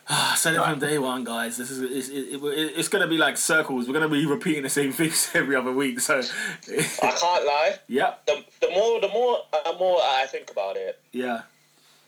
I 0.09 0.35
said 0.35 0.55
it 0.55 0.63
from 0.63 0.79
day 0.79 0.97
one, 0.97 1.23
guys. 1.23 1.57
This 1.57 1.69
is 1.69 1.81
it's, 1.81 2.09
it, 2.09 2.41
it, 2.41 2.73
it's 2.77 2.87
going 2.87 3.01
to 3.01 3.07
be 3.09 3.17
like 3.17 3.35
circles. 3.37 3.87
We're 3.87 3.93
going 3.93 4.09
to 4.09 4.15
be 4.15 4.25
repeating 4.25 4.63
the 4.63 4.69
same 4.69 4.91
things 4.93 5.29
every 5.33 5.55
other 5.55 5.71
week. 5.71 5.99
So, 5.99 6.19
I 6.19 7.11
can't 7.11 7.45
lie. 7.45 7.75
Yeah. 7.87 8.15
The, 8.25 8.43
the 8.61 8.69
more 8.69 9.01
the 9.01 9.09
more 9.09 9.39
uh, 9.53 9.73
more 9.79 9.99
I 10.01 10.25
think 10.27 10.51
about 10.51 10.75
it, 10.77 10.99
yeah, 11.11 11.41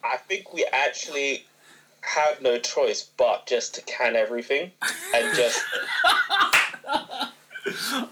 I 0.03 0.17
think 0.17 0.53
we 0.53 0.65
actually 0.71 1.45
have 2.01 2.41
no 2.41 2.57
choice 2.57 3.09
but 3.17 3.45
just 3.45 3.75
to 3.75 3.81
can 3.81 4.15
everything 4.15 4.71
and 5.13 5.35
just 5.35 5.61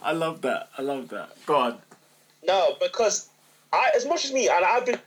I 0.01 0.11
love 0.11 0.41
that. 0.41 0.69
I 0.77 0.81
love 0.81 1.07
that. 1.09 1.29
Go 1.45 1.55
on. 1.55 1.77
no 2.45 2.75
because 2.81 3.29
I 3.71 3.89
as 3.95 4.05
much 4.05 4.25
as 4.25 4.33
me 4.33 4.49
and 4.49 4.63
I've 4.65 4.85
been 4.85 4.99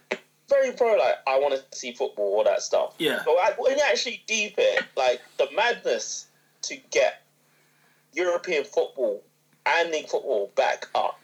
very 0.51 0.73
pro 0.73 0.97
like 0.97 1.15
I 1.27 1.39
want 1.39 1.55
to 1.55 1.79
see 1.79 1.93
football 1.93 2.37
all 2.37 2.45
that 2.45 2.61
stuff. 2.61 2.95
Yeah. 2.99 3.23
But 3.25 3.33
I, 3.33 3.53
when 3.57 3.79
you 3.79 3.85
actually 3.89 4.23
deep 4.27 4.55
it, 4.59 4.85
like 4.97 5.21
the 5.39 5.49
madness 5.55 6.27
to 6.63 6.77
get 6.91 7.23
European 8.13 8.65
football 8.65 9.23
and 9.65 9.91
league 9.91 10.09
football 10.09 10.51
back 10.57 10.87
up 10.95 11.19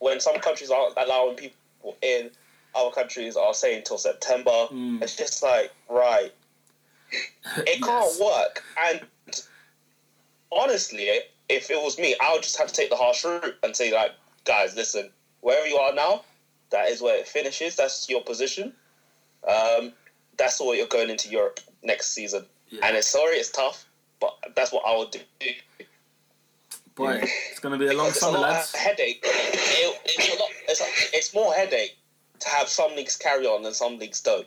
when 0.00 0.20
some 0.20 0.38
countries 0.40 0.70
aren't 0.70 0.94
allowing 0.96 1.36
people 1.36 1.96
in, 2.02 2.30
other 2.74 2.90
countries 2.90 3.36
are 3.36 3.54
saying 3.54 3.82
till 3.84 3.98
September. 3.98 4.50
Mm. 4.50 5.02
It's 5.02 5.16
just 5.16 5.42
like 5.42 5.70
right, 5.88 6.32
it 7.58 7.82
can't 7.82 8.20
work. 8.20 8.64
And 8.88 9.00
honestly, 10.50 11.08
if 11.48 11.70
it 11.70 11.80
was 11.80 11.98
me, 11.98 12.16
I 12.20 12.32
would 12.32 12.42
just 12.42 12.58
have 12.58 12.68
to 12.68 12.74
take 12.74 12.90
the 12.90 12.96
harsh 12.96 13.24
route 13.24 13.56
and 13.62 13.76
say 13.76 13.92
like, 13.92 14.12
guys, 14.44 14.74
listen, 14.74 15.10
wherever 15.40 15.66
you 15.66 15.76
are 15.76 15.94
now, 15.94 16.22
that 16.70 16.88
is 16.88 17.00
where 17.00 17.16
it 17.18 17.26
finishes. 17.26 17.76
That's 17.76 18.08
your 18.08 18.22
position. 18.22 18.72
Um, 19.46 19.92
that's 20.36 20.60
all 20.60 20.74
you're 20.74 20.86
going 20.86 21.10
into 21.10 21.28
Europe 21.28 21.60
next 21.82 22.14
season. 22.14 22.44
Yeah. 22.68 22.86
And 22.86 22.96
it's 22.96 23.06
sorry, 23.06 23.36
it's 23.36 23.50
tough, 23.50 23.86
but 24.20 24.34
that's 24.54 24.72
what 24.72 24.84
I 24.86 24.96
would 24.96 25.10
do. 25.10 25.20
Boy, 26.94 27.20
it's 27.50 27.60
gonna 27.60 27.78
be 27.78 27.86
a 27.86 27.94
long 27.94 28.10
summer, 28.10 28.38
lads. 28.38 28.74
headache. 28.74 29.20
It, 29.24 30.00
it's 30.04 30.36
a 30.36 30.38
lot. 30.38 30.50
It's, 30.68 30.80
a, 30.80 31.16
it's 31.16 31.34
more 31.34 31.52
headache 31.54 31.96
to 32.40 32.48
have 32.48 32.68
some 32.68 32.94
leagues 32.94 33.16
carry 33.16 33.46
on 33.46 33.64
and 33.64 33.74
some 33.74 33.98
leagues 33.98 34.20
don't 34.20 34.46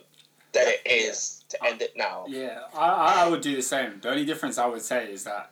than 0.52 0.66
it 0.68 0.80
is 0.84 1.44
to 1.48 1.64
end 1.64 1.82
it 1.82 1.94
now. 1.96 2.26
Yeah, 2.28 2.60
I, 2.74 2.88
I 2.88 3.24
I 3.24 3.28
would 3.28 3.40
do 3.40 3.56
the 3.56 3.62
same. 3.62 4.00
The 4.00 4.10
only 4.10 4.24
difference 4.24 4.58
I 4.58 4.66
would 4.66 4.82
say 4.82 5.10
is 5.10 5.24
that 5.24 5.50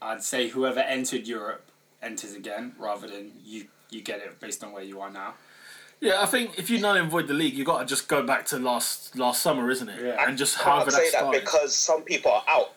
I'd 0.00 0.22
say 0.22 0.48
whoever 0.48 0.80
entered 0.80 1.26
Europe 1.26 1.70
enters 2.02 2.34
again, 2.34 2.74
rather 2.78 3.08
than 3.08 3.32
you 3.44 3.66
you 3.90 4.02
get 4.02 4.20
it 4.20 4.38
based 4.40 4.62
on 4.62 4.72
where 4.72 4.82
you 4.82 5.00
are 5.00 5.10
now. 5.10 5.34
Yeah, 6.02 6.20
I 6.20 6.26
think 6.26 6.58
if 6.58 6.68
you 6.68 6.80
null 6.80 6.96
and 6.96 7.08
void 7.08 7.28
the 7.28 7.34
league, 7.34 7.54
you've 7.54 7.66
got 7.66 7.78
to 7.78 7.84
just 7.86 8.08
go 8.08 8.22
back 8.24 8.44
to 8.46 8.58
last 8.58 9.16
last 9.16 9.40
summer, 9.40 9.70
isn't 9.70 9.88
it? 9.88 10.02
Yeah. 10.04 10.26
And 10.28 10.36
just 10.36 10.58
I 10.58 10.64
however 10.64 10.90
can't 10.90 10.92
that 10.94 10.98
say 10.98 11.10
that 11.12 11.18
started. 11.18 11.40
because 11.44 11.74
some 11.76 12.02
people 12.02 12.32
are 12.32 12.44
out. 12.48 12.72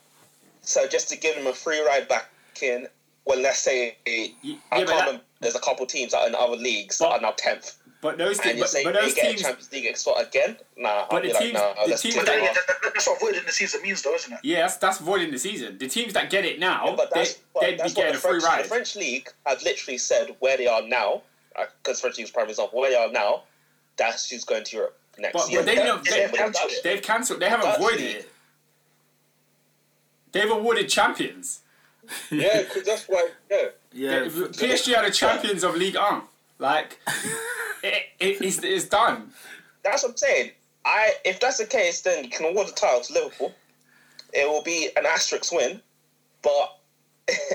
So 0.62 0.88
just 0.88 1.10
to 1.10 1.18
give 1.18 1.36
them 1.36 1.48
a 1.48 1.54
free 1.54 1.80
ride 1.82 2.08
back 2.08 2.30
in, 2.62 2.88
well, 3.26 3.40
let's 3.40 3.60
say 3.60 3.98
Y- 4.08 4.30
I 4.72 4.80
yeah, 4.80 4.86
can't 4.86 5.12
that- 5.14 5.22
there's 5.42 5.56
a 5.56 5.60
couple 5.60 5.86
teams 5.88 6.12
that 6.12 6.20
are 6.20 6.28
in 6.28 6.36
other 6.36 6.56
leagues 6.56 7.00
But- 7.00 7.10
that 7.10 7.16
are 7.18 7.22
now 7.22 7.32
tenth, 7.36 7.74
But 8.02 8.18
those 8.20 8.38
and 8.38 8.44
teams, 8.44 8.56
you 8.58 8.62
but, 8.64 8.70
say 8.70 8.84
but 8.84 8.94
they 8.94 9.02
those 9.02 9.14
get 9.16 9.28
teams, 9.30 9.42
a 9.42 9.44
Champions 9.46 9.72
League 9.72 9.98
spot 9.98 10.22
again. 10.28 10.58
Nah, 10.78 11.08
But 11.10 11.16
I'll 11.16 11.22
be 11.22 11.28
the 11.30 11.34
like, 11.34 11.44
teams- 11.44 11.54
nah, 11.56 11.74
the 11.88 11.98
teams 11.98 12.16
that- 12.16 12.28
it 12.30 12.44
Yeah, 12.44 12.54
that's 12.94 13.08
what 13.08 13.18
avoiding 13.18 13.46
the 13.46 13.52
season 13.52 13.82
means, 13.82 14.02
though, 14.04 14.14
isn't 14.14 14.34
it? 14.34 14.40
yeah, 14.44 14.62
that's 14.62 14.78
that's 14.78 14.98
voiding 15.00 15.32
the 15.32 15.40
season. 15.40 15.78
The 15.80 15.88
teams 15.88 16.14
that 16.14 16.30
get 16.30 16.46
it 16.46 16.60
now, 16.60 16.90
Yeah, 16.90 16.96
but 16.96 17.12
they, 17.14 17.20
that's, 17.22 17.40
they'd 17.60 17.82
be 17.82 17.90
getting 17.90 18.12
the 18.14 18.18
a 18.18 18.22
free 18.22 18.38
ride. 18.40 18.66
the 18.66 18.70
French 18.70 18.96
league 18.96 19.32
have 19.48 19.62
literally 19.64 19.98
said 19.98 20.36
where 20.40 20.58
they 20.58 20.68
are 20.68 20.84
now, 20.84 21.24
because 21.84 22.02
French 22.02 22.18
league's 22.18 22.32
prime 22.32 22.50
example, 22.50 22.80
where 22.80 22.90
they 22.92 22.98
are 22.98 23.12
now, 23.12 23.44
that's 23.98 24.30
who's 24.30 24.44
going 24.44 24.64
to 24.64 24.76
Europe 24.76 24.98
next 25.18 25.34
But, 25.34 25.50
year. 25.50 25.60
but 25.62 25.66
they 25.66 25.76
don't, 25.76 26.06
Yeah, 26.06 26.12
they, 26.12 26.20
they've 26.26 26.34
cancelled 26.34 26.72
they've 26.84 27.02
cancelled. 27.02 27.40
They 27.40 27.50
haven't 27.50 27.66
That's 27.66 27.78
voided 27.82 28.02
it. 28.02 28.16
it. 28.18 28.32
They've 30.32 30.52
awarded 30.52 30.90
champions. 30.90 31.62
Yeah, 32.30 32.62
because 32.64 32.84
that's 32.84 33.06
why. 33.06 33.30
Yeah, 33.50 33.64
yeah, 33.94 34.20
They- 34.24 34.28
PSG 34.28 34.98
are 34.98 35.06
the 35.06 35.12
champions 35.12 35.64
of 35.64 35.76
League 35.76 35.96
One. 35.96 36.24
Like, 36.60 37.00
it, 37.84 38.04
it, 38.20 38.42
it's, 38.42 38.60
it's 38.64 38.86
done. 38.86 39.32
That's 39.84 40.04
what 40.04 40.12
I'm 40.12 40.18
saying. 40.18 40.52
I 40.86 41.14
if 41.24 41.40
that's 41.40 41.58
the 41.58 41.66
case, 41.66 42.02
then 42.02 42.24
you 42.26 42.30
can 42.30 42.46
award 42.46 42.68
the 42.68 42.72
title 42.74 43.02
to 43.02 43.14
Liverpool. 43.14 43.54
It 44.34 44.48
will 44.48 44.62
be 44.62 44.90
an 44.98 45.06
asterisk 45.06 45.52
win, 45.54 45.82
but 46.42 46.78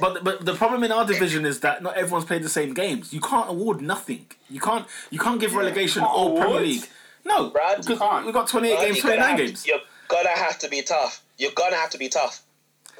But 0.00 0.24
but 0.24 0.44
the 0.44 0.54
problem 0.54 0.82
in 0.82 0.90
our 0.90 1.04
division 1.06 1.46
is 1.46 1.60
that 1.60 1.82
not 1.82 1.96
everyone's 1.96 2.24
played 2.24 2.42
the 2.42 2.48
same 2.48 2.74
games. 2.74 3.12
You 3.12 3.20
can't 3.20 3.48
award 3.48 3.80
nothing. 3.80 4.26
You 4.48 4.60
can't 4.60 4.86
you 5.10 5.18
can't 5.18 5.40
give 5.40 5.54
relegation 5.54 6.02
Can't 6.02 6.16
or 6.16 6.36
Premier? 6.40 6.60
League. 6.60 6.88
No, 7.24 7.50
Brad, 7.50 7.88
you 7.88 7.96
can't. 7.96 8.24
we've 8.24 8.34
got 8.34 8.48
28 8.48 8.74
But 8.74 8.84
games, 8.84 8.96
you're 8.96 9.02
gonna 9.04 9.16
29 9.16 9.36
games. 9.46 9.66
You're 9.66 9.78
gonna 10.08 10.28
have 10.30 10.58
to 10.58 10.68
be 10.68 10.82
tough. 10.82 11.22
You're 11.38 11.52
gonna 11.54 11.76
have 11.76 11.90
to 11.90 11.98
be 11.98 12.08
tough. 12.08 12.42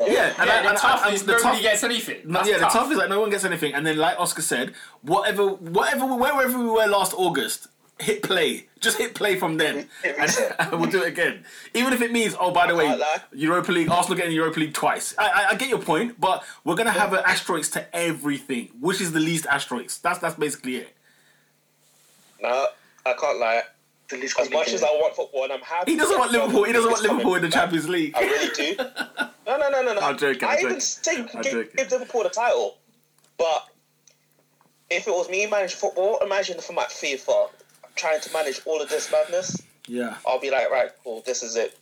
Yeah, 0.01 0.07
and, 0.07 0.13
Yeah, 0.13 0.33
I, 0.39 0.63
the 0.63 0.69
and, 0.69 0.79
tough 0.79 1.05
and 1.07 1.15
is 1.15 1.25
the 1.25 1.33
nobody 1.33 1.57
tough, 1.57 1.63
gets 1.63 1.85
anything. 1.85 2.17
That's 2.27 2.49
yeah, 2.49 2.59
tough. 2.59 2.73
the 2.73 2.79
tough 2.79 2.93
is 2.93 2.99
like 2.99 3.09
no 3.09 3.21
one 3.21 3.31
gets 3.31 3.45
anything. 3.45 3.75
And 3.75 3.87
then, 3.87 3.97
like 3.97 4.19
Oscar 4.19 4.43
said, 4.43 4.75
whatever, 5.03 5.49
whatever, 5.49 6.07
wherever 6.07 6.59
we 6.59 6.67
were 6.67 6.87
last 6.87 7.13
August, 7.17 7.69
hit 8.01 8.23
play. 8.23 8.67
Just 8.81 8.99
hit 8.99 9.15
play 9.15 9.37
from 9.37 9.57
then, 9.57 9.89
and, 10.05 10.39
and 10.59 10.73
we'll 10.81 10.91
do 10.91 11.03
it 11.03 11.09
again. 11.09 11.45
Even 11.75 11.93
if 11.93 12.01
it 12.01 12.13
means, 12.13 12.35
oh, 12.39 12.51
by 12.51 12.67
the 12.67 12.75
way, 12.75 12.89
lie. 12.97 13.19
Europa 13.33 13.73
League, 13.73 13.91
Arsenal 13.91 14.17
getting 14.17 14.35
Europa 14.35 14.61
League 14.61 14.75
twice. 14.75 15.15
I, 15.19 15.29
I, 15.29 15.47
I 15.51 15.55
get 15.55 15.69
your 15.69 15.81
point, 15.81 16.21
but 16.21 16.45
we're 16.65 16.75
gonna 16.77 16.91
have 16.91 17.13
an 17.13 17.23
asterisk 17.27 17.73
to 17.73 17.97
everything. 17.97 18.71
Which 18.81 19.01
is 19.01 19.13
the 19.13 19.21
least 19.21 19.47
asterisk? 19.47 20.03
That's 20.03 20.19
that's 20.19 20.35
basically 20.37 20.77
it. 20.77 20.97
No, 22.43 22.67
I 23.05 23.13
can't 23.13 23.39
lie. 23.39 23.63
The 24.09 24.17
least 24.17 24.41
As 24.41 24.51
much 24.51 24.73
as 24.73 24.83
I 24.83 24.89
want 24.89 25.15
football, 25.15 25.45
and 25.45 25.53
I'm 25.53 25.61
happy. 25.61 25.93
He 25.93 25.99
doesn't 25.99 26.19
want 26.19 26.33
Liverpool. 26.33 26.65
He 26.65 26.73
doesn't 26.73 26.91
want 26.91 27.03
Liverpool 27.03 27.35
in 27.37 27.43
the. 27.43 27.51
Champions 27.51 27.89
League. 27.89 28.15
I 28.17 28.21
really 28.23 28.55
do. 28.55 28.77
No, 29.47 29.57
no, 29.57 29.69
no, 29.69 29.83
no, 29.83 29.95
no. 29.95 30.01
I'm 30.03 30.17
joking, 30.17 30.45
I'm 30.45 30.51
I 30.51 30.55
even 30.55 30.69
joking. 30.69 30.81
say 30.81 31.17
I'm 31.17 31.43
give, 31.43 31.77
give 31.77 31.91
Liverpool 31.91 32.23
the 32.23 32.31
title, 32.31 32.79
but 33.37 33.69
if 34.91 35.07
it 35.07 35.11
was 35.11 35.29
me 35.31 35.47
managing 35.47 35.77
football, 35.77 36.19
imagine 36.23 36.59
if 36.59 36.69
I'm 36.69 36.79
at 36.79 36.89
FIFA 36.91 37.51
trying 37.97 38.21
to 38.21 38.33
manage 38.33 38.61
all 38.67 38.81
of 38.81 38.89
this 38.89 39.11
madness. 39.11 39.61
Yeah. 39.87 40.17
I'll 40.27 40.41
be 40.41 40.51
like, 40.51 40.71
right, 40.71 40.91
cool, 41.03 41.23
this 41.27 41.43
is 41.43 41.57
it, 41.57 41.77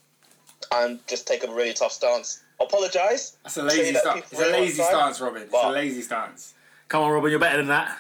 and 0.73 0.99
just 1.07 1.27
take 1.27 1.45
a 1.45 1.51
really 1.53 1.73
tough 1.75 1.93
stance. 1.93 2.43
Apologize. 2.61 3.37
That's 3.45 3.57
a 3.59 3.63
lazy 3.63 3.95
stance. 3.95 4.33
It's 4.33 4.41
a 4.41 4.51
lazy 4.51 4.83
time, 4.83 4.91
stance, 4.91 5.21
Robin. 5.21 5.43
It's 5.43 5.55
a 5.55 5.71
lazy 5.71 6.03
stance. 6.03 6.55
Come 6.89 7.03
on, 7.03 7.13
Robin, 7.13 7.31
you're 7.31 7.39
better 7.41 7.59
than 7.59 7.69
that. 7.69 7.99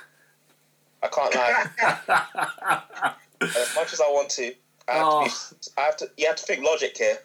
I 1.03 1.09
can't 1.09 1.35
lie. 1.35 3.15
as 3.41 3.75
much 3.77 3.93
as 3.93 4.01
I 4.01 4.09
want 4.11 4.31
to, 4.31 4.53
I 4.89 4.93
have, 4.95 5.07
Oh. 5.07 5.25
to, 5.27 5.31
be, 5.31 5.71
ah. 5.77 5.81
I 5.81 5.85
have 5.85 5.97
to. 5.99 6.11
You 6.17 6.27
have 6.27 6.37
to 6.37 6.43
think 6.45 6.65
logic 6.65 6.97
here. 6.97 7.19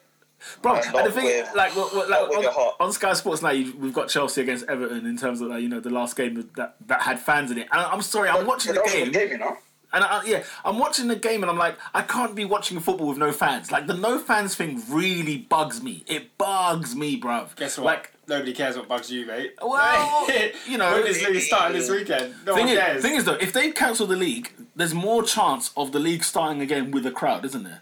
Bro, 0.62 0.74
That's 0.76 0.88
and 0.88 1.08
the 1.08 1.12
thing, 1.12 1.26
with- 1.26 1.56
like, 1.56 1.74
what, 1.76 1.96
what, 1.96 2.10
not 2.10 2.30
like 2.30 2.56
on, 2.58 2.74
on 2.82 2.92
Sky 2.92 3.14
Sports 3.14 3.42
now, 3.42 3.52
you, 3.52 3.74
we've 3.78 3.94
got 3.94 4.10
Chelsea 4.10 4.42
against 4.42 4.66
Everton 4.68 5.06
in 5.06 5.18
terms 5.18 5.40
of 5.40 5.48
like, 5.48 5.62
you 5.64 5.70
know 5.70 5.80
the 5.80 5.90
last 5.90 6.18
game 6.18 6.50
that 6.58 6.76
that 6.88 7.02
had 7.02 7.20
fans 7.20 7.50
in 7.50 7.58
it. 7.58 7.68
And 7.72 7.82
I'm 7.82 8.02
sorry, 8.02 8.28
I'm 8.30 8.46
watching 8.46 8.74
the 8.74 8.82
game, 8.86 9.12
game, 9.12 9.30
you 9.30 9.38
know. 9.38 9.58
And 9.94 10.04
I, 10.04 10.24
yeah, 10.26 10.44
I'm 10.66 10.80
watching 10.80 11.08
the 11.08 11.16
game, 11.16 11.44
and 11.44 11.50
I'm 11.50 11.58
like, 11.58 11.78
I 11.94 12.02
can't 12.02 12.36
be 12.36 12.46
watching 12.46 12.80
football 12.80 13.08
with 13.08 13.18
no 13.18 13.32
fans. 13.32 13.72
Like 13.72 13.88
the 13.88 13.94
no 13.94 14.20
fans 14.20 14.56
thing 14.56 14.82
really 14.90 15.38
bugs 15.38 15.82
me. 15.84 16.04
It 16.08 16.38
bugs 16.38 16.96
me, 16.96 17.20
bruv. 17.20 17.56
Guess 17.56 17.78
what? 17.78 17.86
Like, 17.86 18.10
Nobody 18.26 18.54
cares 18.54 18.78
what 18.78 18.88
bugs 18.88 19.12
you, 19.12 19.26
mate. 19.26 19.54
Well, 19.62 20.28
you 20.68 20.78
know, 20.78 21.04
Bundesliga 21.04 21.40
starting 21.42 21.78
this 21.78 21.90
weekend. 21.90 22.34
No 22.46 22.56
thing 22.56 22.66
one 22.68 22.74
is, 22.74 22.80
cares. 22.80 23.02
thing 23.02 23.16
is 23.16 23.26
though, 23.26 23.34
if 23.34 23.52
they 23.52 23.72
cancel 23.72 24.08
the 24.08 24.16
league, 24.16 24.54
there's 24.76 24.94
more 24.94 25.24
chance 25.24 25.72
of 25.76 25.92
the 25.92 26.00
league 26.00 26.24
starting 26.24 26.62
again 26.62 26.92
with 26.92 27.06
a 27.06 27.12
crowd, 27.12 27.44
isn't 27.46 27.64
there? 27.64 27.82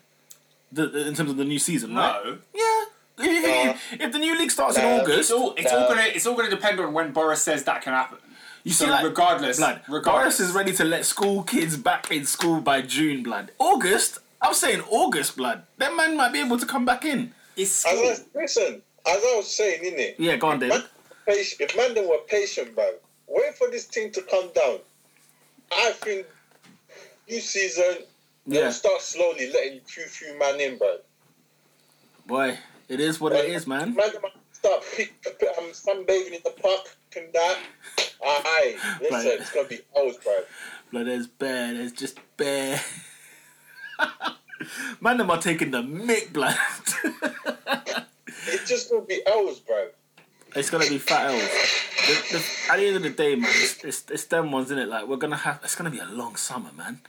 The, 0.71 1.07
in 1.07 1.13
terms 1.13 1.29
of 1.29 1.37
the 1.37 1.45
new 1.45 1.59
season, 1.59 1.95
right? 1.95 2.21
no. 2.25 2.37
Yeah. 2.55 2.83
If, 3.23 3.75
if- 3.93 4.01
if 4.01 4.11
the 4.13 4.17
new 4.17 4.35
league 4.35 4.49
starts 4.49 4.77
in 4.79 4.85
August, 4.85 5.19
It's 5.19 5.31
all. 5.31 5.53
It's 5.55 5.71
No. 5.71 5.79
all 5.83 5.89
gonna. 5.89 6.01
It's 6.07 6.25
all 6.25 6.35
gonna 6.35 6.49
depend 6.49 6.79
on 6.79 6.91
when 6.91 7.11
Boris 7.11 7.43
says 7.43 7.63
that 7.65 7.83
can 7.83 7.93
happen. 7.93 8.17
You 8.63 8.71
So 8.73 8.85
see, 8.85 8.91
like, 8.91 9.03
regardless, 9.03 9.57
blood, 9.57 9.81
regardless. 9.87 10.37
Boris 10.37 10.39
is 10.39 10.51
ready 10.55 10.71
to 10.73 10.83
let 10.83 11.05
school 11.05 11.43
kids 11.43 11.77
back 11.77 12.11
in 12.11 12.25
school 12.25 12.61
by 12.61 12.81
June, 12.81 13.23
blood. 13.23 13.51
August, 13.57 14.19
I'm 14.41 14.53
saying 14.53 14.81
August, 14.89 15.35
blood. 15.35 15.63
That 15.77 15.95
man 15.95 16.15
might 16.15 16.31
be 16.31 16.39
able 16.39 16.57
to 16.59 16.65
come 16.65 16.85
back 16.85 17.05
in. 17.05 17.33
It's 17.55 17.85
as. 17.85 17.99
I, 17.99 18.39
listen, 18.39 18.81
as 19.07 19.17
I 19.17 19.33
was 19.37 19.53
saying, 19.53 19.83
innit? 19.83 20.15
Yeah, 20.19 20.35
go 20.37 20.47
on, 20.47 20.59
David. 20.59 20.83
Patient, 21.27 21.61
if 21.61 21.77
man 21.77 21.93
them 21.95 22.07
were 22.07 22.19
patient, 22.27 22.75
bro, 22.75 22.91
wait 23.27 23.55
for 23.55 23.69
this 23.69 23.85
thing 23.85 24.11
to 24.11 24.21
come 24.23 24.49
down. 24.53 24.79
I 25.71 25.91
think 25.93 26.25
new 27.29 27.39
season 27.39 28.05
they'll 28.45 28.63
Yeah, 28.63 28.69
start 28.71 29.01
slowly 29.01 29.51
letting 29.51 29.79
few 29.81 30.03
few 30.03 30.37
man 30.37 30.59
in, 30.59 30.77
bro. 30.77 30.97
boy, 32.25 32.57
it 32.89 32.99
is 32.99 33.19
what 33.21 33.33
it 33.33 33.45
is, 33.45 33.65
man. 33.67 33.93
Man 33.95 34.11
them 34.13 34.23
start 34.51 34.83
pick, 34.95 35.13
pick, 35.21 35.47
um, 35.57 35.65
sunbathing 35.71 36.33
in 36.33 36.41
the 36.43 36.53
park 36.61 36.95
and 37.15 37.27
that. 37.33 37.57
Aye, 38.23 38.75
listen, 39.01 39.15
Right. 39.17 39.39
it's 39.39 39.51
gonna 39.51 39.67
be 39.67 39.79
ours, 39.97 40.17
bro. 40.23 40.33
Blood, 40.91 41.07
there's 41.07 41.27
bear, 41.27 41.73
there's 41.73 41.91
just 41.91 42.19
bear. 42.37 42.79
man, 45.01 45.17
them 45.17 45.31
are 45.31 45.41
taking 45.41 45.71
the 45.71 45.81
mick, 45.81 46.31
blood. 46.33 46.55
It's 48.47 48.67
just 48.67 48.89
gonna 48.89 49.05
be 49.05 49.21
ours, 49.25 49.59
bro. 49.59 49.87
it's 50.55 50.69
gonna 50.69 50.87
be 50.87 50.97
fat 50.97 51.31
the, 51.31 52.43
at 52.69 52.77
the 52.77 52.87
end 52.87 52.95
of 52.97 53.03
the 53.03 53.09
day, 53.09 53.35
man, 53.35 53.49
it's, 53.53 53.83
it's, 53.83 54.09
it's 54.09 54.25
them 54.25 54.51
ones, 54.51 54.69
innit? 54.71 54.87
Like, 54.87 55.07
we're 55.07 55.17
gonna 55.17 55.35
have, 55.37 55.59
it's 55.63 55.75
gonna 55.75 55.89
be 55.91 55.99
a 55.99 56.05
long 56.05 56.35
summer, 56.35 56.71
man. 56.75 56.99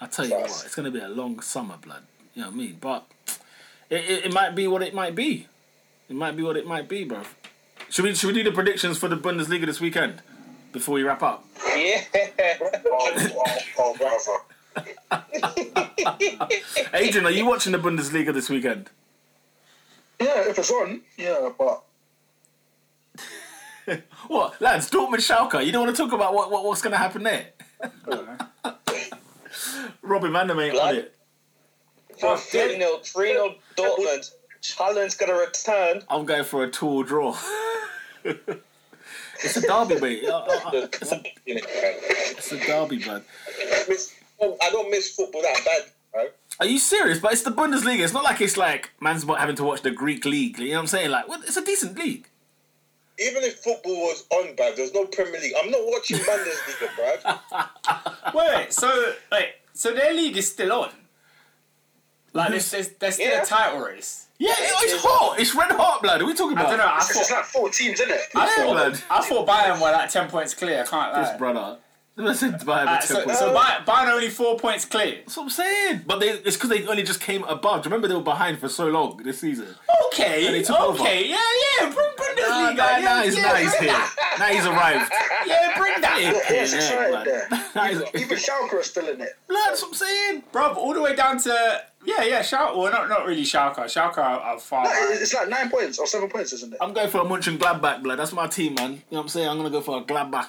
I 0.00 0.06
tell 0.06 0.26
you 0.26 0.34
what, 0.34 0.44
it's 0.44 0.74
gonna 0.74 0.90
be 0.90 1.00
a 1.00 1.08
long 1.08 1.40
summer, 1.40 1.76
blood. 1.78 2.02
You 2.34 2.42
know 2.42 2.48
what 2.48 2.54
I 2.54 2.58
mean? 2.58 2.78
But 2.80 3.06
it, 3.88 4.04
it, 4.04 4.24
it 4.26 4.32
might 4.32 4.54
be 4.54 4.66
what 4.66 4.82
it 4.82 4.94
might 4.94 5.14
be. 5.14 5.46
It 6.08 6.16
might 6.16 6.36
be 6.36 6.42
what 6.42 6.56
it 6.56 6.66
might 6.66 6.88
be, 6.88 7.04
bro. 7.04 7.22
Should 7.88 8.04
we 8.04 8.14
should 8.14 8.28
we 8.28 8.34
do 8.34 8.42
the 8.42 8.52
predictions 8.52 8.98
for 8.98 9.08
the 9.08 9.16
Bundesliga 9.16 9.66
this 9.66 9.80
weekend 9.80 10.20
before 10.76 10.94
we 10.94 11.02
wrap 11.02 11.22
up? 11.22 11.44
Yeah. 11.74 12.02
Oh, 12.86 13.10
oh, 13.78 14.42
oh. 15.10 15.24
Adrian, 16.92 17.26
are 17.26 17.30
you 17.30 17.46
watching 17.46 17.72
the 17.72 17.78
Bundesliga 17.78 18.32
this 18.34 18.50
weekend? 18.50 18.90
Yeah, 20.20 20.48
if 20.48 20.58
it's 20.58 20.70
on, 20.70 21.00
yeah, 21.16 21.50
but 21.58 21.82
What, 24.28 24.60
lads? 24.60 24.90
Dortmund 24.90 25.16
Schalke. 25.24 25.64
You 25.64 25.72
don't 25.72 25.84
want 25.86 25.96
to 25.96 26.02
talk 26.02 26.12
about 26.12 26.34
what, 26.34 26.50
what 26.50 26.64
what's 26.64 26.82
going 26.82 26.92
to 26.92 26.98
happen 26.98 27.22
there? 27.22 27.46
Robin 30.02 30.30
Mandem 30.30 30.62
ain't 30.62 30.74
on 30.74 30.80
Blood. 30.80 30.94
it. 30.96 31.14
For 32.18 32.36
3 32.36 32.76
0 32.76 32.98
3 33.02 33.32
0 33.32 33.54
Dortmund. 33.76 34.30
Haaland's 34.62 35.14
gonna 35.16 35.34
return. 35.34 36.02
I'm 36.10 36.24
going 36.24 36.44
for 36.44 36.64
a 36.64 36.70
two 36.70 37.04
draw. 37.04 37.36
it's 39.44 39.56
a 39.56 39.60
derby, 39.62 40.00
mate. 40.00 40.22
It's 40.72 41.12
a, 41.12 41.22
it's 41.46 42.52
a 42.52 42.58
derby, 42.66 42.98
man. 42.98 43.22
Miss- 43.88 44.14
I 44.40 44.70
don't 44.70 44.90
miss 44.90 45.14
football 45.14 45.42
that 45.42 45.62
bad, 45.64 45.82
bro. 46.12 46.26
Are 46.60 46.66
you 46.66 46.78
serious? 46.78 47.18
But 47.18 47.32
it's 47.32 47.42
the 47.42 47.50
Bundesliga. 47.50 48.00
It's 48.04 48.12
not 48.12 48.24
like 48.24 48.40
it's 48.40 48.56
like 48.56 48.90
man's 49.00 49.24
not 49.26 49.38
having 49.40 49.56
to 49.56 49.64
watch 49.64 49.82
the 49.82 49.90
Greek 49.90 50.24
league. 50.24 50.58
You 50.58 50.68
know 50.70 50.74
what 50.74 50.80
I'm 50.82 50.86
saying? 50.88 51.10
Like, 51.10 51.28
what, 51.28 51.42
it's 51.44 51.56
a 51.56 51.64
decent 51.64 51.98
league. 51.98 52.28
Even 53.18 53.42
if 53.44 53.60
football 53.60 53.96
was 53.96 54.24
on, 54.30 54.54
bro, 54.56 54.74
there's 54.76 54.92
no 54.92 55.06
Premier 55.06 55.40
League. 55.40 55.54
I'm 55.62 55.70
not 55.70 55.80
watching 55.84 56.18
Bundesliga, 56.28 56.88
bro. 58.32 58.34
Wait, 58.34 58.72
so 58.72 59.12
wait, 59.32 59.48
so 59.72 59.94
their 59.94 60.12
league 60.12 60.36
is 60.36 60.50
still 60.50 60.72
on. 60.72 60.90
Like 62.34 62.50
there's, 62.50 62.70
there's, 62.70 62.88
there's 62.90 63.14
still 63.14 63.30
Yeah. 63.30 63.42
a 63.42 63.46
title 63.46 63.80
race. 63.80 64.25
Yeah, 64.38 64.52
it's 64.58 65.02
hot. 65.02 65.38
It's 65.40 65.54
red 65.54 65.70
hot, 65.72 66.02
blood. 66.02 66.20
What 66.20 66.22
are 66.22 66.26
we 66.26 66.34
talking 66.34 66.52
about? 66.52 66.66
I 66.66 66.74
about? 66.74 66.76
don't 66.76 66.86
know. 66.86 66.92
I 66.92 66.96
It's 66.98 67.08
just 67.16 67.30
thought, 67.30 67.36
like 67.36 67.44
four 67.46 67.70
teams, 67.70 68.00
isn't 68.00 68.12
it? 68.12 68.20
I 68.34 68.44
Yeah, 68.46 68.64
thought, 68.64 68.72
blood. 68.72 69.02
I 69.10 69.20
thought 69.28 69.46
Bayern 69.46 69.80
were 69.80 69.92
like 69.92 70.10
ten 70.10 70.28
points 70.28 70.54
clear. 70.54 70.80
I 70.82 70.84
can't 70.86 71.12
lie. 71.12 71.22
This 71.22 71.38
brother. 71.38 71.78
Listen, 72.24 72.52
Bayern 72.54 72.86
Uh, 72.86 73.00
so, 73.00 73.26
so 73.28 73.54
Bayern, 73.54 73.84
Bayern 73.84 74.08
only 74.08 74.30
four 74.30 74.58
points 74.58 74.86
clear. 74.86 75.16
That's 75.16 75.36
what 75.36 75.42
I'm 75.44 75.50
saying. 75.50 76.00
But 76.06 76.20
they, 76.20 76.30
it's 76.30 76.56
because 76.56 76.70
they 76.70 76.86
only 76.86 77.02
just 77.02 77.20
came 77.20 77.44
above. 77.44 77.82
Do 77.82 77.88
you 77.88 77.90
remember 77.92 78.08
they 78.08 78.14
were 78.14 78.22
behind 78.22 78.58
for 78.58 78.70
so 78.70 78.86
long 78.88 79.18
this 79.22 79.40
season? 79.40 79.68
Okay, 80.06 80.46
And 80.46 80.56
he 80.56 80.62
took 80.62 80.80
over. 80.80 80.98
okay, 81.02 81.28
yeah, 81.28 81.36
yeah. 81.80 81.92
Bring 81.92 82.06
Bundesliga. 82.16 82.38
Nah, 82.38 82.70
nah, 82.70 82.96
yeah, 82.96 83.00
nah, 83.04 83.22
he's, 83.22 83.36
yeah, 83.36 83.42
nah, 83.42 83.54
he's 83.56 83.70
bring 83.76 83.82
here. 83.90 83.92
that. 83.98 84.36
Now 84.38 84.46
he's 84.46 84.66
arrived. 84.66 85.12
Yeah, 85.46 85.78
bring 85.78 86.00
that. 86.00 86.20
Yeah, 86.20 86.32
it's 86.62 86.72
exciting 86.72 87.10
blood. 87.12 87.26
there. 87.26 87.48
Nah, 87.76 87.84
he's- 87.84 88.02
Even 88.22 88.36
Schalke 88.38 88.72
are 88.72 88.82
still 88.82 89.08
in 89.08 89.20
it. 89.20 89.36
Blood, 89.46 89.66
that's 89.68 89.82
what 89.82 89.88
I'm 89.88 89.94
saying. 89.94 90.42
Bro, 90.50 90.72
all 90.74 90.92
the 90.94 91.00
way 91.02 91.14
down 91.14 91.38
to 91.40 91.82
yeah, 92.04 92.22
yeah. 92.24 92.40
Schalke. 92.40 92.76
Well, 92.76 92.90
not 92.90 93.08
not 93.08 93.26
really 93.26 93.42
Schalke. 93.42 93.76
Schalke 93.84 94.18
are, 94.18 94.40
are 94.40 94.58
far. 94.58 94.84
No, 94.84 94.90
behind. 94.90 95.12
it's 95.20 95.34
like 95.34 95.48
nine 95.48 95.70
points 95.70 95.98
or 95.98 96.06
seven 96.06 96.28
points, 96.28 96.52
isn't 96.54 96.72
it? 96.72 96.78
I'm 96.80 96.92
going 96.94 97.10
for 97.10 97.18
a 97.20 97.24
Munchen 97.24 97.58
Gladbach, 97.58 98.02
blood. 98.02 98.18
That's 98.18 98.32
my 98.32 98.46
team, 98.48 98.74
man. 98.74 98.92
You 98.92 98.96
know 98.96 99.02
what 99.10 99.20
I'm 99.22 99.28
saying? 99.28 99.48
I'm 99.48 99.58
going 99.58 99.70
to 99.70 99.78
go 99.78 99.80
for 99.82 99.98
a 100.00 100.02
Gladbach 100.04 100.48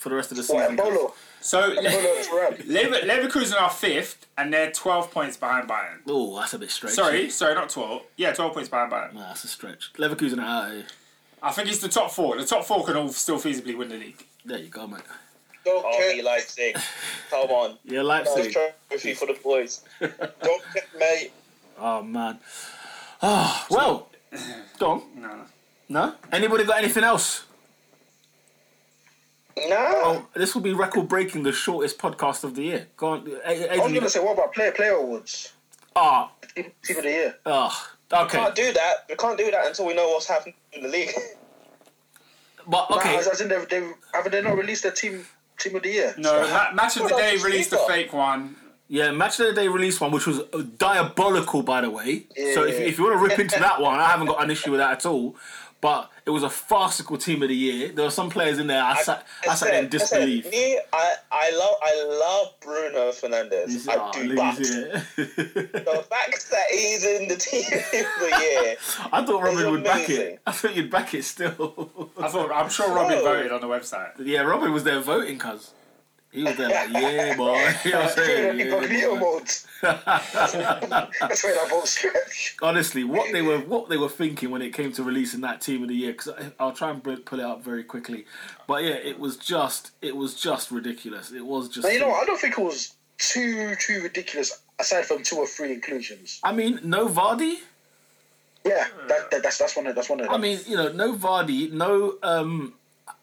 for 0.00 0.08
the 0.08 0.14
rest 0.16 0.30
of 0.32 0.36
the 0.38 0.52
What, 0.52 0.62
season. 0.70 0.76
Bolo? 0.76 1.14
So 1.40 1.74
Bolo. 1.74 2.56
Lever- 2.66 3.06
Leverkusen 3.06 3.60
are 3.60 3.70
fifth, 3.70 4.26
and 4.36 4.52
they're 4.52 4.72
twelve 4.72 5.10
points 5.10 5.36
behind 5.36 5.68
Bayern. 5.68 5.98
Oh, 6.08 6.38
that's 6.38 6.54
a 6.54 6.58
bit 6.58 6.70
stretch. 6.70 6.94
Sorry, 6.94 7.30
sorry, 7.30 7.54
not 7.54 7.68
twelve. 7.68 8.02
Yeah, 8.16 8.32
twelve 8.32 8.54
points 8.54 8.68
behind 8.68 8.90
Bayern. 8.90 9.12
Nah, 9.14 9.28
that's 9.28 9.44
a 9.44 9.48
stretch. 9.48 9.92
Leverkusen 9.98 10.38
are 10.42 10.66
out. 10.78 10.84
I 11.42 11.52
think 11.52 11.68
it's 11.68 11.78
the 11.78 11.88
top 11.88 12.10
four. 12.10 12.36
The 12.36 12.44
top 12.44 12.64
four 12.64 12.84
can 12.84 12.96
all 12.96 13.08
still 13.10 13.38
feasibly 13.38 13.76
win 13.76 13.88
the 13.88 13.96
league. 13.96 14.26
There 14.44 14.58
you 14.58 14.68
go, 14.68 14.86
mate. 14.86 15.00
Don't 15.64 15.84
Oh, 15.84 15.96
care, 15.96 16.22
Leipzig. 16.22 16.76
Come 17.30 17.50
on. 17.50 17.78
Yeah, 17.84 18.02
Nice 18.02 18.26
Leipzig. 18.34 18.56
trophy 18.88 19.14
for 19.14 19.26
the 19.26 19.34
boys. 19.42 19.82
don't 20.00 20.16
care, 20.18 20.82
mate. 20.98 21.32
Oh, 21.82 22.02
man. 22.02 22.38
Oh, 23.22 23.66
well, 23.70 24.10
go 24.78 24.90
on. 24.90 25.02
No, 25.16 25.28
no. 25.28 25.44
No? 25.88 26.14
Anybody 26.30 26.64
got 26.64 26.76
anything 26.78 27.04
else? 27.04 27.44
No. 29.68 29.76
Oh, 29.78 30.26
this 30.34 30.54
will 30.54 30.62
be 30.62 30.72
record 30.72 31.08
breaking 31.08 31.42
the 31.42 31.52
shortest 31.52 31.98
podcast 31.98 32.44
of 32.44 32.54
the 32.54 32.62
year. 32.62 32.86
Go 32.96 33.08
on. 33.08 33.28
A- 33.44 33.72
I 33.72 33.76
was 33.78 33.90
going 33.92 34.00
to 34.02 34.10
say, 34.10 34.20
what 34.20 34.34
about 34.34 34.54
player 34.54 34.72
player 34.72 34.92
awards? 34.92 35.52
Ah, 35.96 36.30
Team 36.54 36.70
team 36.84 36.96
of 36.98 37.02
the 37.04 37.10
year. 37.10 37.36
ah, 37.46 37.90
okay. 38.12 38.38
can't 38.38 38.54
do 38.54 38.72
that. 38.72 38.94
We 39.08 39.16
can't 39.16 39.36
do 39.38 39.50
that 39.50 39.66
until 39.66 39.86
we 39.86 39.94
know 39.94 40.08
what's 40.08 40.26
happening 40.28 40.54
in 40.72 40.82
the 40.82 40.88
league. 40.88 41.10
But, 42.66 42.90
Okay. 42.90 43.08
okay. 43.10 43.16
As, 43.18 43.26
as 43.26 43.40
in, 43.40 43.48
they, 43.48 43.64
they, 43.64 43.88
haven't 44.12 44.32
they 44.32 44.42
not 44.42 44.56
released 44.56 44.82
their 44.82 44.92
team 44.92 45.24
team 45.58 45.74
of 45.76 45.82
the 45.82 45.88
year? 45.88 46.14
No, 46.18 46.42
ma- 46.48 46.72
match 46.72 46.96
of 46.98 47.08
the 47.08 47.16
day 47.16 47.36
released 47.42 47.72
a 47.72 47.78
fake 47.88 48.12
one. 48.12 48.54
Yeah, 48.86 49.12
Match 49.12 49.38
of 49.38 49.46
the 49.46 49.52
Day 49.54 49.68
released 49.68 50.00
one, 50.00 50.10
which 50.10 50.26
was 50.26 50.40
uh, 50.52 50.62
diabolical, 50.76 51.62
by 51.62 51.80
the 51.80 51.90
way. 51.90 52.24
so 52.54 52.64
if, 52.64 52.74
Yeah. 52.78 52.86
if 52.86 52.98
you 52.98 53.04
want 53.04 53.18
to 53.20 53.24
rip 53.24 53.38
into 53.38 53.58
that 53.60 53.80
one, 53.80 53.98
I 54.00 54.08
haven't 54.08 54.26
got 54.26 54.42
an 54.42 54.50
issue 54.50 54.72
with 54.72 54.80
that 54.80 54.90
at 54.92 55.06
all. 55.06 55.36
But 55.80 56.10
it 56.26 56.30
was 56.30 56.42
a 56.42 56.50
farcical 56.50 57.16
team 57.16 57.42
of 57.42 57.48
the 57.48 57.54
year. 57.56 57.88
There 57.88 58.04
were 58.04 58.10
some 58.10 58.28
players 58.28 58.58
in 58.58 58.66
there 58.66 58.82
I 58.82 59.00
sat, 59.02 59.26
I 59.48 59.54
sat 59.54 59.72
in 59.74 59.88
Listen, 59.88 60.28
listen. 60.28 60.50
Me, 60.50 60.78
I, 60.92 61.14
I 61.32 61.50
love, 61.56 61.74
I 61.82 62.04
love 62.20 62.60
Bruno 62.60 63.10
Fernandes. 63.12 63.88
I 63.88 63.94
Ah, 63.96 64.10
do, 64.12 64.20
leave 64.24 64.36
but 64.36 64.56
the 65.16 66.04
fact 66.10 66.50
that 66.50 66.66
he's 66.70 67.04
in 67.06 67.28
the 67.28 67.36
team 67.36 67.64
of 67.64 67.90
the 67.90 68.38
year, 68.40 68.76
I 69.10 69.24
thought 69.24 69.42
Robin 69.42 69.58
It's 69.58 69.70
would 69.70 69.84
back 69.84 70.10
it. 70.10 70.40
I 70.46 70.52
thought 70.52 70.76
you'd 70.76 70.90
back 70.90 71.14
it 71.14 71.24
still. 71.24 72.10
I 72.20 72.28
thought 72.28 72.50
I'm 72.52 72.68
sure 72.68 72.92
Robin 72.94 73.18
voted 73.20 73.50
on 73.52 73.62
the 73.62 73.66
website. 73.66 74.10
yeah, 74.18 74.42
Robin 74.42 74.72
was 74.72 74.84
there 74.84 75.00
voting, 75.00 75.38
cuz. 75.38 75.72
He 76.32 76.44
was 76.44 76.56
there 76.56 76.68
like, 76.68 76.90
yeah, 76.90 77.36
boy. 77.36 77.74
You 77.84 77.90
know 77.90 77.98
what 78.00 78.18
I'm 78.18 78.24
saying? 78.24 78.58
Yeah, 78.60 79.18
boy. 79.18 79.40
That's 79.82 81.42
where 81.42 81.54
that 81.54 81.82
stretch. 81.86 82.56
Honestly, 82.62 83.02
what 83.02 83.32
they 83.32 83.42
were 83.42 83.58
what 83.58 83.88
they 83.88 83.96
were 83.96 84.08
thinking 84.08 84.50
when 84.50 84.62
it 84.62 84.72
came 84.72 84.92
to 84.92 85.02
releasing 85.02 85.40
that 85.40 85.60
team 85.60 85.82
of 85.82 85.88
the 85.88 85.94
year, 85.94 86.12
because 86.12 86.32
I'll 86.60 86.72
try 86.72 86.90
and 86.90 87.02
pull 87.02 87.40
it 87.40 87.44
up 87.44 87.64
very 87.64 87.82
quickly. 87.82 88.26
But 88.68 88.84
yeah, 88.84 88.94
it 88.94 89.18
was 89.18 89.36
just 89.36 89.90
it 90.02 90.14
was 90.14 90.40
just 90.40 90.70
ridiculous. 90.70 91.32
It 91.32 91.44
was 91.44 91.68
just. 91.68 91.90
You 91.90 91.98
know 91.98 92.08
what? 92.08 92.22
I 92.22 92.26
don't 92.26 92.38
think 92.38 92.58
it 92.58 92.62
was 92.62 92.94
too 93.18 93.74
too 93.76 94.02
ridiculous. 94.02 94.62
Aside 94.78 95.06
from 95.06 95.22
two 95.22 95.36
or 95.36 95.46
three 95.46 95.72
inclusions. 95.72 96.40
I 96.42 96.52
mean, 96.52 96.80
no 96.84 97.08
Vardy. 97.08 97.56
Yeah, 98.64 98.86
that, 99.08 99.30
that, 99.30 99.42
that's 99.42 99.58
that's 99.58 99.76
one 99.76 99.86
of 99.86 99.94
that's 99.94 100.08
one 100.08 100.20
of 100.20 100.26
them. 100.26 100.34
I 100.34 100.38
mean, 100.38 100.60
you 100.66 100.76
know, 100.76 100.92
no 100.92 101.14
Vardy, 101.14 101.72
no 101.72 102.14
um, 102.22 102.74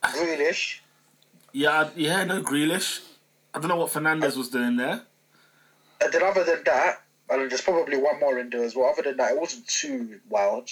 Grealish. 0.03 0.79
Yeah, 1.53 1.89
yeah, 1.95 2.23
no 2.23 2.41
Grealish. 2.41 3.01
I 3.53 3.59
don't 3.59 3.69
know 3.69 3.77
what 3.77 3.91
Fernandes 3.91 4.35
was 4.37 4.49
doing 4.49 4.75
there. 4.77 5.01
And 6.01 6.13
then 6.13 6.23
other 6.23 6.43
than 6.43 6.63
that, 6.65 7.01
and 7.29 7.49
there's 7.49 7.61
probably 7.61 7.97
one 7.97 8.19
more 8.19 8.37
in 8.39 8.49
there 8.49 8.63
as 8.63 8.75
well. 8.75 8.89
Other 8.89 9.01
than 9.03 9.17
that, 9.17 9.31
it 9.31 9.39
wasn't 9.39 9.67
too 9.67 10.19
wild. 10.29 10.69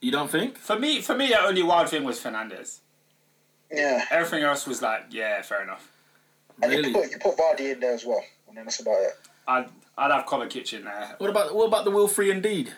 You 0.00 0.10
don't 0.12 0.30
think? 0.30 0.58
For 0.58 0.78
me, 0.78 1.00
for 1.00 1.14
me, 1.14 1.28
the 1.28 1.40
only 1.40 1.62
wild 1.62 1.88
thing 1.88 2.04
was 2.04 2.20
Fernandes. 2.20 2.80
Yeah, 3.72 4.04
Everything 4.10 4.42
else 4.44 4.66
was 4.66 4.80
like, 4.82 5.04
yeah, 5.10 5.40
fair 5.42 5.62
enough. 5.62 5.90
and 6.62 6.70
Really? 6.72 6.88
you 6.88 6.94
put 6.94 7.10
you 7.10 7.18
put 7.18 7.36
Vardy 7.36 7.72
in 7.72 7.80
there 7.80 7.92
as 7.94 8.04
well, 8.04 8.24
and 8.48 8.56
then 8.56 8.64
that's 8.64 8.80
about 8.80 9.00
it. 9.02 9.12
I'd 9.46 9.68
I'd 9.96 10.10
have 10.10 10.26
Kovacic 10.26 10.72
in 10.72 10.84
there. 10.84 11.14
What 11.18 11.30
about 11.30 11.54
what 11.54 11.66
about 11.66 11.84
the 11.84 11.90
Wilfred 11.90 12.42
Ndidi? 12.42 12.70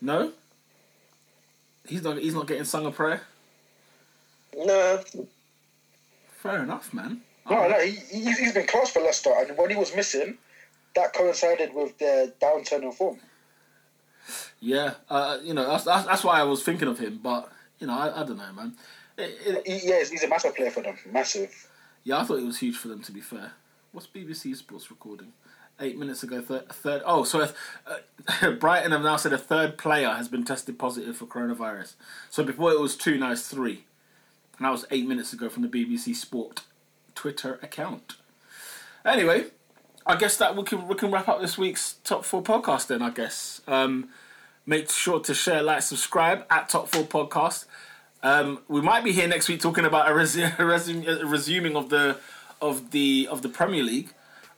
No. 0.00 0.32
He's 1.86 2.02
not. 2.02 2.18
He's 2.18 2.34
not 2.34 2.46
getting 2.46 2.64
sung 2.64 2.86
a 2.86 2.90
prayer. 2.90 3.22
No, 4.56 5.02
Fair 6.30 6.62
enough, 6.62 6.92
man. 6.94 7.22
No, 7.48 7.68
no, 7.68 7.78
he, 7.80 7.92
he, 8.10 8.24
he's 8.32 8.52
been 8.52 8.66
close 8.66 8.90
for 8.90 9.00
Leicester, 9.00 9.32
and 9.36 9.56
when 9.56 9.70
he 9.70 9.76
was 9.76 9.94
missing, 9.94 10.38
that 10.94 11.12
coincided 11.12 11.72
with 11.74 11.96
their 11.98 12.28
downturn 12.40 12.82
in 12.82 12.92
form. 12.92 13.18
Yeah, 14.60 14.94
uh, 15.08 15.38
you 15.42 15.54
know 15.54 15.66
that's, 15.68 15.84
that's 15.84 16.06
that's 16.06 16.24
why 16.24 16.40
I 16.40 16.42
was 16.42 16.62
thinking 16.64 16.88
of 16.88 16.98
him, 16.98 17.20
but 17.22 17.50
you 17.78 17.86
know 17.86 17.96
I, 17.96 18.22
I 18.22 18.24
don't 18.24 18.38
know, 18.38 18.52
man. 18.52 18.74
It, 19.16 19.38
it, 19.46 19.66
He, 19.66 19.88
yeah, 19.88 19.98
he's 19.98 20.24
a 20.24 20.28
massive 20.28 20.56
player 20.56 20.70
for 20.70 20.82
them, 20.82 20.96
massive. 21.12 21.68
yeah, 22.04 22.18
I 22.18 22.24
thought 22.24 22.38
it 22.38 22.44
was 22.46 22.58
huge 22.58 22.76
for 22.76 22.88
them. 22.88 23.02
To 23.02 23.12
be 23.12 23.20
fair, 23.20 23.52
what's 23.92 24.06
BBC 24.08 24.56
Sports 24.56 24.90
recording? 24.90 25.32
Eight 25.78 25.98
minutes 25.98 26.22
ago, 26.22 26.40
third. 26.40 26.68
third 26.70 27.02
oh, 27.04 27.22
so 27.24 27.42
if, 27.42 27.54
uh, 27.86 28.50
Brighton 28.60 28.92
have 28.92 29.02
now 29.02 29.16
said 29.16 29.34
a 29.34 29.38
third 29.38 29.76
player 29.76 30.08
has 30.08 30.26
been 30.26 30.42
tested 30.42 30.78
positive 30.78 31.16
for 31.18 31.26
coronavirus. 31.26 31.94
So 32.30 32.42
before 32.42 32.72
it 32.72 32.80
was 32.80 32.96
two, 32.96 33.18
now 33.18 33.32
it's 33.32 33.46
three, 33.46 33.84
and 34.58 34.66
that 34.66 34.70
was 34.70 34.84
eight 34.90 35.06
minutes 35.06 35.32
ago 35.32 35.48
from 35.48 35.62
the 35.62 35.68
BBC 35.68 36.14
Sport 36.14 36.62
Twitter 37.14 37.58
account. 37.62 38.16
Anyway, 39.04 39.46
I 40.06 40.16
guess 40.16 40.36
that 40.38 40.56
we 40.56 40.62
can 40.64 40.88
we 40.88 40.94
can 40.94 41.10
wrap 41.10 41.28
up 41.28 41.40
this 41.40 41.56
week's 41.56 41.94
top 42.04 42.24
four 42.24 42.42
podcast. 42.42 42.88
Then 42.88 43.02
I 43.02 43.10
guess. 43.10 43.60
Um, 43.66 44.08
make 44.66 44.90
sure 44.90 45.20
to 45.20 45.32
share, 45.32 45.62
like, 45.62 45.82
subscribe 45.82 46.44
at 46.50 46.68
Top 46.68 46.88
Four 46.88 47.04
Podcast. 47.04 47.66
Um, 48.22 48.60
we 48.68 48.80
might 48.80 49.04
be 49.04 49.12
here 49.12 49.28
next 49.28 49.48
week 49.48 49.60
talking 49.60 49.84
about 49.84 50.10
a, 50.10 50.14
resu- 50.14 50.52
a, 50.58 50.62
resu- 50.62 51.22
a 51.22 51.26
resuming 51.26 51.76
of 51.76 51.88
the 51.88 52.18
of 52.60 52.90
the 52.90 53.28
of 53.30 53.42
the 53.42 53.48
Premier 53.48 53.82
League. 53.82 54.12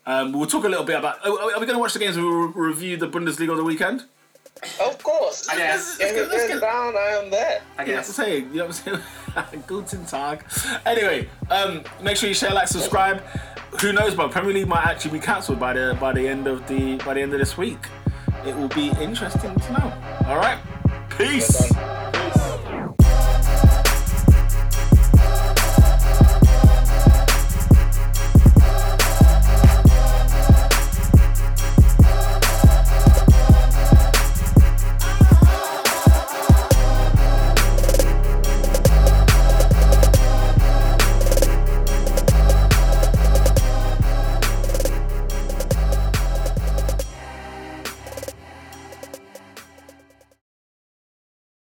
Um, 0.06 0.32
we'll 0.32 0.46
talk 0.46 0.64
a 0.64 0.68
little 0.68 0.84
bit 0.86 0.96
about. 0.98 1.24
Are, 1.26 1.60
we 1.60 1.66
going 1.66 1.74
to 1.74 1.78
watch 1.78 1.92
the 1.92 1.98
games? 1.98 2.16
We'll 2.16 2.30
re- 2.30 2.68
review 2.68 2.96
the 2.96 3.08
Bundesliga 3.08 3.50
on 3.50 3.58
the 3.58 3.64
weekend. 3.64 4.04
Of 4.80 5.02
course. 5.02 5.48
I 5.48 5.56
guess. 5.56 5.98
If 6.00 6.14
it 6.16 6.28
Let's 6.28 6.42
goes 6.42 6.48
get- 6.52 6.60
down, 6.60 6.96
I 6.96 7.20
am 7.22 7.30
there. 7.30 7.60
I 7.78 7.82
You 7.84 7.88
know 7.92 7.98
what 7.98 7.98
I'm 8.00 8.06
guess. 8.06 8.06
saying? 8.14 8.50
You 8.52 8.56
know 8.58 8.66
what 8.66 8.82
I'm 8.86 9.00
saying? 9.44 9.62
Guten 9.66 10.04
Tag. 10.06 10.44
Anyway, 10.86 11.28
um, 11.50 11.82
make 12.02 12.16
sure 12.16 12.28
you 12.28 12.34
share, 12.34 12.50
like, 12.50 12.68
subscribe. 12.68 13.22
Who 13.82 13.92
knows, 13.92 14.14
but 14.14 14.30
Premier 14.30 14.52
League 14.54 14.66
might 14.68 14.86
actually 14.86 15.12
be 15.12 15.20
cancelled 15.20 15.60
by 15.60 15.74
the 15.74 15.96
by 16.00 16.12
the 16.12 16.26
end 16.26 16.46
of 16.46 16.66
the 16.68 16.96
by 17.04 17.14
the 17.14 17.20
end 17.20 17.32
of 17.34 17.38
this 17.38 17.56
week. 17.56 17.78
It 18.46 18.56
will 18.56 18.68
be 18.68 18.88
interesting 19.00 19.54
to 19.54 19.72
know. 19.72 19.92
All 20.26 20.36
right, 20.38 20.58
peace. 21.10 21.70
We're 21.70 21.78
done. 21.80 22.07